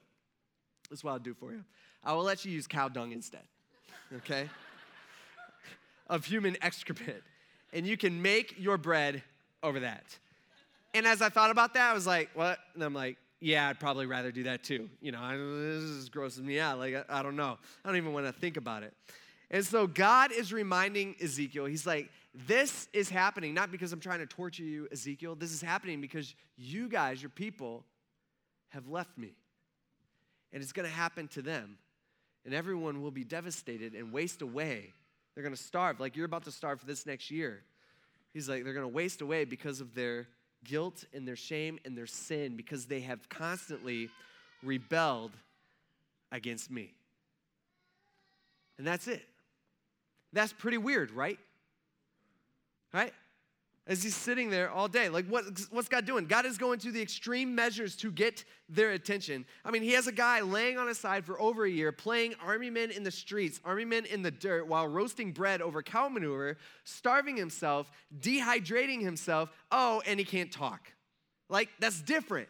this 0.89 1.01
is 1.01 1.05
what 1.05 1.13
I'll 1.13 1.19
do 1.19 1.35
for 1.35 1.53
you. 1.53 1.65
I 2.03 2.13
will 2.15 2.23
let 2.23 2.45
you 2.45 2.53
use 2.53 2.67
cow 2.67 2.89
dung 2.89 3.13
instead, 3.13 3.43
okay? 4.17 4.49
of 6.11 6.25
human 6.25 6.57
excrement. 6.61 7.23
And 7.73 7.87
you 7.87 7.97
can 7.97 8.21
make 8.21 8.57
your 8.59 8.77
bread 8.77 9.23
over 9.63 9.81
that. 9.81 10.05
And 10.93 11.07
as 11.07 11.23
I 11.23 11.29
thought 11.29 11.51
about 11.51 11.73
that, 11.75 11.91
I 11.91 11.95
was 11.95 12.07
like, 12.07 12.31
what? 12.35 12.59
And 12.75 12.83
I'm 12.83 12.93
like, 12.93 13.17
yeah, 13.39 13.69
I'd 13.69 13.79
probably 13.79 14.07
rather 14.07 14.33
do 14.33 14.43
that 14.43 14.65
too. 14.65 14.91
You 15.01 15.13
know, 15.13 15.21
I, 15.21 15.37
this 15.37 15.85
is 15.85 16.11
grossing 16.11 16.43
me 16.43 16.59
out. 16.59 16.79
Like, 16.79 16.95
I, 16.95 17.21
I 17.21 17.23
don't 17.23 17.37
know. 17.37 17.59
I 17.85 17.89
don't 17.89 17.97
even 17.97 18.13
want 18.13 18.27
to 18.27 18.33
think 18.33 18.57
about 18.57 18.83
it. 18.83 18.93
And 19.53 19.65
so 19.65 19.87
God 19.87 20.33
is 20.33 20.53
reminding 20.53 21.15
Ezekiel, 21.23 21.65
He's 21.65 21.87
like, 21.87 22.11
this 22.47 22.89
is 22.93 23.09
happening 23.09 23.55
not 23.55 23.73
because 23.73 23.93
I'm 23.93 24.01
trying 24.01 24.21
to 24.21 24.27
torture 24.27 24.63
you, 24.63 24.89
Ezekiel. 24.93 25.35
This 25.35 25.53
is 25.53 25.61
happening 25.63 26.01
because 26.01 26.35
you 26.57 26.89
guys, 26.89 27.23
your 27.23 27.31
people, 27.31 27.85
have 28.69 28.89
left 28.89 29.17
me. 29.17 29.33
And 30.53 30.63
it's 30.63 30.73
going 30.73 30.89
to 30.89 30.95
happen 30.95 31.29
to 31.29 31.43
them 31.43 31.77
and 32.45 32.55
everyone 32.55 33.03
will 33.03 33.11
be 33.11 33.25
devastated 33.25 33.95
and 33.95 34.13
waste 34.13 34.43
away. 34.43 34.93
They're 35.35 35.43
going 35.43 35.55
to 35.55 35.63
starve, 35.63 36.01
like 36.01 36.17
you're 36.17 36.27
about 36.27 36.45
to 36.45 36.53
starve 36.53 36.81
for 36.81 36.87
this 36.87 37.07
next 37.07 37.31
year. 37.31 37.63
He's 38.33 38.49
like, 38.49 38.65
they're 38.65 38.75
going 38.75 38.85
to 38.85 38.89
waste 38.89 39.21
away 39.21 39.45
because 39.45 39.81
of 39.81 39.95
their 39.95 40.29
guilt 40.65 41.05
and 41.13 41.27
their 41.27 41.37
shame 41.37 41.79
and 41.85 41.97
their 41.97 42.07
sin 42.07 42.57
because 42.57 42.87
they 42.87 43.01
have 43.01 43.29
constantly 43.29 44.09
rebelled 44.63 45.33
against 46.33 46.71
me. 46.71 46.93
And 48.79 48.87
that's 48.87 49.09
it. 49.09 49.23
That's 50.33 50.53
pretty 50.53 50.79
weird, 50.79 51.11
right? 51.11 51.39
Right? 52.93 53.13
As 53.91 54.05
he's 54.05 54.15
sitting 54.15 54.51
there 54.51 54.71
all 54.71 54.87
day. 54.87 55.09
Like, 55.09 55.27
what, 55.27 55.45
what's 55.71 55.89
God 55.89 56.07
doing? 56.07 56.27
God 56.27 56.47
is 56.47 56.57
going 56.57 56.79
to 56.79 56.93
the 56.93 57.03
extreme 57.03 57.57
measures 57.57 57.97
to 57.97 58.13
get 58.13 58.45
their 58.69 58.93
attention. 58.93 59.45
I 59.65 59.73
mean, 59.73 59.83
he 59.83 59.91
has 59.93 60.07
a 60.07 60.13
guy 60.13 60.41
laying 60.43 60.79
on 60.79 60.87
his 60.87 60.97
side 60.97 61.25
for 61.25 61.39
over 61.41 61.65
a 61.65 61.71
year, 61.71 61.91
playing 61.91 62.35
army 62.41 62.71
men 62.71 62.93
in 62.93 63.03
the 63.03 63.11
streets, 63.11 63.59
army 63.65 63.85
men 63.85 64.05
in 64.05 64.23
the 64.23 64.31
dirt, 64.31 64.69
while 64.69 64.87
roasting 64.87 65.33
bread 65.33 65.61
over 65.61 65.83
cow 65.83 66.09
manure, 66.09 66.57
starving 66.85 67.37
himself, 67.37 67.91
dehydrating 68.17 69.03
himself. 69.03 69.51
Oh, 69.73 70.01
and 70.07 70.21
he 70.21 70.25
can't 70.25 70.53
talk. 70.53 70.93
Like, 71.49 71.69
that's 71.81 72.01
different. 72.01 72.49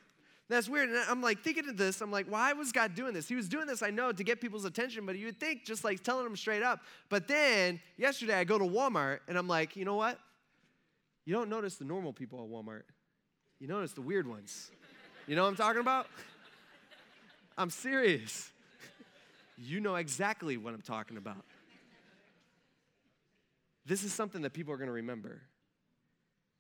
That's 0.50 0.68
weird. 0.68 0.90
And 0.90 0.98
I'm 1.08 1.22
like 1.22 1.42
thinking 1.42 1.70
of 1.70 1.78
this. 1.78 2.02
I'm 2.02 2.10
like, 2.10 2.26
why 2.26 2.52
was 2.52 2.70
God 2.70 2.94
doing 2.94 3.14
this? 3.14 3.28
He 3.28 3.34
was 3.34 3.48
doing 3.48 3.66
this, 3.66 3.82
I 3.82 3.88
know, 3.88 4.12
to 4.12 4.22
get 4.22 4.42
people's 4.42 4.66
attention, 4.66 5.06
but 5.06 5.16
you 5.16 5.24
would 5.24 5.40
think 5.40 5.64
just 5.64 5.84
like 5.84 6.02
telling 6.02 6.24
them 6.24 6.36
straight 6.36 6.62
up. 6.62 6.80
But 7.08 7.28
then 7.28 7.80
yesterday 7.96 8.34
I 8.34 8.44
go 8.44 8.58
to 8.58 8.64
Walmart 8.64 9.20
and 9.26 9.38
I'm 9.38 9.48
like, 9.48 9.74
you 9.74 9.86
know 9.86 9.94
what? 9.94 10.18
You 11.30 11.36
don't 11.36 11.48
notice 11.48 11.76
the 11.76 11.84
normal 11.84 12.12
people 12.12 12.42
at 12.42 12.50
Walmart, 12.50 12.82
you 13.60 13.68
notice 13.68 13.92
the 13.92 14.00
weird 14.00 14.26
ones. 14.26 14.72
You 15.28 15.36
know 15.36 15.44
what 15.44 15.50
I'm 15.50 15.54
talking 15.54 15.80
about? 15.80 16.08
I'm 17.56 17.70
serious. 17.70 18.50
You 19.56 19.78
know 19.78 19.94
exactly 19.94 20.56
what 20.56 20.74
I'm 20.74 20.82
talking 20.82 21.16
about. 21.16 21.44
This 23.86 24.02
is 24.02 24.12
something 24.12 24.42
that 24.42 24.54
people 24.54 24.74
are 24.74 24.76
going 24.76 24.88
to 24.88 24.92
remember. 24.92 25.40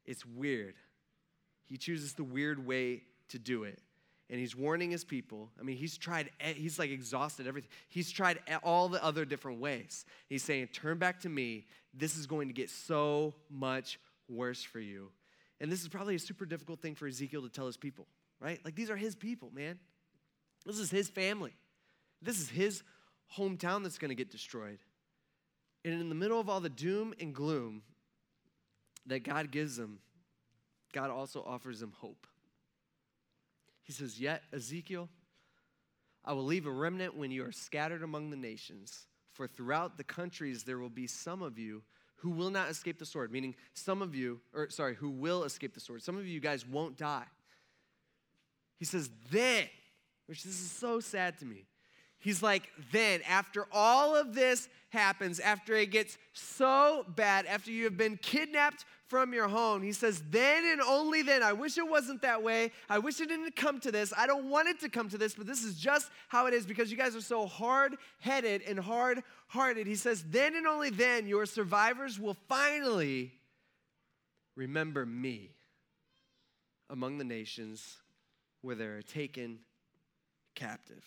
It's 0.06 0.24
weird. 0.24 0.74
He 1.66 1.76
chooses 1.76 2.12
the 2.12 2.22
weird 2.22 2.64
way 2.64 3.02
to 3.30 3.40
do 3.40 3.64
it. 3.64 3.80
And 4.30 4.38
he's 4.38 4.54
warning 4.54 4.92
his 4.92 5.02
people. 5.02 5.50
I 5.58 5.64
mean, 5.64 5.78
he's 5.78 5.98
tried, 5.98 6.30
he's 6.38 6.78
like 6.78 6.90
exhausted 6.90 7.48
everything. 7.48 7.70
He's 7.88 8.12
tried 8.12 8.38
all 8.62 8.88
the 8.88 9.04
other 9.04 9.24
different 9.24 9.58
ways. 9.58 10.04
He's 10.28 10.44
saying, 10.44 10.68
Turn 10.68 10.98
back 10.98 11.18
to 11.22 11.28
me. 11.28 11.66
This 11.92 12.16
is 12.16 12.28
going 12.28 12.46
to 12.46 12.54
get 12.54 12.70
so 12.70 13.34
much 13.50 13.98
worse 14.30 14.62
for 14.62 14.80
you. 14.80 15.10
And 15.60 15.70
this 15.70 15.82
is 15.82 15.88
probably 15.88 16.14
a 16.14 16.18
super 16.18 16.46
difficult 16.46 16.80
thing 16.80 16.94
for 16.94 17.06
Ezekiel 17.06 17.42
to 17.42 17.48
tell 17.48 17.66
his 17.66 17.76
people, 17.76 18.06
right? 18.40 18.60
Like, 18.64 18.74
these 18.74 18.90
are 18.90 18.96
his 18.96 19.14
people, 19.14 19.50
man. 19.54 19.78
This 20.64 20.78
is 20.78 20.90
his 20.90 21.08
family. 21.08 21.52
This 22.22 22.38
is 22.38 22.48
his 22.48 22.82
hometown 23.36 23.82
that's 23.82 23.98
going 23.98 24.10
to 24.10 24.14
get 24.14 24.30
destroyed. 24.30 24.78
And 25.84 26.00
in 26.00 26.08
the 26.08 26.14
middle 26.14 26.40
of 26.40 26.48
all 26.48 26.60
the 26.60 26.68
doom 26.68 27.14
and 27.20 27.34
gloom 27.34 27.82
that 29.06 29.24
God 29.24 29.50
gives 29.50 29.76
them, 29.76 29.98
God 30.92 31.10
also 31.10 31.42
offers 31.46 31.80
them 31.80 31.92
hope. 31.96 32.26
He 33.82 33.92
says, 33.92 34.20
Yet, 34.20 34.42
Ezekiel, 34.52 35.08
I 36.24 36.32
will 36.32 36.44
leave 36.44 36.66
a 36.66 36.70
remnant 36.70 37.16
when 37.16 37.30
you 37.30 37.44
are 37.44 37.52
scattered 37.52 38.02
among 38.02 38.30
the 38.30 38.36
nations, 38.36 39.06
for 39.32 39.46
throughout 39.46 39.96
the 39.96 40.04
countries 40.04 40.64
there 40.64 40.78
will 40.78 40.90
be 40.90 41.06
some 41.06 41.42
of 41.42 41.58
you 41.58 41.82
who 42.20 42.30
will 42.30 42.50
not 42.50 42.70
escape 42.70 42.98
the 42.98 43.06
sword, 43.06 43.32
meaning 43.32 43.54
some 43.74 44.02
of 44.02 44.14
you, 44.14 44.40
or 44.54 44.68
sorry, 44.70 44.94
who 44.94 45.10
will 45.10 45.44
escape 45.44 45.74
the 45.74 45.80
sword. 45.80 46.02
Some 46.02 46.16
of 46.16 46.26
you 46.26 46.40
guys 46.40 46.66
won't 46.66 46.96
die. 46.96 47.24
He 48.78 48.84
says, 48.84 49.10
then, 49.30 49.64
which 50.26 50.42
this 50.42 50.60
is 50.60 50.70
so 50.70 51.00
sad 51.00 51.38
to 51.38 51.46
me. 51.46 51.66
He's 52.18 52.42
like, 52.42 52.70
then, 52.92 53.22
after 53.26 53.66
all 53.72 54.14
of 54.14 54.34
this 54.34 54.68
happens, 54.90 55.40
after 55.40 55.74
it 55.74 55.90
gets 55.90 56.18
so 56.34 57.06
bad, 57.08 57.46
after 57.46 57.70
you 57.70 57.84
have 57.84 57.96
been 57.96 58.18
kidnapped 58.18 58.84
from 59.10 59.34
your 59.34 59.48
home, 59.48 59.82
he 59.82 59.90
says, 59.90 60.22
then 60.30 60.64
and 60.64 60.80
only 60.80 61.22
then. 61.22 61.42
I 61.42 61.52
wish 61.52 61.76
it 61.76 61.88
wasn't 61.88 62.22
that 62.22 62.44
way. 62.44 62.70
I 62.88 63.00
wish 63.00 63.20
it 63.20 63.28
didn't 63.28 63.56
come 63.56 63.80
to 63.80 63.90
this. 63.90 64.12
I 64.16 64.28
don't 64.28 64.48
want 64.48 64.68
it 64.68 64.78
to 64.80 64.88
come 64.88 65.08
to 65.08 65.18
this, 65.18 65.34
but 65.34 65.48
this 65.48 65.64
is 65.64 65.74
just 65.74 66.08
how 66.28 66.46
it 66.46 66.54
is 66.54 66.64
because 66.64 66.92
you 66.92 66.96
guys 66.96 67.16
are 67.16 67.20
so 67.20 67.44
hard 67.44 67.96
headed 68.20 68.62
and 68.62 68.78
hard 68.78 69.24
hearted. 69.48 69.88
He 69.88 69.96
says, 69.96 70.24
then 70.30 70.54
and 70.54 70.64
only 70.64 70.90
then 70.90 71.26
your 71.26 71.44
survivors 71.44 72.20
will 72.20 72.36
finally 72.48 73.32
remember 74.54 75.04
me 75.04 75.50
among 76.88 77.18
the 77.18 77.24
nations 77.24 77.96
where 78.62 78.76
they're 78.76 79.02
taken 79.02 79.58
captive. 80.54 81.04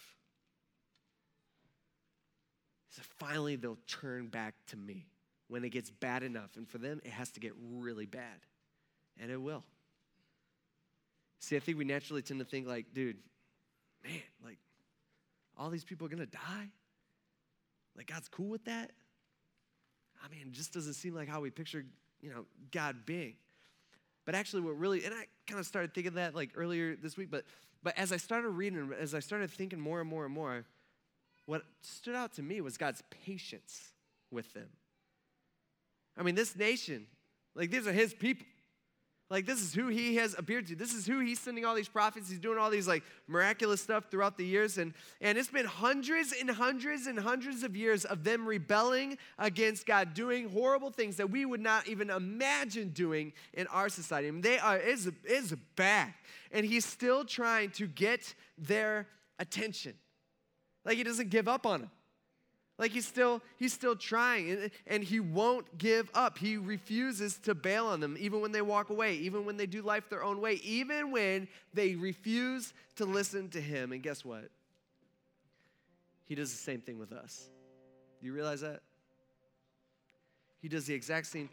So 2.89 3.01
finally, 3.17 3.55
they'll 3.55 3.77
turn 3.87 4.27
back 4.27 4.55
to 4.67 4.77
me 4.77 5.05
when 5.47 5.63
it 5.63 5.69
gets 5.69 5.89
bad 5.89 6.23
enough. 6.23 6.55
And 6.55 6.67
for 6.67 6.77
them, 6.77 7.01
it 7.03 7.11
has 7.11 7.31
to 7.31 7.39
get 7.39 7.53
really 7.57 8.05
bad. 8.05 8.45
And 9.19 9.31
it 9.31 9.41
will. 9.41 9.63
See, 11.39 11.55
I 11.55 11.59
think 11.59 11.77
we 11.77 11.83
naturally 11.83 12.21
tend 12.21 12.39
to 12.39 12.45
think, 12.45 12.67
like, 12.67 12.93
dude, 12.93 13.17
man, 14.03 14.21
like, 14.43 14.57
all 15.57 15.69
these 15.69 15.83
people 15.83 16.07
are 16.07 16.09
gonna 16.09 16.25
die? 16.25 16.69
Like, 17.95 18.07
God's 18.07 18.29
cool 18.29 18.47
with 18.47 18.65
that? 18.65 18.91
I 20.23 20.29
mean, 20.29 20.47
it 20.47 20.51
just 20.51 20.73
doesn't 20.73 20.93
seem 20.93 21.13
like 21.13 21.27
how 21.27 21.41
we 21.41 21.49
picture, 21.49 21.85
you 22.21 22.29
know, 22.29 22.45
God 22.71 23.05
being. 23.05 23.35
But 24.25 24.35
actually, 24.35 24.61
what 24.61 24.79
really, 24.79 25.03
and 25.03 25.13
I 25.13 25.25
kind 25.47 25.59
of 25.59 25.65
started 25.65 25.93
thinking 25.93 26.13
that 26.13 26.33
like 26.33 26.51
earlier 26.55 26.95
this 26.95 27.17
week, 27.17 27.29
but, 27.29 27.43
but 27.83 27.97
as 27.97 28.13
I 28.13 28.17
started 28.17 28.49
reading, 28.49 28.91
as 28.97 29.13
I 29.13 29.19
started 29.19 29.51
thinking 29.51 29.79
more 29.79 29.99
and 29.99 30.09
more 30.09 30.23
and 30.23 30.33
more, 30.33 30.65
what 31.45 31.63
stood 31.81 32.15
out 32.15 32.33
to 32.35 32.41
me 32.41 32.61
was 32.61 32.77
God's 32.77 33.03
patience 33.25 33.91
with 34.31 34.53
them. 34.53 34.69
I 36.17 36.23
mean, 36.23 36.35
this 36.35 36.55
nation, 36.55 37.07
like, 37.55 37.71
these 37.71 37.87
are 37.87 37.93
his 37.93 38.13
people. 38.13 38.45
Like, 39.29 39.47
this 39.47 39.63
is 39.63 39.73
who 39.73 39.87
he 39.87 40.17
has 40.17 40.35
appeared 40.37 40.67
to. 40.67 40.75
This 40.75 40.93
is 40.93 41.07
who 41.07 41.19
he's 41.19 41.39
sending 41.39 41.65
all 41.65 41.73
these 41.73 41.87
prophets. 41.87 42.29
He's 42.29 42.37
doing 42.37 42.59
all 42.59 42.69
these, 42.69 42.87
like, 42.87 43.01
miraculous 43.27 43.81
stuff 43.81 44.11
throughout 44.11 44.37
the 44.37 44.45
years. 44.45 44.77
And, 44.77 44.93
and 45.21 45.39
it's 45.39 45.49
been 45.49 45.65
hundreds 45.65 46.35
and 46.39 46.51
hundreds 46.51 47.07
and 47.07 47.17
hundreds 47.17 47.63
of 47.63 47.75
years 47.75 48.05
of 48.05 48.23
them 48.23 48.45
rebelling 48.45 49.17
against 49.39 49.87
God, 49.87 50.13
doing 50.13 50.49
horrible 50.49 50.91
things 50.91 51.15
that 51.17 51.31
we 51.31 51.45
would 51.45 51.61
not 51.61 51.87
even 51.87 52.11
imagine 52.11 52.89
doing 52.89 53.33
in 53.53 53.65
our 53.67 53.89
society. 53.89 54.27
I 54.27 54.31
mean, 54.31 54.41
they 54.41 54.59
are, 54.59 54.77
it's, 54.77 55.09
it's 55.23 55.51
bad. 55.75 56.13
And 56.51 56.63
he's 56.63 56.85
still 56.85 57.25
trying 57.25 57.71
to 57.71 57.87
get 57.87 58.35
their 58.57 59.07
attention. 59.39 59.95
Like, 60.85 60.97
he 60.97 61.03
doesn't 61.03 61.31
give 61.31 61.47
up 61.47 61.65
on 61.65 61.81
them. 61.81 61.91
Like 62.83 62.91
he's 62.91 63.07
still 63.07 63.41
he's 63.55 63.71
still 63.71 63.95
trying 63.95 64.51
and, 64.51 64.71
and 64.87 65.03
he 65.05 65.21
won't 65.21 65.77
give 65.77 66.11
up. 66.13 66.37
He 66.37 66.57
refuses 66.57 67.37
to 67.43 67.55
bail 67.55 67.85
on 67.85 68.01
them 68.01 68.17
even 68.19 68.41
when 68.41 68.51
they 68.51 68.61
walk 68.61 68.89
away, 68.89 69.15
even 69.15 69.45
when 69.45 69.55
they 69.55 69.65
do 69.65 69.81
life 69.81 70.09
their 70.09 70.21
own 70.21 70.41
way, 70.41 70.55
even 70.65 71.09
when 71.09 71.47
they 71.73 71.95
refuse 71.95 72.73
to 72.97 73.05
listen 73.05 73.47
to 73.51 73.61
him. 73.61 73.93
And 73.93 74.03
guess 74.03 74.25
what? 74.25 74.49
He 76.25 76.35
does 76.35 76.51
the 76.51 76.57
same 76.57 76.81
thing 76.81 76.99
with 76.99 77.13
us. 77.13 77.47
Do 78.19 78.27
you 78.27 78.33
realize 78.33 78.59
that? 78.59 78.81
He 80.61 80.67
does 80.67 80.85
the 80.85 80.93
exact 80.93 81.27
same 81.27 81.47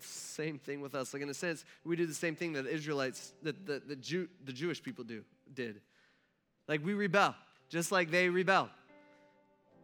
same 0.00 0.58
thing 0.58 0.80
with 0.80 0.94
us. 0.94 1.12
Like 1.12 1.22
in 1.22 1.28
a 1.28 1.34
sense, 1.34 1.66
we 1.84 1.94
do 1.94 2.06
the 2.06 2.14
same 2.14 2.36
thing 2.36 2.54
that 2.54 2.62
the 2.62 2.72
Israelites, 2.72 3.34
that 3.42 3.66
the, 3.66 3.82
the, 3.86 3.96
Jew, 3.96 4.30
the 4.46 4.52
Jewish 4.54 4.82
people 4.82 5.04
do 5.04 5.24
did. 5.52 5.82
Like 6.68 6.82
we 6.82 6.94
rebel, 6.94 7.34
just 7.68 7.92
like 7.92 8.10
they 8.10 8.30
rebel. 8.30 8.70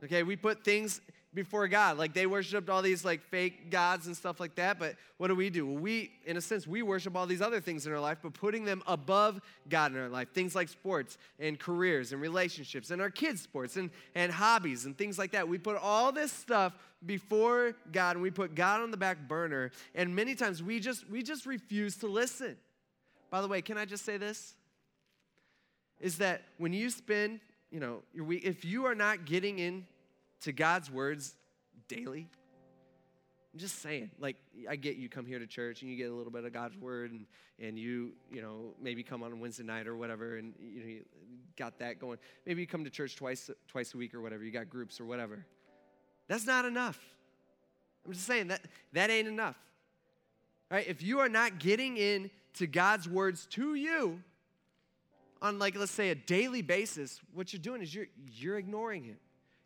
Okay, 0.05 0.23
we 0.23 0.37
put 0.37 0.65
things 0.65 1.01
before 1.37 1.69
God. 1.69 1.99
Like 1.99 2.15
they 2.15 2.27
worshiped 2.27 2.69
all 2.69 2.83
these 2.83 3.05
like 3.05 3.21
fake 3.21 3.71
gods 3.71 4.07
and 4.07 4.17
stuff 4.17 4.41
like 4.41 4.57
that. 4.57 4.79
But 4.79 4.97
what 5.19 5.29
do 5.29 5.37
we 5.37 5.51
do? 5.51 5.67
We, 5.67 6.11
in 6.25 6.37
a 6.37 6.41
sense, 6.41 6.67
we 6.67 6.83
worship 6.83 7.15
all 7.15 7.27
these 7.27 7.43
other 7.43 7.61
things 7.61 7.87
in 7.87 7.93
our 7.93 8.01
life, 8.01 8.19
but 8.23 8.33
putting 8.33 8.65
them 8.65 8.83
above 8.87 9.41
God 9.69 9.93
in 9.93 9.99
our 9.99 10.09
life. 10.09 10.33
Things 10.33 10.57
like 10.57 10.69
sports 10.69 11.19
and 11.39 11.59
careers 11.61 12.13
and 12.13 12.21
relationships 12.21 12.91
and 12.91 13.01
our 13.01 13.11
kids' 13.11 13.43
sports 13.43 13.77
and, 13.77 13.91
and 14.15 14.33
hobbies 14.33 14.87
and 14.87 14.97
things 14.97 15.19
like 15.19 15.33
that. 15.33 15.47
We 15.47 15.59
put 15.59 15.77
all 15.77 16.11
this 16.11 16.33
stuff 16.33 16.73
before 17.05 17.75
God 17.93 18.17
and 18.17 18.23
we 18.23 18.31
put 18.31 18.55
God 18.55 18.81
on 18.81 18.91
the 18.91 18.97
back 18.97 19.29
burner. 19.29 19.71
And 19.95 20.17
many 20.17 20.35
times 20.35 20.63
we 20.63 20.81
just 20.81 21.09
we 21.09 21.23
just 21.23 21.47
refuse 21.47 21.97
to 21.99 22.09
listen. 22.09 22.57
By 23.31 23.43
the 23.43 23.49
way, 23.49 23.61
can 23.61 23.77
I 23.77 23.85
just 23.85 24.05
say 24.05 24.17
this? 24.17 24.55
Is 26.01 26.19
that 26.19 26.43
when 26.59 26.73
you 26.73 26.91
spend 26.91 27.41
you 27.77 27.81
know, 27.81 28.01
if 28.15 28.65
you 28.65 28.87
are 28.87 28.95
not 28.95 29.27
getting 29.27 29.59
in 29.59 29.85
to 30.41 30.51
God's 30.51 30.91
words 30.91 31.35
daily, 31.89 32.27
I'm 33.53 33.61
just 33.61 33.83
saying, 33.83 34.11
like, 34.19 34.37
I 34.67 34.77
get 34.77 34.97
you 34.97 35.11
come 35.11 35.27
here 35.27 35.39
to 35.39 35.47
church 35.47 35.83
and 35.83 35.91
you 35.91 35.97
get 35.99 36.11
a 36.11 36.15
little 36.15 36.33
bit 36.33 36.47
of 36.47 36.55
God's 36.55 36.75
word 36.79 37.11
and, 37.11 37.27
and 37.61 37.79
you, 37.79 38.13
you 38.33 38.41
know, 38.41 38.73
maybe 38.81 39.03
come 39.03 39.23
on 39.23 39.39
Wednesday 39.41 39.63
night 39.63 39.87
or 39.87 39.95
whatever 39.95 40.39
and, 40.39 40.55
you 40.59 40.81
know, 40.81 40.87
you 40.87 41.05
got 41.59 41.79
that 41.81 42.01
going. 42.01 42.17
Maybe 42.47 42.63
you 42.63 42.67
come 42.67 42.83
to 42.83 42.89
church 42.89 43.15
twice, 43.15 43.51
twice 43.69 43.93
a 43.93 43.99
week 43.99 44.15
or 44.15 44.23
whatever. 44.23 44.43
You 44.43 44.53
got 44.53 44.71
groups 44.71 44.99
or 44.99 45.05
whatever. 45.05 45.45
That's 46.29 46.47
not 46.47 46.65
enough. 46.65 46.99
I'm 48.07 48.15
just 48.15 48.27
saying 48.27 48.49
that 48.49 48.63
that 48.95 49.11
ain't 49.11 49.29
enough. 49.29 49.59
Right? 50.71 50.89
If 50.89 51.03
you 51.03 51.19
are 51.19 51.29
not 51.29 51.59
getting 51.59 51.99
in 51.99 52.31
to 52.55 52.67
God's 52.67 53.07
words 53.07 53.45
to 53.51 53.75
you, 53.75 54.23
on 55.43 55.59
like 55.59 55.77
let's 55.77 55.93
say 55.93 56.11
a 56.11 56.15
daily 56.15 56.63
basis, 56.63 57.21
what 57.35 57.53
you're 57.53 57.63
doing 57.63 57.83
is 57.83 57.95
you're 57.95 58.07
you're 58.33 58.59
ignoring 58.59 59.05
him. 59.05 59.19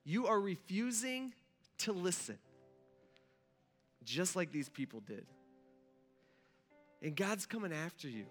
You 0.04 0.26
are 0.26 0.40
refusing 0.40 1.34
to 1.78 1.92
listen. 1.92 2.38
Just 4.04 4.34
like 4.34 4.50
these 4.50 4.68
people 4.68 5.00
did. 5.00 5.26
And 7.02 7.14
God's 7.14 7.46
coming 7.46 7.72
after 7.72 8.08
you. 8.08 8.26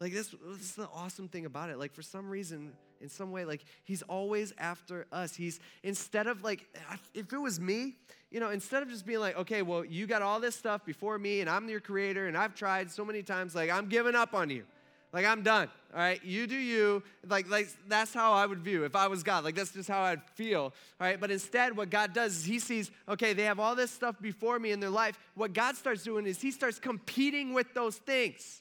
Like 0.00 0.12
this, 0.12 0.28
this 0.28 0.60
is 0.60 0.74
the 0.74 0.88
awesome 0.94 1.28
thing 1.28 1.44
about 1.46 1.70
it. 1.70 1.78
Like 1.78 1.92
for 1.92 2.02
some 2.02 2.28
reason, 2.28 2.72
in 3.00 3.08
some 3.08 3.32
way, 3.32 3.44
like 3.44 3.64
he's 3.84 4.02
always 4.02 4.52
after 4.58 5.06
us. 5.10 5.34
He's 5.34 5.58
instead 5.82 6.26
of 6.26 6.44
like, 6.44 6.66
if 7.14 7.32
it 7.32 7.38
was 7.38 7.60
me, 7.60 7.96
you 8.30 8.38
know, 8.38 8.50
instead 8.50 8.82
of 8.82 8.88
just 8.88 9.06
being 9.06 9.20
like, 9.20 9.36
okay, 9.36 9.62
well, 9.62 9.84
you 9.84 10.06
got 10.06 10.22
all 10.22 10.38
this 10.38 10.54
stuff 10.54 10.84
before 10.84 11.18
me, 11.18 11.40
and 11.40 11.50
I'm 11.50 11.68
your 11.68 11.80
creator, 11.80 12.28
and 12.28 12.36
I've 12.36 12.54
tried 12.54 12.90
so 12.90 13.04
many 13.04 13.22
times, 13.22 13.54
like 13.54 13.70
I'm 13.70 13.88
giving 13.88 14.14
up 14.14 14.34
on 14.34 14.50
you. 14.50 14.64
Like 15.12 15.26
I'm 15.26 15.42
done. 15.42 15.68
All 15.94 16.00
right, 16.00 16.22
you 16.22 16.46
do 16.46 16.56
you. 16.56 17.02
Like, 17.26 17.48
like 17.48 17.68
that's 17.88 18.12
how 18.12 18.34
I 18.34 18.44
would 18.44 18.60
view 18.60 18.84
if 18.84 18.94
I 18.94 19.06
was 19.06 19.22
God. 19.22 19.44
Like 19.44 19.54
that's 19.54 19.72
just 19.72 19.88
how 19.88 20.02
I'd 20.02 20.22
feel. 20.34 20.60
All 20.60 20.72
right, 21.00 21.18
but 21.18 21.30
instead, 21.30 21.76
what 21.76 21.88
God 21.88 22.12
does 22.12 22.38
is 22.38 22.44
He 22.44 22.58
sees, 22.58 22.90
okay, 23.08 23.32
they 23.32 23.44
have 23.44 23.58
all 23.58 23.74
this 23.74 23.90
stuff 23.90 24.20
before 24.20 24.58
me 24.58 24.70
in 24.70 24.80
their 24.80 24.90
life. 24.90 25.18
What 25.34 25.54
God 25.54 25.76
starts 25.76 26.02
doing 26.02 26.26
is 26.26 26.40
He 26.40 26.50
starts 26.50 26.78
competing 26.78 27.54
with 27.54 27.72
those 27.74 27.96
things. 27.96 28.60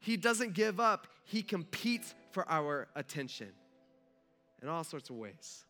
He 0.00 0.16
doesn't 0.16 0.54
give 0.54 0.80
up. 0.80 1.08
He 1.24 1.42
competes 1.42 2.14
for 2.32 2.48
our 2.48 2.88
attention 2.94 3.48
in 4.62 4.68
all 4.68 4.84
sorts 4.84 5.10
of 5.10 5.16
ways. 5.16 5.64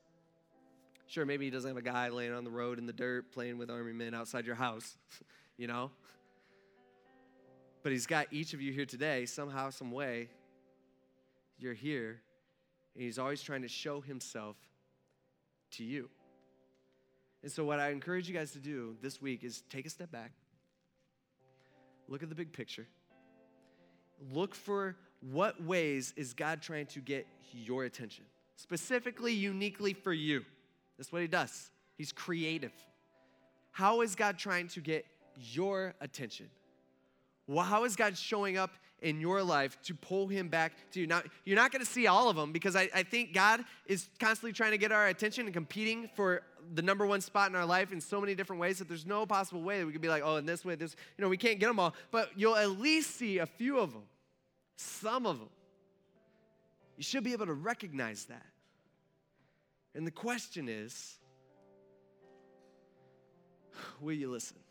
Sure, 1.07 1.25
maybe 1.27 1.45
he 1.45 1.51
doesn't 1.51 1.69
have 1.69 1.77
a 1.77 1.83
guy 1.83 2.09
laying 2.09 2.33
on 2.33 2.45
the 2.45 2.51
road 2.51 2.79
in 2.79 2.87
the 2.87 2.93
dirt 2.93 3.33
playing 3.33 3.59
with 3.59 3.71
army 3.71 3.93
men 3.93 4.15
outside 4.15 4.47
your 4.47 4.55
house, 4.55 4.97
you 5.57 5.67
know? 5.67 5.91
But 7.85 7.93
He's 7.93 8.07
got 8.07 8.27
each 8.33 8.55
of 8.55 8.63
you 8.63 8.73
here 8.73 8.87
today, 8.87 9.27
somehow, 9.27 9.71
some 9.71 9.93
way. 9.93 10.31
You're 11.59 11.75
here, 11.75 12.21
and 12.95 13.05
He's 13.05 13.19
always 13.19 13.43
trying 13.43 13.63
to 13.63 13.69
show 13.69 14.01
Himself 14.01 14.57
to 15.73 15.85
you. 15.85 16.09
And 17.43 17.53
so, 17.53 17.63
what 17.63 17.79
I 17.79 17.91
encourage 17.91 18.27
you 18.27 18.35
guys 18.35 18.53
to 18.53 18.59
do 18.59 18.97
this 19.03 19.21
week 19.21 19.45
is 19.45 19.63
take 19.69 19.85
a 19.85 19.91
step 19.91 20.11
back, 20.11 20.33
look 22.09 22.23
at 22.23 22.31
the 22.31 22.35
big 22.35 22.55
picture, 22.55 22.87
look 24.33 24.55
for 24.55 24.97
what 25.21 25.63
ways 25.63 26.15
is 26.17 26.33
God 26.33 26.63
trying 26.63 26.87
to 26.87 27.01
get 27.01 27.27
your 27.53 27.85
attention, 27.85 28.25
specifically, 28.57 29.35
uniquely 29.35 29.93
for 29.93 30.15
you. 30.15 30.43
That's 30.97 31.13
what 31.13 31.21
He 31.21 31.29
does. 31.29 31.71
He's 31.99 32.13
creative. 32.13 32.73
How 33.73 34.01
is 34.01 34.15
God 34.15 34.39
trying 34.39 34.69
to 34.69 34.81
get 34.81 35.05
your 35.37 35.95
attention? 36.01 36.49
Well, 37.47 37.65
how 37.65 37.85
is 37.85 37.97
God 37.97 38.17
showing 38.17 38.57
up 38.57 38.71
in 39.03 39.21
your 39.21 39.43
life 39.43 39.77
to 39.83 39.95
pull 39.95 40.29
him 40.29 40.49
back 40.49 40.73
to 40.93 41.01
you? 41.01 41.07
Now, 41.07 41.23
you're 41.45 41.57
not 41.57 41.73
going 41.73 41.85
to 41.85 41.91
see 41.91 42.07
all 42.07 42.31
of 42.31 42.37
them 42.37 42.53
because 42.53 42.75
I, 42.75 42.89
I 42.95 43.03
think 43.03 43.35
God 43.35 43.65
is 43.87 44.09
constantly 44.19 44.53
trying 44.53 44.71
to 44.71 44.79
get 44.79 44.93
our 44.93 45.09
attention 45.09 45.45
and 45.45 45.53
competing 45.53 46.09
for 46.15 46.43
the 46.73 46.81
number 46.81 47.07
one 47.07 47.21
spot 47.21 47.51
in 47.51 47.57
our 47.57 47.67
life 47.67 47.93
in 47.93 48.01
so 48.01 48.21
many 48.21 48.35
different 48.35 48.61
ways 48.61 48.79
that 48.79 48.89
there's 48.89 49.05
no 49.05 49.27
possible 49.27 49.63
way 49.63 49.79
that 49.79 49.87
we 49.87 49.93
could 49.93 50.01
be 50.01 50.09
like, 50.09 50.23
oh, 50.25 50.37
in 50.37 50.47
this 50.47 50.65
way, 50.65 50.75
this, 50.75 50.97
you 51.19 51.23
know, 51.23 51.29
we 51.29 51.37
can't 51.37 51.61
get 51.61 51.67
them 51.67 51.79
all. 51.79 51.95
But 52.11 52.31
you'll 52.35 52.57
at 52.57 52.71
least 52.71 53.17
see 53.17 53.39
a 53.39 53.47
few 53.47 53.79
of 53.79 53.93
them, 53.93 54.05
some 54.77 55.27
of 55.27 55.39
them. 55.39 55.51
You 56.97 57.03
should 57.03 57.25
be 57.25 57.33
able 57.33 57.47
to 57.47 57.55
recognize 57.55 58.25
that. 58.27 58.47
And 59.95 60.07
the 60.07 60.13
question 60.13 60.69
is, 60.69 61.19
will 64.01 64.15
you 64.15 64.31
listen? 64.31 64.64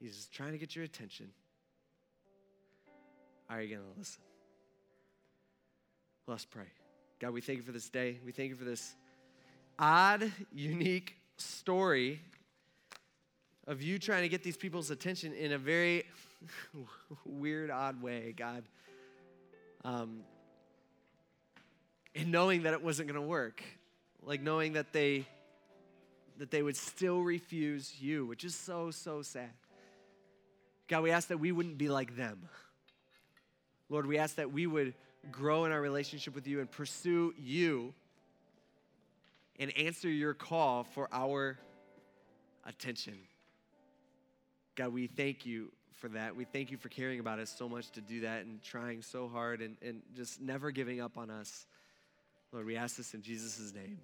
He's 0.00 0.28
trying 0.32 0.52
to 0.52 0.58
get 0.58 0.76
your 0.76 0.84
attention. 0.84 1.30
Are 3.50 3.60
you 3.60 3.76
going 3.76 3.92
to 3.92 3.98
listen? 3.98 4.20
Let's 6.26 6.44
pray. 6.44 6.66
God, 7.20 7.32
we 7.32 7.40
thank 7.40 7.56
you 7.56 7.62
for 7.64 7.72
this 7.72 7.88
day. 7.88 8.18
We 8.24 8.32
thank 8.32 8.50
you 8.50 8.56
for 8.56 8.64
this 8.64 8.94
odd, 9.78 10.30
unique 10.52 11.16
story 11.36 12.20
of 13.66 13.82
you 13.82 13.98
trying 13.98 14.22
to 14.22 14.28
get 14.28 14.42
these 14.42 14.56
people's 14.56 14.90
attention 14.90 15.32
in 15.32 15.52
a 15.52 15.58
very 15.58 16.04
weird, 17.24 17.70
odd 17.70 18.00
way, 18.02 18.34
God. 18.36 18.64
Um, 19.84 20.20
and 22.14 22.30
knowing 22.30 22.62
that 22.64 22.72
it 22.72 22.82
wasn't 22.82 23.08
going 23.08 23.20
to 23.20 23.26
work, 23.26 23.62
like 24.22 24.42
knowing 24.42 24.74
that 24.74 24.92
they 24.92 25.26
that 26.38 26.52
they 26.52 26.62
would 26.62 26.76
still 26.76 27.20
refuse 27.22 28.00
you, 28.00 28.24
which 28.26 28.44
is 28.44 28.54
so 28.54 28.90
so 28.90 29.22
sad. 29.22 29.50
God, 30.88 31.02
we 31.02 31.10
ask 31.10 31.28
that 31.28 31.38
we 31.38 31.52
wouldn't 31.52 31.78
be 31.78 31.88
like 31.88 32.16
them. 32.16 32.48
Lord, 33.88 34.06
we 34.06 34.18
ask 34.18 34.36
that 34.36 34.52
we 34.52 34.66
would 34.66 34.94
grow 35.30 35.64
in 35.64 35.72
our 35.72 35.80
relationship 35.80 36.34
with 36.34 36.46
you 36.46 36.60
and 36.60 36.70
pursue 36.70 37.34
you 37.38 37.94
and 39.58 39.76
answer 39.76 40.08
your 40.08 40.34
call 40.34 40.84
for 40.84 41.08
our 41.12 41.58
attention. 42.64 43.18
God, 44.74 44.92
we 44.92 45.06
thank 45.06 45.44
you 45.44 45.72
for 45.96 46.08
that. 46.10 46.36
We 46.36 46.44
thank 46.44 46.70
you 46.70 46.76
for 46.76 46.88
caring 46.88 47.18
about 47.18 47.38
us 47.38 47.54
so 47.56 47.68
much 47.68 47.90
to 47.92 48.00
do 48.00 48.20
that 48.20 48.44
and 48.44 48.62
trying 48.62 49.02
so 49.02 49.28
hard 49.28 49.60
and, 49.60 49.76
and 49.82 50.02
just 50.14 50.40
never 50.40 50.70
giving 50.70 51.00
up 51.00 51.18
on 51.18 51.30
us. 51.30 51.66
Lord, 52.52 52.66
we 52.66 52.76
ask 52.76 52.96
this 52.96 53.14
in 53.14 53.22
Jesus' 53.22 53.74
name. 53.74 53.98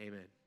Amen. 0.00 0.39